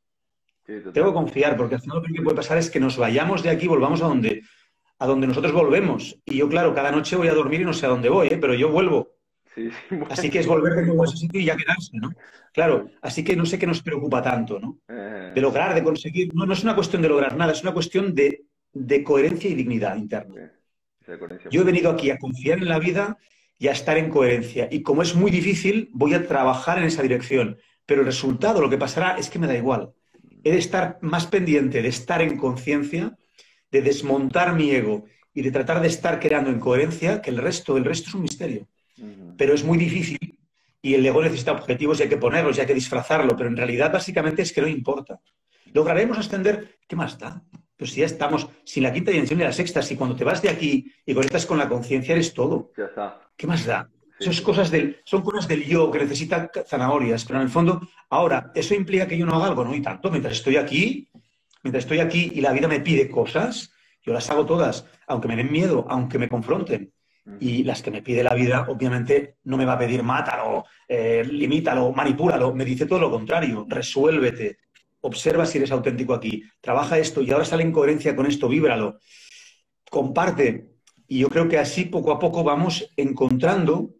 Sí, 0.66 0.74
Tengo 0.94 1.08
que 1.08 1.14
confiar, 1.14 1.56
porque 1.56 1.76
al 1.76 1.82
final 1.82 2.00
lo 2.00 2.04
que 2.04 2.22
puede 2.22 2.36
pasar 2.36 2.58
es 2.58 2.70
que 2.70 2.82
nos 2.82 2.98
vayamos 2.98 3.44
de 3.44 3.50
aquí, 3.50 3.68
volvamos 3.68 4.02
a 4.02 4.08
donde, 4.08 4.44
a 5.00 5.08
donde 5.08 5.28
nosotros 5.28 5.54
volvemos. 5.54 6.20
Y 6.26 6.38
yo, 6.38 6.50
claro, 6.50 6.76
cada 6.76 6.92
noche 6.92 7.16
voy 7.16 7.30
a 7.30 7.34
dormir 7.34 7.62
y 7.62 7.66
no 7.66 7.72
sé 7.72 7.86
a 7.86 7.90
dónde 7.90 8.10
voy, 8.10 8.28
¿eh? 8.28 8.38
pero 8.38 8.54
yo 8.54 8.70
vuelvo. 8.70 9.17
Así 10.10 10.30
que 10.30 10.40
es 10.40 10.48
volver 10.48 10.74
de 10.76 10.86
nuevo 10.86 11.04
a 11.04 11.06
ese 11.06 11.18
sitio 11.18 11.40
y 11.40 11.46
ya 11.46 11.58
quedarse, 11.58 11.92
¿no? 11.94 12.12
Claro, 12.54 12.90
así 13.02 13.24
que 13.24 13.36
no 13.36 13.46
sé 13.46 13.60
qué 13.60 13.68
nos 13.68 13.84
preocupa 13.84 14.22
tanto, 14.22 14.60
¿no? 14.60 14.80
Eh. 14.88 15.32
De 15.36 15.42
lograr, 15.42 15.76
de 15.76 15.84
conseguir. 15.84 16.34
No, 16.34 16.46
no 16.46 16.54
es 16.54 16.64
una 16.64 16.76
cuestión 16.76 17.02
de 17.02 17.10
lograr 17.10 17.36
nada, 17.36 17.52
es 17.52 17.62
una 17.62 17.74
cuestión 17.74 18.16
de, 18.16 18.46
de 18.74 19.04
coherencia 19.04 19.50
y 19.50 19.54
dignidad 19.54 19.96
interna. 19.96 20.52
Yo 21.52 21.62
he 21.62 21.64
venido 21.64 21.92
aquí 21.92 22.10
a 22.10 22.18
confiar 22.18 22.58
en 22.58 22.68
la 22.68 22.80
vida 22.80 23.18
y 23.58 23.68
a 23.68 23.72
estar 23.72 23.98
en 23.98 24.10
coherencia. 24.10 24.68
Y 24.72 24.82
como 24.82 25.02
es 25.02 25.16
muy 25.16 25.32
difícil, 25.32 25.90
voy 25.94 26.14
a 26.14 26.28
trabajar 26.28 26.80
en 26.80 26.86
esa 26.86 27.02
dirección. 27.02 27.58
Pero 27.86 28.02
el 28.02 28.08
resultado, 28.08 28.60
lo 28.60 28.70
que 28.70 28.78
pasará, 28.78 29.18
es 29.18 29.30
que 29.30 29.40
me 29.40 29.48
da 29.48 29.56
igual. 29.56 29.94
He 30.44 30.52
de 30.52 30.58
estar 30.58 30.98
más 31.02 31.28
pendiente 31.28 31.82
de 31.82 31.88
estar 31.88 32.22
en 32.22 32.38
conciencia, 32.38 33.18
de 33.72 33.82
desmontar 33.82 34.54
mi 34.54 34.72
ego 34.72 35.06
y 35.34 35.44
de 35.44 35.52
tratar 35.52 35.82
de 35.82 35.88
estar 35.88 36.20
creando 36.20 36.50
en 36.50 36.60
coherencia, 36.60 37.22
que 37.22 37.30
el 37.30 37.38
resto, 37.38 37.78
el 37.78 37.86
resto 37.86 38.10
es 38.10 38.16
un 38.16 38.24
misterio 38.24 38.68
pero 39.38 39.54
es 39.54 39.64
muy 39.64 39.78
difícil 39.78 40.40
y 40.82 40.94
el 40.94 41.06
ego 41.06 41.22
necesita 41.22 41.52
objetivos 41.52 42.00
y 42.00 42.04
hay 42.04 42.10
que 42.10 42.18
ponerlos 42.18 42.58
y 42.58 42.62
hay 42.62 42.68
que 42.68 42.74
disfrazarlo, 42.74 43.36
pero 43.36 43.50
en 43.50 43.58
realidad 43.58 43.92
básicamente 43.92 44.42
es 44.42 44.54
que 44.54 44.62
no 44.62 44.68
importa. 44.68 45.20
Lograremos 45.74 46.18
ascender, 46.18 46.78
¿qué 46.88 46.96
más 46.96 47.18
da? 47.18 47.44
Pues 47.76 47.92
si 47.92 48.00
ya 48.00 48.06
estamos 48.06 48.48
sin 48.64 48.84
la 48.84 48.94
quinta 48.94 49.12
dimensión 49.12 49.40
y 49.40 49.44
la 49.44 49.52
sexta, 49.52 49.82
si 49.82 49.96
cuando 49.96 50.16
te 50.16 50.24
vas 50.24 50.42
de 50.42 50.50
aquí 50.50 50.92
y 51.06 51.14
conectas 51.14 51.46
con 51.46 51.58
la 51.58 51.70
conciencia 51.70 52.14
eres 52.14 52.34
todo. 52.34 52.72
¿Qué 53.36 53.48
más 53.48 53.66
da? 53.66 53.90
cosas 54.44 54.72
del, 54.72 55.00
son 55.04 55.22
cosas 55.22 55.48
del 55.48 55.64
yo 55.64 55.92
que 55.92 56.00
necesita 56.00 56.50
zanahorias, 56.66 57.24
pero 57.26 57.40
en 57.40 57.44
el 57.44 57.52
fondo, 57.52 57.88
ahora, 58.10 58.52
¿eso 58.56 58.74
implica 58.74 59.08
que 59.08 59.18
yo 59.18 59.26
no 59.26 59.36
haga 59.36 59.48
algo? 59.48 59.64
No, 59.64 59.76
y 59.76 59.82
tanto. 59.82 60.10
Mientras 60.10 60.34
estoy 60.34 60.58
aquí, 60.58 61.08
mientras 61.62 61.84
estoy 61.84 62.00
aquí 62.00 62.32
y 62.34 62.42
la 62.42 62.52
vida 62.52 62.68
me 62.68 62.80
pide 62.80 63.10
cosas, 63.10 63.72
yo 64.02 64.14
las 64.14 64.30
hago 64.32 64.46
todas, 64.46 64.86
aunque 65.06 65.28
me 65.28 65.36
den 65.36 65.52
miedo, 65.52 65.86
aunque 65.90 66.18
me 66.18 66.30
confronten. 66.30 66.92
Y 67.40 67.64
las 67.64 67.82
que 67.82 67.92
me 67.92 68.02
pide 68.02 68.24
la 68.24 68.34
vida, 68.34 68.66
obviamente, 68.70 69.38
no 69.44 69.58
me 69.58 69.66
va 69.66 69.74
a 69.74 69.80
pedir 69.80 70.02
mátalo, 70.02 70.66
eh, 70.88 71.24
limítalo, 71.30 71.92
manipúlalo. 71.92 72.54
Me 72.54 72.64
dice 72.64 72.86
todo 72.86 73.00
lo 73.00 73.12
contrario, 73.12 73.66
resuélvete, 73.68 74.60
observa 75.02 75.46
si 75.46 75.58
eres 75.58 75.72
auténtico 75.72 76.14
aquí, 76.14 76.44
trabaja 76.62 76.98
esto 76.98 77.22
y 77.22 77.32
ahora 77.32 77.46
sale 77.46 77.64
en 77.64 77.72
coherencia 77.72 78.16
con 78.16 78.26
esto, 78.26 78.48
víbralo, 78.48 79.00
comparte. 79.90 80.72
Y 81.08 81.20
yo 81.20 81.30
creo 81.30 81.48
que 81.48 81.58
así 81.58 81.86
poco 81.86 82.12
a 82.12 82.20
poco 82.20 82.44
vamos 82.44 82.92
encontrando 82.96 83.92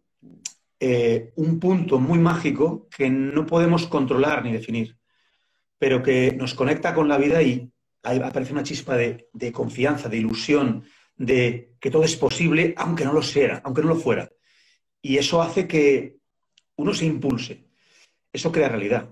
eh, 0.80 1.32
un 1.36 1.60
punto 1.60 2.00
muy 2.00 2.20
mágico 2.20 2.88
que 2.96 3.10
no 3.10 3.46
podemos 3.46 3.88
controlar 3.88 4.44
ni 4.44 4.52
definir, 4.52 4.98
pero 5.78 6.04
que 6.04 6.34
nos 6.34 6.54
conecta 6.54 6.94
con 6.94 7.08
la 7.08 7.18
vida 7.18 7.42
y 7.42 7.72
ahí 8.04 8.20
aparece 8.20 8.54
una 8.54 8.64
chispa 8.64 8.96
de, 8.96 9.30
de 9.34 9.52
confianza, 9.52 10.10
de 10.10 10.18
ilusión, 10.18 10.84
de 11.18 11.76
que 11.80 11.92
todo 11.92 12.04
es 12.04 12.16
posible, 12.16 12.74
aunque 12.78 13.06
no 13.06 13.14
lo 13.14 13.22
sea, 13.22 13.62
aunque 13.64 13.82
no 13.82 13.90
lo 13.90 13.96
fuera. 13.96 14.32
Y 15.02 15.18
eso 15.18 15.42
hace 15.42 15.68
que 15.68 16.18
uno 16.76 16.94
se 16.94 17.06
impulse. 17.06 17.66
Eso 18.32 18.52
crea 18.52 18.70
realidad. 18.70 19.10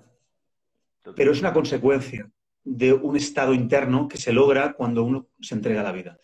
Pero 1.16 1.32
es 1.32 1.40
una 1.40 1.54
consecuencia 1.54 2.30
de 2.64 2.94
un 2.94 3.16
estado 3.16 3.54
interno 3.54 4.08
que 4.08 4.18
se 4.18 4.34
logra 4.34 4.74
cuando 4.74 5.04
uno 5.04 5.30
se 5.40 5.56
entrega 5.56 5.82
a 5.82 5.84
la 5.84 5.92
vida. 5.92 6.20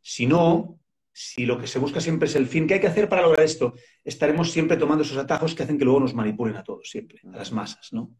Si 0.00 0.26
no, 0.26 0.80
si 1.12 1.46
lo 1.46 1.58
que 1.58 1.66
se 1.66 1.78
busca 1.78 2.00
siempre 2.00 2.28
es 2.28 2.36
el 2.36 2.46
fin, 2.46 2.66
¿qué 2.66 2.74
hay 2.74 2.80
que 2.80 2.86
hacer 2.86 3.08
para 3.08 3.22
lograr 3.22 3.44
esto? 3.44 3.74
Estaremos 4.02 4.50
siempre 4.50 4.76
tomando 4.76 5.04
esos 5.04 5.18
atajos 5.18 5.54
que 5.54 5.62
hacen 5.62 5.78
que 5.78 5.84
luego 5.84 6.00
nos 6.00 6.14
manipulen 6.14 6.56
a 6.56 6.64
todos, 6.64 6.88
siempre, 6.88 7.20
a 7.32 7.36
las 7.36 7.52
masas, 7.52 7.92
¿no? 7.92 8.14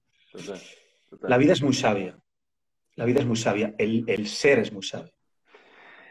La 1.23 1.39
vida 1.39 1.55
es 1.55 1.63
muy 1.63 1.75
sabia. 1.75 2.19
La 2.97 3.05
vida 3.05 3.21
es 3.21 3.27
muy 3.27 3.37
sabia. 3.37 3.75
El, 3.79 4.05
el 4.07 4.27
ser 4.27 4.61
es 4.61 4.73
muy 4.73 4.83
sabio. 4.83 5.13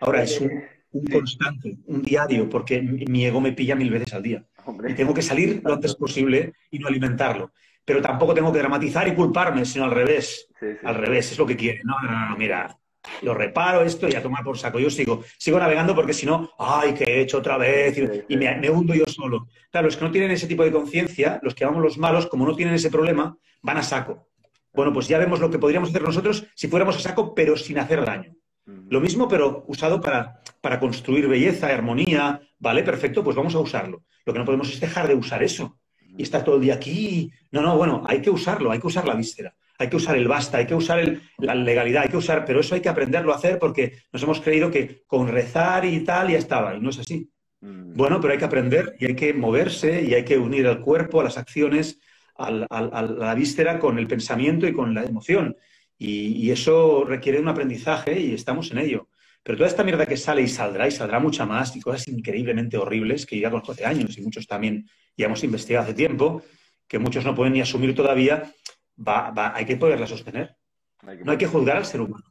Ahora, 0.02 0.24
es 0.24 0.42
un, 0.42 0.52
un 0.94 1.06
constante, 1.06 1.78
un 1.88 2.02
diario, 2.02 2.50
porque 2.50 2.82
mi 2.82 3.26
ego 3.26 3.42
me 3.42 3.52
pilla 3.52 3.76
mil 3.76 3.90
veces 3.90 4.14
al 4.14 4.24
día. 4.24 4.46
Y 4.88 4.94
tengo 4.94 5.14
que 5.14 5.22
salir 5.22 5.62
lo 5.64 5.74
antes 5.74 5.96
posible 5.96 6.54
y 6.72 6.80
no 6.80 6.88
alimentarlo. 6.88 7.52
Pero 7.84 8.02
tampoco 8.02 8.34
tengo 8.34 8.52
que 8.54 8.60
dramatizar 8.60 9.08
y 9.08 9.14
culparme, 9.14 9.66
sino 9.66 9.86
al 9.86 9.92
revés. 9.92 10.48
Al 10.84 10.96
revés, 10.96 11.32
es 11.32 11.38
lo 11.38 11.46
que 11.46 11.58
quiere. 11.58 11.82
No, 11.84 11.96
no, 12.02 12.30
no, 12.30 12.38
mira, 12.38 12.78
lo 13.24 13.34
reparo 13.34 13.82
esto 13.82 14.08
y 14.08 14.16
a 14.16 14.22
tomar 14.22 14.44
por 14.44 14.58
saco. 14.58 14.80
Yo 14.80 14.90
sigo, 14.90 15.24
sigo 15.38 15.60
navegando 15.60 15.94
porque 15.96 16.14
si 16.14 16.26
no, 16.26 16.52
ay, 16.58 16.94
que 16.94 17.04
he 17.04 17.22
hecho 17.22 17.40
otra 17.40 17.58
vez 17.58 17.98
y, 18.30 18.38
me, 18.38 18.56
me, 18.58 18.70
hundo 18.70 18.94
yo 18.94 19.06
solo. 19.08 19.48
Claro, 19.72 19.88
los 19.88 19.98
que 19.98 20.06
no 20.06 20.12
tienen 20.12 20.32
ese 20.32 20.48
tipo 20.48 20.64
de 20.64 20.72
conciencia, 20.72 21.40
los 21.44 21.56
que 21.56 21.66
vamos 21.66 21.82
los 21.82 21.98
malos, 21.98 22.28
como 22.28 22.46
no 22.46 22.56
tienen 22.56 22.76
ese 22.76 22.90
problema, 22.90 23.38
van 23.62 23.78
a 23.78 23.84
saco. 23.84 24.30
Bueno, 24.74 24.94
pues 24.94 25.08
ya 25.08 25.18
vemos 25.18 25.40
lo 25.40 25.52
que 25.52 25.60
podríamos 25.60 25.90
hacer 25.90 26.02
nosotros 26.02 26.46
si 26.56 26.68
fuéramos 26.68 26.96
a 26.96 27.00
saco, 27.00 27.36
pero 27.36 27.58
sin 27.58 27.80
hacer 27.80 28.06
daño. 28.06 28.34
Lo 28.66 29.02
mismo, 29.02 29.28
pero 29.28 29.66
usado 29.68 30.00
para, 30.00 30.42
para 30.62 30.80
construir 30.80 31.28
belleza, 31.28 31.68
armonía, 31.68 32.42
¿vale? 32.60 32.84
Perfecto, 32.84 33.24
pues 33.24 33.36
vamos 33.36 33.56
a 33.56 33.60
usarlo. 33.60 34.04
Lo 34.26 34.34
que 34.34 34.40
no 34.40 34.46
podemos 34.46 34.72
es 34.72 34.80
dejar 34.80 35.08
de 35.08 35.16
usar 35.16 35.44
eso 35.44 35.80
y 36.18 36.24
estar 36.24 36.44
todo 36.44 36.56
el 36.56 36.62
día 36.62 36.76
aquí. 36.76 37.32
No, 37.52 37.62
no, 37.62 37.78
bueno, 37.78 38.04
hay 38.06 38.22
que 38.22 38.30
usarlo, 38.30 38.72
hay 38.72 38.80
que 38.80 38.88
usar 38.88 39.06
la 39.06 39.16
víscera, 39.16 39.54
hay 39.78 39.90
que 39.90 39.98
usar 39.98 40.16
el 40.16 40.28
basta, 40.28 40.60
hay 40.60 40.66
que 40.66 40.76
usar 40.76 41.20
la 41.40 41.56
legalidad, 41.56 42.04
hay 42.04 42.10
que 42.10 42.18
usar, 42.18 42.46
pero 42.46 42.62
eso 42.62 42.76
hay 42.76 42.82
que 42.82 42.90
aprenderlo 42.90 43.34
a 43.34 43.36
hacer 43.36 43.60
porque 43.60 43.98
nos 44.14 44.24
hemos 44.24 44.40
creído 44.40 44.72
que 44.72 45.04
con 45.08 45.28
rezar 45.28 45.84
y 45.86 46.00
tal 46.02 46.30
ya 46.30 46.38
estaba, 46.38 46.76
y 46.76 46.80
no 46.80 46.90
es 46.90 47.00
así. 47.00 47.30
Bueno, 47.60 48.20
pero 48.20 48.34
hay 48.34 48.40
que 48.40 48.46
aprender 48.46 48.96
y 49.00 49.06
hay 49.06 49.16
que 49.16 49.34
moverse 49.34 50.04
y 50.04 50.14
hay 50.14 50.26
que 50.26 50.38
unir 50.38 50.66
el 50.66 50.80
cuerpo 50.80 51.22
a 51.22 51.24
las 51.24 51.38
acciones, 51.38 52.00
a 52.36 52.52
la 52.52 53.36
víscera 53.36 53.80
con 53.80 53.98
el 53.98 54.08
pensamiento 54.08 54.68
y 54.68 54.74
con 54.74 54.94
la 54.94 55.04
emoción. 55.04 55.56
Y, 55.98 56.52
eso 56.52 57.06
requiere 57.06 57.40
un 57.40 57.48
aprendizaje 57.48 58.20
y 58.20 58.34
estamos 58.34 58.72
en 58.72 58.80
ello. 58.80 59.08
Pero 59.42 59.58
toda 59.58 59.70
esta 59.70 59.84
mierda 59.84 60.06
que 60.06 60.18
sale 60.18 60.42
y 60.42 60.48
saldrá, 60.48 60.88
y 60.88 60.92
saldrá 60.92 61.20
mucha 61.20 61.46
más, 61.46 61.76
y 61.76 61.82
cosas 61.82 62.08
increíblemente 62.08 62.78
horribles 62.78 63.26
que 63.26 63.40
ya 63.40 63.52
con 63.52 63.62
12 63.62 63.86
años, 63.86 64.18
y 64.18 64.22
muchos 64.22 64.48
también 64.48 64.88
ya 65.18 65.26
hemos 65.26 65.44
investigado 65.44 65.86
hace 65.86 65.94
tiempo, 65.94 66.44
que 66.88 67.00
muchos 67.00 67.26
no 67.26 67.36
pueden 67.36 67.54
ni 67.54 67.62
asumir 67.62 67.96
todavía, 67.96 68.52
va, 68.98 69.56
hay 69.56 69.66
que 69.66 69.78
poderla 69.78 70.08
sostener. 70.08 70.56
no 71.02 71.32
hay 71.32 71.38
que 71.38 71.48
juzgar 71.48 71.78
al 71.78 71.86
ser 71.86 72.02
humano. 72.02 72.26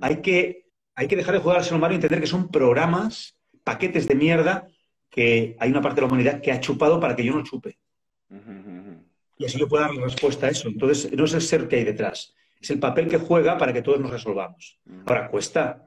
hay, 0.00 0.20
que, 0.20 0.66
hay 0.94 1.08
que 1.08 1.16
dejar 1.16 1.34
de 1.34 1.40
juzgar 1.40 1.58
al 1.58 1.64
ser 1.64 1.74
humano 1.74 1.92
y 1.92 1.96
entender 1.96 2.20
que 2.20 2.26
son 2.26 2.50
programas, 2.50 3.36
paquetes 3.64 4.06
de 4.06 4.14
mierda 4.14 4.68
que 5.10 5.56
hay 5.58 5.70
una 5.70 5.80
parte 5.80 5.96
de 5.96 6.00
la 6.02 6.08
humanidad 6.08 6.40
que 6.40 6.52
ha 6.52 6.60
chupado 6.60 7.00
para 7.00 7.16
que 7.16 7.24
yo 7.24 7.34
no 7.34 7.42
chupe. 7.42 7.78
Y 9.38 9.44
así 9.44 9.58
yo 9.58 9.68
puedo 9.68 9.82
dar 9.82 9.94
respuesta 9.94 10.46
a 10.46 10.50
eso. 10.50 10.68
Entonces, 10.68 11.10
no 11.12 11.24
es 11.24 11.34
el 11.34 11.42
ser 11.42 11.68
que 11.68 11.76
hay 11.76 11.84
detrás, 11.84 12.34
es 12.60 12.70
el 12.70 12.78
papel 12.78 13.08
que 13.08 13.18
juega 13.18 13.58
para 13.58 13.72
que 13.72 13.82
todos 13.82 14.00
nos 14.00 14.10
resolvamos. 14.10 14.78
Ahora, 15.06 15.28
cuesta, 15.28 15.86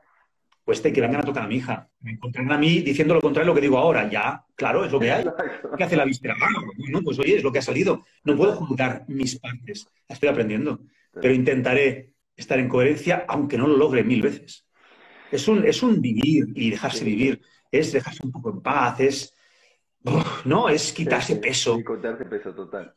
cuesta 0.63 0.89
y 0.89 0.93
que 0.93 1.01
vengan 1.01 1.21
a 1.21 1.25
tocar 1.25 1.43
a 1.43 1.47
mi 1.47 1.55
hija. 1.55 1.89
Me 2.01 2.11
encuentran 2.11 2.51
a 2.51 2.57
mí 2.57 2.81
diciendo 2.81 3.13
lo 3.13 3.21
contrario 3.21 3.45
de 3.45 3.51
lo 3.51 3.55
que 3.55 3.61
digo 3.61 3.77
ahora. 3.77 4.09
Ya, 4.09 4.45
claro, 4.55 4.85
es 4.85 4.91
lo 4.91 4.99
que 4.99 5.11
hay. 5.11 5.25
¿Qué 5.77 5.83
hace 5.83 5.97
la 5.97 6.05
víspera? 6.05 6.35
Ah, 6.39 6.47
no, 6.89 7.01
pues 7.01 7.19
oye, 7.19 7.37
es 7.37 7.43
lo 7.43 7.51
que 7.51 7.59
ha 7.59 7.63
salido. 7.63 8.05
No 8.23 8.35
puedo 8.35 8.55
juntar 8.55 9.05
mis 9.07 9.39
partes. 9.39 9.87
Estoy 10.07 10.29
aprendiendo. 10.29 10.79
pero 11.11 11.33
intentaré 11.33 12.13
estar 12.35 12.59
en 12.59 12.69
coherencia, 12.69 13.25
aunque 13.27 13.57
no 13.57 13.67
lo 13.67 13.77
logre 13.77 14.03
mil 14.03 14.21
veces. 14.21 14.65
Es 15.31 15.47
un, 15.47 15.65
es 15.65 15.83
un 15.83 16.01
vivir 16.01 16.45
y 16.55 16.71
dejarse 16.71 17.03
vivir, 17.03 17.41
es 17.71 17.91
dejarse 17.91 18.25
un 18.25 18.31
poco 18.31 18.51
en 18.51 18.61
paz, 18.61 18.99
es, 18.99 19.33
no, 20.45 20.69
es 20.69 20.93
quitarse 20.93 21.35
peso. 21.35 21.77
Y 21.79 21.83
quitarse 21.83 22.25
peso, 22.25 22.53
total. 22.53 22.95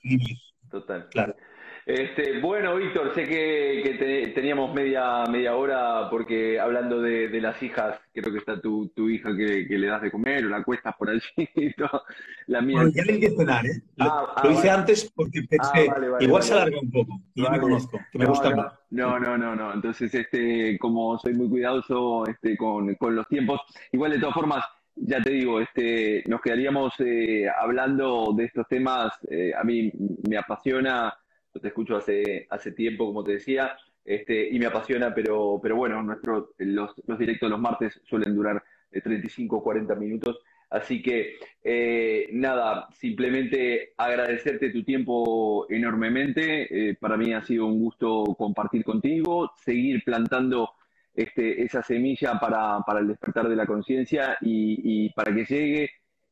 Total. 0.70 1.09
Claro. 1.11 1.37
Este, 1.85 2.39
bueno, 2.39 2.76
Víctor, 2.76 3.12
sé 3.14 3.24
que, 3.24 4.33
teníamos 4.35 4.72
media, 4.72 5.24
media 5.28 5.57
hora 5.57 6.09
porque 6.11 6.61
hablando 6.61 7.01
de, 7.01 7.41
las 7.41 7.61
hijas, 7.61 7.99
creo 8.12 8.33
que 8.33 8.39
está 8.39 8.61
tu, 8.61 8.89
hija 9.09 9.30
que, 9.37 9.66
le 9.68 9.87
das 9.89 10.03
de 10.03 10.11
comer 10.11 10.47
o 10.47 10.49
la 10.49 10.62
cuestas 10.62 10.95
por 10.97 11.11
allí. 11.11 11.20
La 12.47 12.61
mía. 12.61 12.83
ya 12.93 13.05
le 13.05 13.18
di 13.18 13.37
cenar, 13.37 13.64
¿eh? 13.66 13.83
Lo, 13.97 14.05
ah, 14.05 14.35
ah, 14.37 14.49
hice 14.49 14.68
antes 14.70 15.11
porque 15.14 15.41
ah, 15.41 15.72
pensé, 15.72 15.91
igual 16.20 16.43
se 16.43 16.53
alarga 16.55 16.78
un 16.80 16.91
poco. 16.91 17.20
Y 17.35 17.43
me 17.43 17.61
conozco, 17.61 18.01
que 18.11 18.18
me 18.18 18.26
gusta 18.26 18.55
más. 18.55 18.72
No, 18.91 19.18
no, 19.18 19.39
no, 19.39 19.57
no. 19.57 19.72
Entonces, 19.72 20.12
este, 20.14 20.78
como 20.78 21.18
soy 21.18 21.35
muy 21.35 21.49
cuidadoso 21.49 22.26
este, 22.26 22.57
con, 22.57 22.97
los 23.01 23.28
tiempos, 23.28 23.61
igual 23.93 24.12
de 24.12 24.18
todas 24.18 24.35
formas, 24.35 24.64
ya 24.97 25.20
te 25.22 25.30
digo, 25.30 25.61
este, 25.61 26.22
nos 26.26 26.41
quedaríamos 26.41 26.93
eh, 26.99 27.47
hablando 27.49 28.33
de 28.37 28.45
estos 28.45 28.68
temas. 28.68 29.12
Eh, 29.30 29.53
a 29.59 29.64
mí 29.64 29.91
me 30.28 30.37
apasiona 30.37 31.12
yo 31.55 31.61
te 31.61 31.69
escucho 31.69 31.97
hace, 31.97 32.47
hace 32.51 32.73
tiempo, 32.73 33.07
como 33.07 33.25
te 33.25 33.33
decía, 33.33 33.77
este, 34.05 34.49
y 34.49 34.59
me 34.59 34.67
apasiona, 34.67 35.15
pero, 35.15 35.61
pero 35.63 35.77
bueno, 35.77 36.03
nuestro, 36.03 36.55
los, 36.59 36.93
los 37.07 37.19
directos 37.19 37.51
los 37.51 37.61
martes 37.61 38.01
suelen 38.05 38.35
durar 38.35 38.63
de 38.91 39.01
35 39.01 39.57
o 39.57 39.63
40 39.63 39.95
minutos. 39.95 40.39
Así 40.71 41.03
que 41.03 41.37
eh, 41.63 42.29
nada, 42.33 42.89
simplemente 42.95 43.93
agradecerte 43.97 44.71
tu 44.71 44.83
tiempo 44.85 45.67
enormemente. 45.69 46.91
Eh, 46.91 46.95
para 46.95 47.17
mí 47.19 47.33
ha 47.35 47.43
sido 47.45 47.67
un 47.67 47.79
gusto 47.79 48.25
compartir 48.39 48.83
contigo, 48.83 49.53
seguir 49.63 50.03
plantando 50.03 50.71
este, 51.15 51.63
esa 51.63 51.83
semilla 51.83 52.41
para, 52.41 52.81
para 52.87 53.01
el 53.01 53.09
despertar 53.09 53.49
de 53.49 53.57
la 53.57 53.67
conciencia 53.67 54.39
y, 54.41 55.05
y, 55.05 55.11
para 55.11 55.35
que 55.35 55.45
llegue 55.45 55.91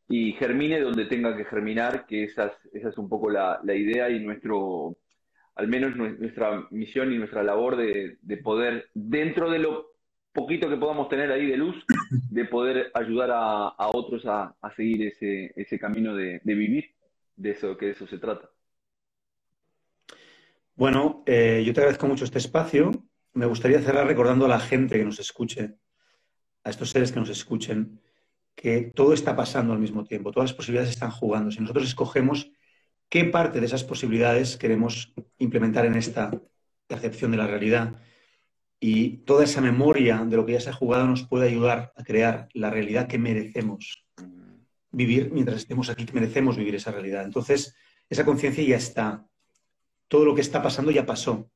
y 0.09 0.33
germine 0.33 0.81
donde 0.81 1.05
tenga 1.05 1.37
que 1.37 1.45
germinar, 1.45 2.07
que 2.07 2.25
esa 2.25 2.47
es, 2.47 2.53
esa 2.73 2.89
es 2.89 2.99
un 2.99 3.09
poco 3.09 3.31
la, 3.31 3.61
la 3.63 3.75
idea 3.75 4.09
y 4.09 4.21
nuestro, 4.21 4.97
al 5.55 5.69
menos 5.69 5.97
nuestra 5.97 6.67
misión 6.71 7.13
y 7.13 7.19
nuestra 7.19 7.43
labor 7.43 7.77
de, 7.77 8.37
poder, 8.43 8.89
dentro 8.95 9.51
de 9.51 9.59
lo 9.59 9.91
poquito 10.33 10.69
que 10.69 10.77
podamos 10.77 11.09
tener 11.09 11.31
ahí 11.31 11.47
de 11.47 11.57
luz, 11.57 11.85
de 12.31 12.45
poder 12.45 12.91
ayudar 12.95 13.31
a, 13.33 13.89
otros 13.89 14.25
a, 14.27 14.55
seguir 14.77 15.07
ese, 15.07 15.53
ese 15.57 15.79
camino 15.79 16.15
de, 16.15 16.41
vivir, 16.45 16.95
de 17.37 17.51
eso 17.51 17.77
que 17.77 17.87
de 17.87 17.93
eso 17.93 18.07
se 18.07 18.19
trata. 18.19 18.49
Bueno, 20.75 21.23
eh, 21.27 21.63
yo 21.67 21.75
te 21.75 21.81
agradezco 21.81 22.07
mucho 22.07 22.25
este 22.25 22.39
espacio. 22.39 22.91
Me 23.35 23.47
gustaría 23.47 23.83
cerrar 23.83 24.07
recordando 24.07 24.47
a 24.47 24.49
la 24.49 24.61
gente 24.61 24.97
que 24.97 25.05
nos 25.05 25.21
escuche, 25.21 25.75
a 26.65 26.71
estos 26.71 26.91
seres 26.91 27.13
que 27.13 27.21
nos 27.21 27.29
escuchen, 27.29 28.01
que 28.55 28.93
todo 28.95 29.13
está 29.13 29.37
pasando 29.37 29.73
al 29.73 29.79
mismo 29.79 30.05
tiempo, 30.05 30.33
todas 30.33 30.51
las 30.51 30.57
posibilidades 30.57 30.91
están 30.91 31.11
jugando. 31.11 31.51
Si 31.51 31.61
nosotros 31.61 31.87
escogemos 31.87 32.51
qué 33.11 33.25
parte 33.25 33.61
de 33.61 33.67
esas 33.67 33.85
posibilidades 33.85 34.57
queremos 34.57 35.13
implementar 35.39 35.85
en 35.85 35.97
esta 35.97 36.31
percepción 36.87 37.33
de 37.33 37.37
la 37.37 37.47
realidad. 37.47 37.97
Y 38.79 39.19
toda 39.19 39.45
esa 39.45 39.61
memoria 39.61 40.25
de 40.25 40.37
lo 40.37 40.47
que 40.47 40.53
ya 40.53 40.61
se 40.61 40.71
ha 40.71 40.73
jugado 40.73 41.07
nos 41.07 41.27
puede 41.27 41.49
ayudar 41.49 41.93
a 41.97 42.05
crear 42.05 42.49
la 42.55 42.71
realidad 42.71 43.09
que 43.09 43.19
merecemos 43.19 44.07
vivir 44.93 45.31
mientras 45.33 45.59
estemos 45.59 45.91
aquí, 45.91 46.07
que 46.07 46.15
merecemos 46.15 46.57
vivir 46.57 46.77
esa 46.77 46.93
realidad. 46.93 47.25
Entonces, 47.25 47.77
esa 48.09 48.25
conciencia 48.25 48.65
ya 48.65 48.77
está. 48.77 49.27
Todo 50.09 50.25
lo 50.25 50.35
que 50.35 50.41
está 50.41 50.63
pasando 50.63 50.91
ya 50.91 51.05
pasó. 51.05 51.51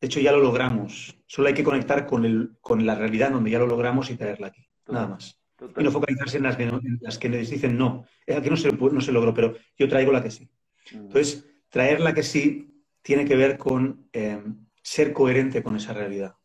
De 0.00 0.06
hecho, 0.06 0.20
ya 0.20 0.32
lo 0.32 0.40
logramos. 0.40 1.18
Solo 1.26 1.48
hay 1.48 1.54
que 1.54 1.64
conectar 1.64 2.06
con, 2.06 2.24
el, 2.24 2.56
con 2.60 2.86
la 2.86 2.94
realidad 2.94 3.32
donde 3.32 3.50
ya 3.50 3.58
lo 3.58 3.66
logramos 3.66 4.10
y 4.10 4.16
traerla 4.16 4.48
aquí. 4.48 4.66
Nada 4.88 5.08
más. 5.08 5.38
Y 5.76 5.82
no 5.82 5.90
focalizarse 5.90 6.36
en 6.36 6.44
las, 6.44 6.56
que, 6.56 6.64
en 6.64 6.98
las 7.00 7.18
que 7.18 7.28
dicen 7.28 7.76
no. 7.76 8.06
Aquí 8.34 8.50
no 8.50 8.56
se, 8.56 8.70
no 8.72 9.00
se 9.00 9.12
logró, 9.12 9.34
pero 9.34 9.56
yo 9.78 9.88
traigo 9.88 10.12
la 10.12 10.22
que 10.22 10.30
sí. 10.30 10.48
Entonces, 10.92 11.44
traerla 11.68 12.14
que 12.14 12.22
sí 12.22 12.82
tiene 13.02 13.24
que 13.24 13.36
ver 13.36 13.58
con 13.58 14.08
eh, 14.12 14.42
ser 14.82 15.12
coherente 15.12 15.62
con 15.62 15.76
esa 15.76 15.92
realidad. 15.92 16.36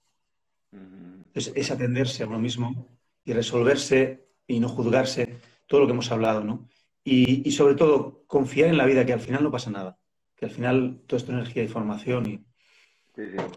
es 1.34 1.72
atenderse 1.72 2.24
a 2.24 2.28
uno 2.28 2.40
mismo 2.40 2.88
y 3.24 3.34
resolverse 3.34 4.26
y 4.48 4.60
no 4.60 4.70
juzgarse 4.70 5.38
todo 5.68 5.82
lo 5.82 5.88
que 5.88 5.94
hemos 5.94 6.12
hablado, 6.12 6.44
¿no? 6.44 6.68
Y, 7.04 7.50
sobre 7.52 7.76
todo, 7.76 8.24
confiar 8.28 8.70
en 8.70 8.78
la 8.78 8.86
vida, 8.86 9.06
que 9.06 9.14
al 9.14 9.20
final 9.20 9.44
no 9.44 9.52
pasa 9.52 9.72
nada, 9.72 9.98
que 10.36 10.46
al 10.46 10.52
final 10.52 11.02
todo 11.08 11.18
esto 11.18 11.32
es 11.32 11.38
energía 11.38 11.64
y 11.64 11.68
formación 11.68 12.26
y, 12.28 12.46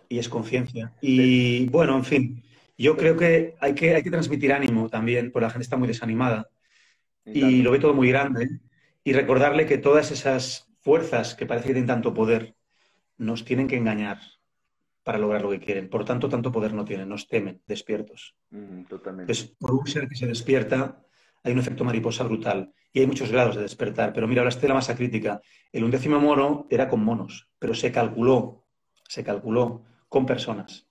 y 0.08 0.18
es 0.18 0.28
conciencia. 0.28 0.94
Y 1.02 1.66
bueno, 1.66 1.96
en 1.96 2.04
fin, 2.04 2.42
yo 2.78 2.96
creo 2.96 3.16
que 3.16 3.54
hay, 3.60 3.74
que 3.74 3.94
hay 3.94 4.02
que 4.02 4.10
transmitir 4.10 4.52
ánimo 4.52 4.88
también, 4.88 5.30
porque 5.30 5.46
la 5.46 5.50
gente 5.50 5.64
está 5.64 5.76
muy 5.76 5.88
desanimada 5.88 6.48
y 7.26 7.62
lo 7.62 7.70
ve 7.70 7.78
todo 7.78 7.94
muy 7.94 8.08
grande. 8.08 8.60
Y 9.02 9.12
recordarle 9.12 9.66
que 9.66 9.76
todas 9.76 10.10
esas 10.10 10.72
fuerzas 10.84 11.34
que 11.34 11.46
parece 11.46 11.68
que 11.68 11.72
tienen 11.72 11.88
tanto 11.88 12.12
poder 12.12 12.54
nos 13.16 13.44
tienen 13.44 13.66
que 13.66 13.76
engañar 13.76 14.18
para 15.02 15.18
lograr 15.18 15.42
lo 15.42 15.50
que 15.50 15.60
quieren. 15.60 15.88
Por 15.88 16.04
tanto, 16.04 16.28
tanto 16.28 16.52
poder 16.52 16.74
no 16.74 16.84
tienen, 16.84 17.08
nos 17.08 17.26
temen, 17.26 17.62
despiertos. 17.66 18.36
totalmente. 18.88 19.32
por 19.58 19.74
un 19.74 19.86
ser 19.86 20.08
que 20.08 20.16
se 20.16 20.26
despierta, 20.26 21.02
hay 21.42 21.52
un 21.52 21.58
efecto 21.58 21.84
mariposa 21.84 22.24
brutal. 22.24 22.72
Y 22.92 23.00
hay 23.00 23.06
muchos 23.06 23.30
grados 23.30 23.56
de 23.56 23.62
despertar. 23.62 24.12
Pero 24.12 24.28
mira, 24.28 24.42
hablaste 24.42 24.62
de 24.62 24.68
la 24.68 24.74
masa 24.74 24.94
crítica. 24.94 25.40
El 25.72 25.84
undécimo 25.84 26.20
mono 26.20 26.66
era 26.70 26.88
con 26.88 27.04
monos, 27.04 27.50
pero 27.58 27.74
se 27.74 27.90
calculó, 27.90 28.66
se 29.08 29.24
calculó 29.24 29.84
con 30.08 30.26
personas. 30.26 30.86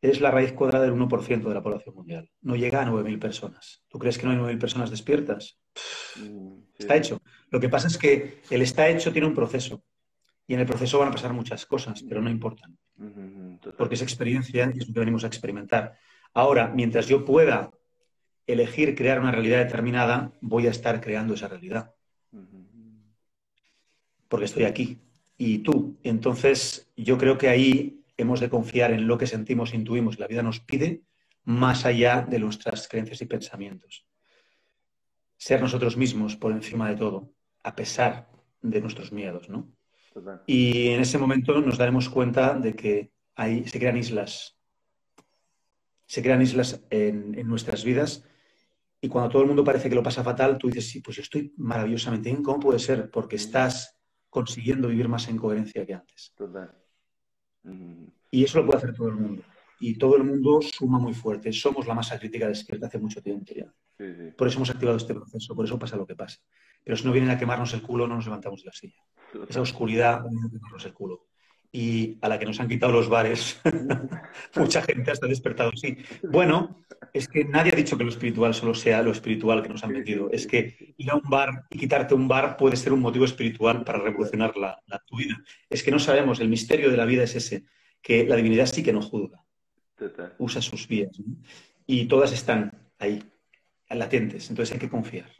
Es 0.00 0.20
la 0.20 0.30
raíz 0.30 0.52
cuadrada 0.52 0.84
del 0.84 0.94
1% 0.94 1.48
de 1.48 1.54
la 1.54 1.62
población 1.62 1.94
mundial. 1.94 2.30
No 2.40 2.56
llega 2.56 2.82
a 2.82 2.86
9.000 2.86 3.18
personas. 3.18 3.82
¿Tú 3.88 3.98
crees 3.98 4.18
que 4.18 4.26
no 4.26 4.32
hay 4.32 4.38
9.000 4.38 4.58
personas 4.58 4.90
despiertas? 4.90 5.58
Mm, 6.16 6.58
está 6.76 6.96
hecho. 6.96 7.20
Lo 7.50 7.60
que 7.60 7.68
pasa 7.68 7.88
es 7.88 7.96
que 7.96 8.40
el 8.50 8.62
está 8.62 8.88
hecho 8.88 9.12
tiene 9.12 9.26
un 9.26 9.34
proceso. 9.34 9.82
Y 10.46 10.54
en 10.54 10.60
el 10.60 10.66
proceso 10.66 10.98
van 10.98 11.08
a 11.08 11.12
pasar 11.12 11.32
muchas 11.32 11.66
cosas, 11.66 12.02
pero 12.02 12.20
no 12.20 12.30
importan. 12.30 12.78
Porque 13.76 13.94
es 13.94 14.02
experiencia 14.02 14.70
y 14.74 14.78
es 14.78 14.88
lo 14.88 14.94
que 14.94 15.00
venimos 15.00 15.24
a 15.24 15.26
experimentar. 15.26 15.98
Ahora, 16.34 16.68
mientras 16.68 17.06
yo 17.06 17.24
pueda 17.24 17.70
elegir 18.46 18.94
crear 18.94 19.20
una 19.20 19.30
realidad 19.30 19.58
determinada, 19.58 20.32
voy 20.40 20.66
a 20.66 20.70
estar 20.70 21.00
creando 21.00 21.34
esa 21.34 21.48
realidad. 21.48 21.94
Porque 24.28 24.46
estoy 24.46 24.64
aquí. 24.64 24.98
Y 25.36 25.58
tú. 25.58 25.98
Entonces, 26.02 26.90
yo 26.96 27.18
creo 27.18 27.38
que 27.38 27.48
ahí 27.48 28.04
hemos 28.16 28.40
de 28.40 28.48
confiar 28.48 28.92
en 28.92 29.06
lo 29.06 29.16
que 29.16 29.26
sentimos, 29.26 29.74
intuimos, 29.74 30.18
la 30.18 30.26
vida 30.26 30.42
nos 30.42 30.60
pide, 30.60 31.02
más 31.44 31.84
allá 31.84 32.26
de 32.28 32.38
nuestras 32.38 32.88
creencias 32.88 33.22
y 33.22 33.26
pensamientos 33.26 34.08
ser 35.38 35.62
nosotros 35.62 35.96
mismos 35.96 36.36
por 36.36 36.52
encima 36.52 36.90
de 36.90 36.96
todo, 36.96 37.32
a 37.62 37.74
pesar 37.74 38.28
de 38.62 38.80
nuestros 38.80 39.12
miedos, 39.12 39.48
¿no? 39.48 39.72
Y 40.46 40.88
en 40.88 41.00
ese 41.00 41.18
momento 41.18 41.60
nos 41.60 41.78
daremos 41.78 42.08
cuenta 42.08 42.54
de 42.54 42.74
que 42.74 43.12
ahí 43.36 43.66
se 43.68 43.78
crean 43.78 43.96
islas, 43.96 44.58
se 46.06 46.22
crean 46.22 46.42
islas 46.42 46.84
en, 46.90 47.46
nuestras 47.46 47.84
vidas 47.84 48.24
y 49.00 49.08
cuando 49.08 49.30
todo 49.30 49.42
el 49.42 49.48
mundo 49.48 49.62
parece 49.62 49.88
que 49.88 49.94
lo 49.94 50.02
pasa 50.02 50.24
fatal, 50.24 50.58
tú 50.58 50.66
dices, 50.66 50.88
sí, 50.88 51.00
pues 51.00 51.16
yo 51.16 51.22
estoy 51.22 51.52
maravillosamente 51.56 52.30
bien, 52.30 52.42
¿cómo 52.42 52.58
puede 52.58 52.80
ser? 52.80 53.10
Porque 53.10 53.36
estás 53.36 53.96
consiguiendo 54.28 54.88
vivir 54.88 55.08
más 55.08 55.28
en 55.28 55.36
coherencia 55.36 55.86
que 55.86 55.94
antes. 55.94 56.34
Y 58.30 58.44
eso 58.44 58.58
lo 58.58 58.66
puede 58.66 58.78
hacer 58.78 58.94
todo 58.94 59.08
el 59.08 59.14
mundo 59.14 59.44
y 59.80 59.96
todo 59.96 60.16
el 60.16 60.24
mundo 60.24 60.60
suma 60.60 60.98
muy 60.98 61.14
fuerte. 61.14 61.52
Somos 61.52 61.86
la 61.86 61.94
masa 61.94 62.18
crítica 62.18 62.48
despierta 62.48 62.86
hace 62.86 62.98
mucho 62.98 63.22
tiempo 63.22 63.52
ya. 63.54 63.72
Por 64.36 64.46
eso 64.46 64.58
hemos 64.58 64.70
activado 64.70 64.96
este 64.96 65.14
proceso, 65.14 65.54
por 65.54 65.64
eso 65.64 65.78
pasa 65.78 65.96
lo 65.96 66.06
que 66.06 66.14
pasa. 66.14 66.38
Pero 66.88 66.96
si 66.96 67.04
no 67.04 67.12
vienen 67.12 67.30
a 67.30 67.36
quemarnos 67.36 67.74
el 67.74 67.82
culo, 67.82 68.08
no 68.08 68.16
nos 68.16 68.24
levantamos 68.24 68.62
de 68.62 68.68
la 68.68 68.72
silla. 68.72 69.02
Esa 69.46 69.60
oscuridad 69.60 70.22
viene 70.22 70.46
a 70.46 70.50
quemarnos 70.50 70.86
el 70.86 70.94
culo. 70.94 71.26
Y 71.70 72.16
a 72.22 72.30
la 72.30 72.38
que 72.38 72.46
nos 72.46 72.58
han 72.60 72.68
quitado 72.68 72.92
los 72.92 73.10
bares, 73.10 73.60
mucha 74.56 74.80
gente 74.80 75.12
está 75.12 75.26
despertado, 75.26 75.70
sí. 75.76 75.98
Bueno, 76.22 76.82
es 77.12 77.28
que 77.28 77.44
nadie 77.44 77.72
ha 77.74 77.76
dicho 77.76 77.98
que 77.98 78.04
lo 78.04 78.08
espiritual 78.08 78.54
solo 78.54 78.72
sea 78.72 79.02
lo 79.02 79.10
espiritual 79.10 79.62
que 79.62 79.68
nos 79.68 79.84
han 79.84 79.92
metido. 79.92 80.30
Es 80.30 80.46
que 80.46 80.94
ir 80.96 81.10
a 81.10 81.16
un 81.16 81.28
bar 81.28 81.66
y 81.68 81.78
quitarte 81.78 82.14
un 82.14 82.26
bar 82.26 82.56
puede 82.56 82.76
ser 82.76 82.94
un 82.94 83.00
motivo 83.00 83.26
espiritual 83.26 83.84
para 83.84 83.98
revolucionar 83.98 84.56
la, 84.56 84.82
la 84.86 84.98
tu 85.00 85.18
vida. 85.18 85.36
Es 85.68 85.82
que 85.82 85.90
no 85.90 85.98
sabemos, 85.98 86.40
el 86.40 86.48
misterio 86.48 86.90
de 86.90 86.96
la 86.96 87.04
vida 87.04 87.24
es 87.24 87.36
ese, 87.36 87.66
que 88.00 88.24
la 88.26 88.36
divinidad 88.36 88.64
sí 88.64 88.82
que 88.82 88.94
nos 88.94 89.10
juzga 89.10 89.44
usa 90.38 90.62
sus 90.62 90.88
vías. 90.88 91.10
Y 91.86 92.06
todas 92.06 92.32
están 92.32 92.72
ahí, 92.98 93.22
latentes, 93.90 94.48
entonces 94.50 94.72
hay 94.72 94.80
que 94.80 94.88
confiar. 94.88 95.37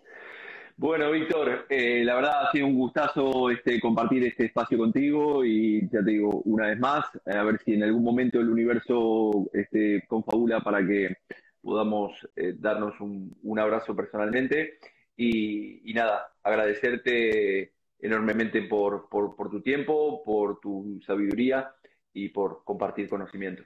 Bueno, 0.81 1.11
Víctor, 1.11 1.67
eh, 1.69 2.05
la 2.05 2.15
verdad 2.15 2.47
ha 2.47 2.53
sido 2.53 2.69
un 2.69 2.77
gustazo 2.77 3.51
este, 3.51 3.81
compartir 3.81 4.23
este 4.23 4.45
espacio 4.45 4.79
contigo 4.79 5.45
y 5.45 5.81
ya 5.91 6.05
te 6.05 6.13
digo 6.13 6.41
una 6.45 6.69
vez 6.69 6.79
más, 6.79 7.05
a 7.27 7.43
ver 7.43 7.59
si 7.65 7.75
en 7.75 7.83
algún 7.83 8.05
momento 8.05 8.39
el 8.39 8.49
universo 8.49 9.51
este, 9.53 10.05
confabula 10.07 10.61
para 10.61 10.87
que 10.87 11.17
podamos 11.61 12.13
eh, 12.37 12.55
darnos 12.57 12.95
un, 13.01 13.59
abrazo 13.59 13.97
personalmente. 13.97 14.79
Y, 15.17 15.93
nada, 15.95 16.33
agradecerte 16.45 17.73
enormemente 17.99 18.63
por, 18.63 19.09
tu 19.51 19.61
tiempo, 19.61 20.23
por 20.23 20.61
tu 20.61 21.01
sabiduría 21.05 21.73
y 22.13 22.29
por 22.29 22.63
compartir 22.63 23.09
conocimiento. 23.09 23.65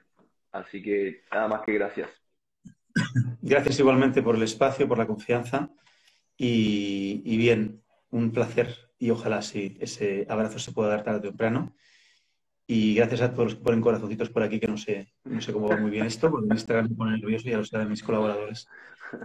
Así 0.51 0.81
que 0.81 1.21
nada 1.31 1.47
más 1.47 1.61
que 1.61 1.73
gracias. 1.73 2.09
Gracias 3.39 3.79
igualmente 3.79 4.23
por 4.23 4.35
el 4.35 4.41
espacio, 4.41 4.87
por 4.87 4.97
la 4.97 5.05
confianza 5.05 5.69
y, 6.45 7.37
bien, 7.37 7.81
un 8.09 8.31
placer 8.31 8.75
y 8.99 9.09
ojalá 9.09 9.41
sí, 9.41 9.77
ese 9.79 10.25
abrazo 10.29 10.59
se 10.59 10.71
pueda 10.71 10.89
dar 10.89 11.03
tarde 11.03 11.19
o 11.19 11.31
temprano. 11.31 11.73
Y 12.65 12.95
gracias 12.95 13.21
a 13.21 13.31
todos 13.31 13.45
los 13.45 13.55
que 13.55 13.63
ponen 13.63 13.81
corazoncitos 13.81 14.29
por 14.29 14.43
aquí, 14.43 14.59
que 14.59 14.67
no 14.67 14.77
sé, 14.77 15.13
no 15.25 15.41
sé 15.41 15.51
cómo 15.51 15.67
va 15.67 15.77
muy 15.77 15.91
bien 15.91 16.05
esto, 16.05 16.31
porque 16.31 16.47
Instagram 16.49 16.89
me 16.89 16.95
pone 16.95 17.17
nervioso, 17.17 17.49
ya 17.49 17.57
lo 17.57 17.65
saben 17.65 17.89
mis 17.89 18.03
colaboradores. 18.03 18.67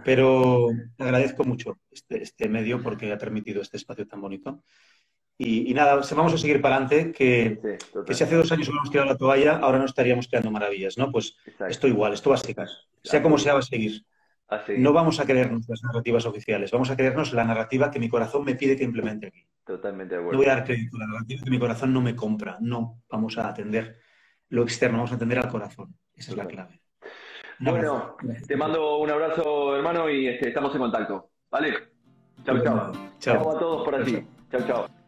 Pero 0.03 0.67
agradezco 0.97 1.43
mucho 1.45 1.79
este, 1.89 2.21
este 2.21 2.47
medio 2.47 2.81
porque 2.83 3.11
ha 3.11 3.17
permitido 3.17 3.61
este 3.61 3.77
espacio 3.77 4.07
tan 4.07 4.21
bonito. 4.21 4.63
Y, 5.37 5.73
nada, 5.73 5.95
vamos 5.95 6.33
a 6.33 6.37
seguir 6.37 6.61
para 6.61 6.75
adelante, 6.75 7.13
que, 7.13 7.77
que, 8.05 8.13
si 8.13 8.25
hace 8.25 8.35
dos 8.35 8.51
años 8.51 8.67
hubiéramos 8.67 8.91
tirado 8.91 9.09
la 9.09 9.17
toalla, 9.17 9.57
ahora 9.57 9.79
no 9.79 9.85
estaríamos 9.85 10.27
creando 10.27 10.51
maravillas, 10.51 10.97
¿no? 10.97 11.11
Pues 11.13 11.37
esto 11.69 11.87
igual, 11.87 12.11
esto 12.11 12.29
va 12.29 12.35
a 12.35 12.39
seguir. 12.39 12.67
Sea 13.03 13.21
como 13.23 13.37
sea, 13.37 13.53
va 13.53 13.59
a 13.59 13.63
seguir. 13.63 14.03
No 14.77 14.93
vamos 14.93 15.19
a 15.19 15.25
creernos 15.25 15.67
las 15.67 15.83
narrativas 15.83 16.25
oficiales, 16.25 16.71
vamos 16.71 16.89
a 16.89 16.95
creernos 16.95 17.33
la 17.33 17.43
narrativa 17.43 17.91
que 17.91 17.99
mi 17.99 18.09
corazón 18.09 18.43
me 18.45 18.55
pide 18.55 18.75
que 18.75 18.83
implemente 18.83 19.27
aquí. 19.27 19.45
Totalmente 19.63 20.15
de 20.15 20.21
acuerdo. 20.21 20.31
No 20.33 20.37
voy 20.43 20.51
a 20.51 20.55
dar 20.55 20.63
crédito 20.63 20.97
a 20.97 20.99
la 21.01 21.07
narrativa 21.07 21.43
que 21.43 21.51
mi 21.51 21.59
corazón 21.59 21.93
no 21.93 22.01
me 22.01 22.15
compra. 22.15 22.57
No, 22.59 23.03
vamos 23.09 23.37
a 23.37 23.47
atender 23.47 23.99
lo 24.49 24.63
externo, 24.63 24.97
vamos 24.97 25.11
a 25.11 25.15
atender 25.15 25.37
al 25.37 25.49
corazón. 25.49 25.95
Esa 26.15 26.31
es 26.31 26.37
la 26.37 26.45
clave. 26.45 26.81
bueno, 27.59 28.15
te 28.47 28.57
mando 28.57 28.97
un 28.97 29.09
abrazo, 29.11 29.75
hermano, 29.75 30.09
y 30.09 30.27
este, 30.27 30.49
estamos 30.49 30.73
en 30.73 30.81
contacto. 30.81 31.29
¿Vale? 31.51 31.73
Chao, 32.43 32.63
chao. 32.63 32.91
Chao 33.19 33.55
a 33.55 33.59
todos 33.59 33.85
por 33.85 33.95
aquí. 33.95 34.25
Chao, 34.51 34.61
chao. 34.65 34.98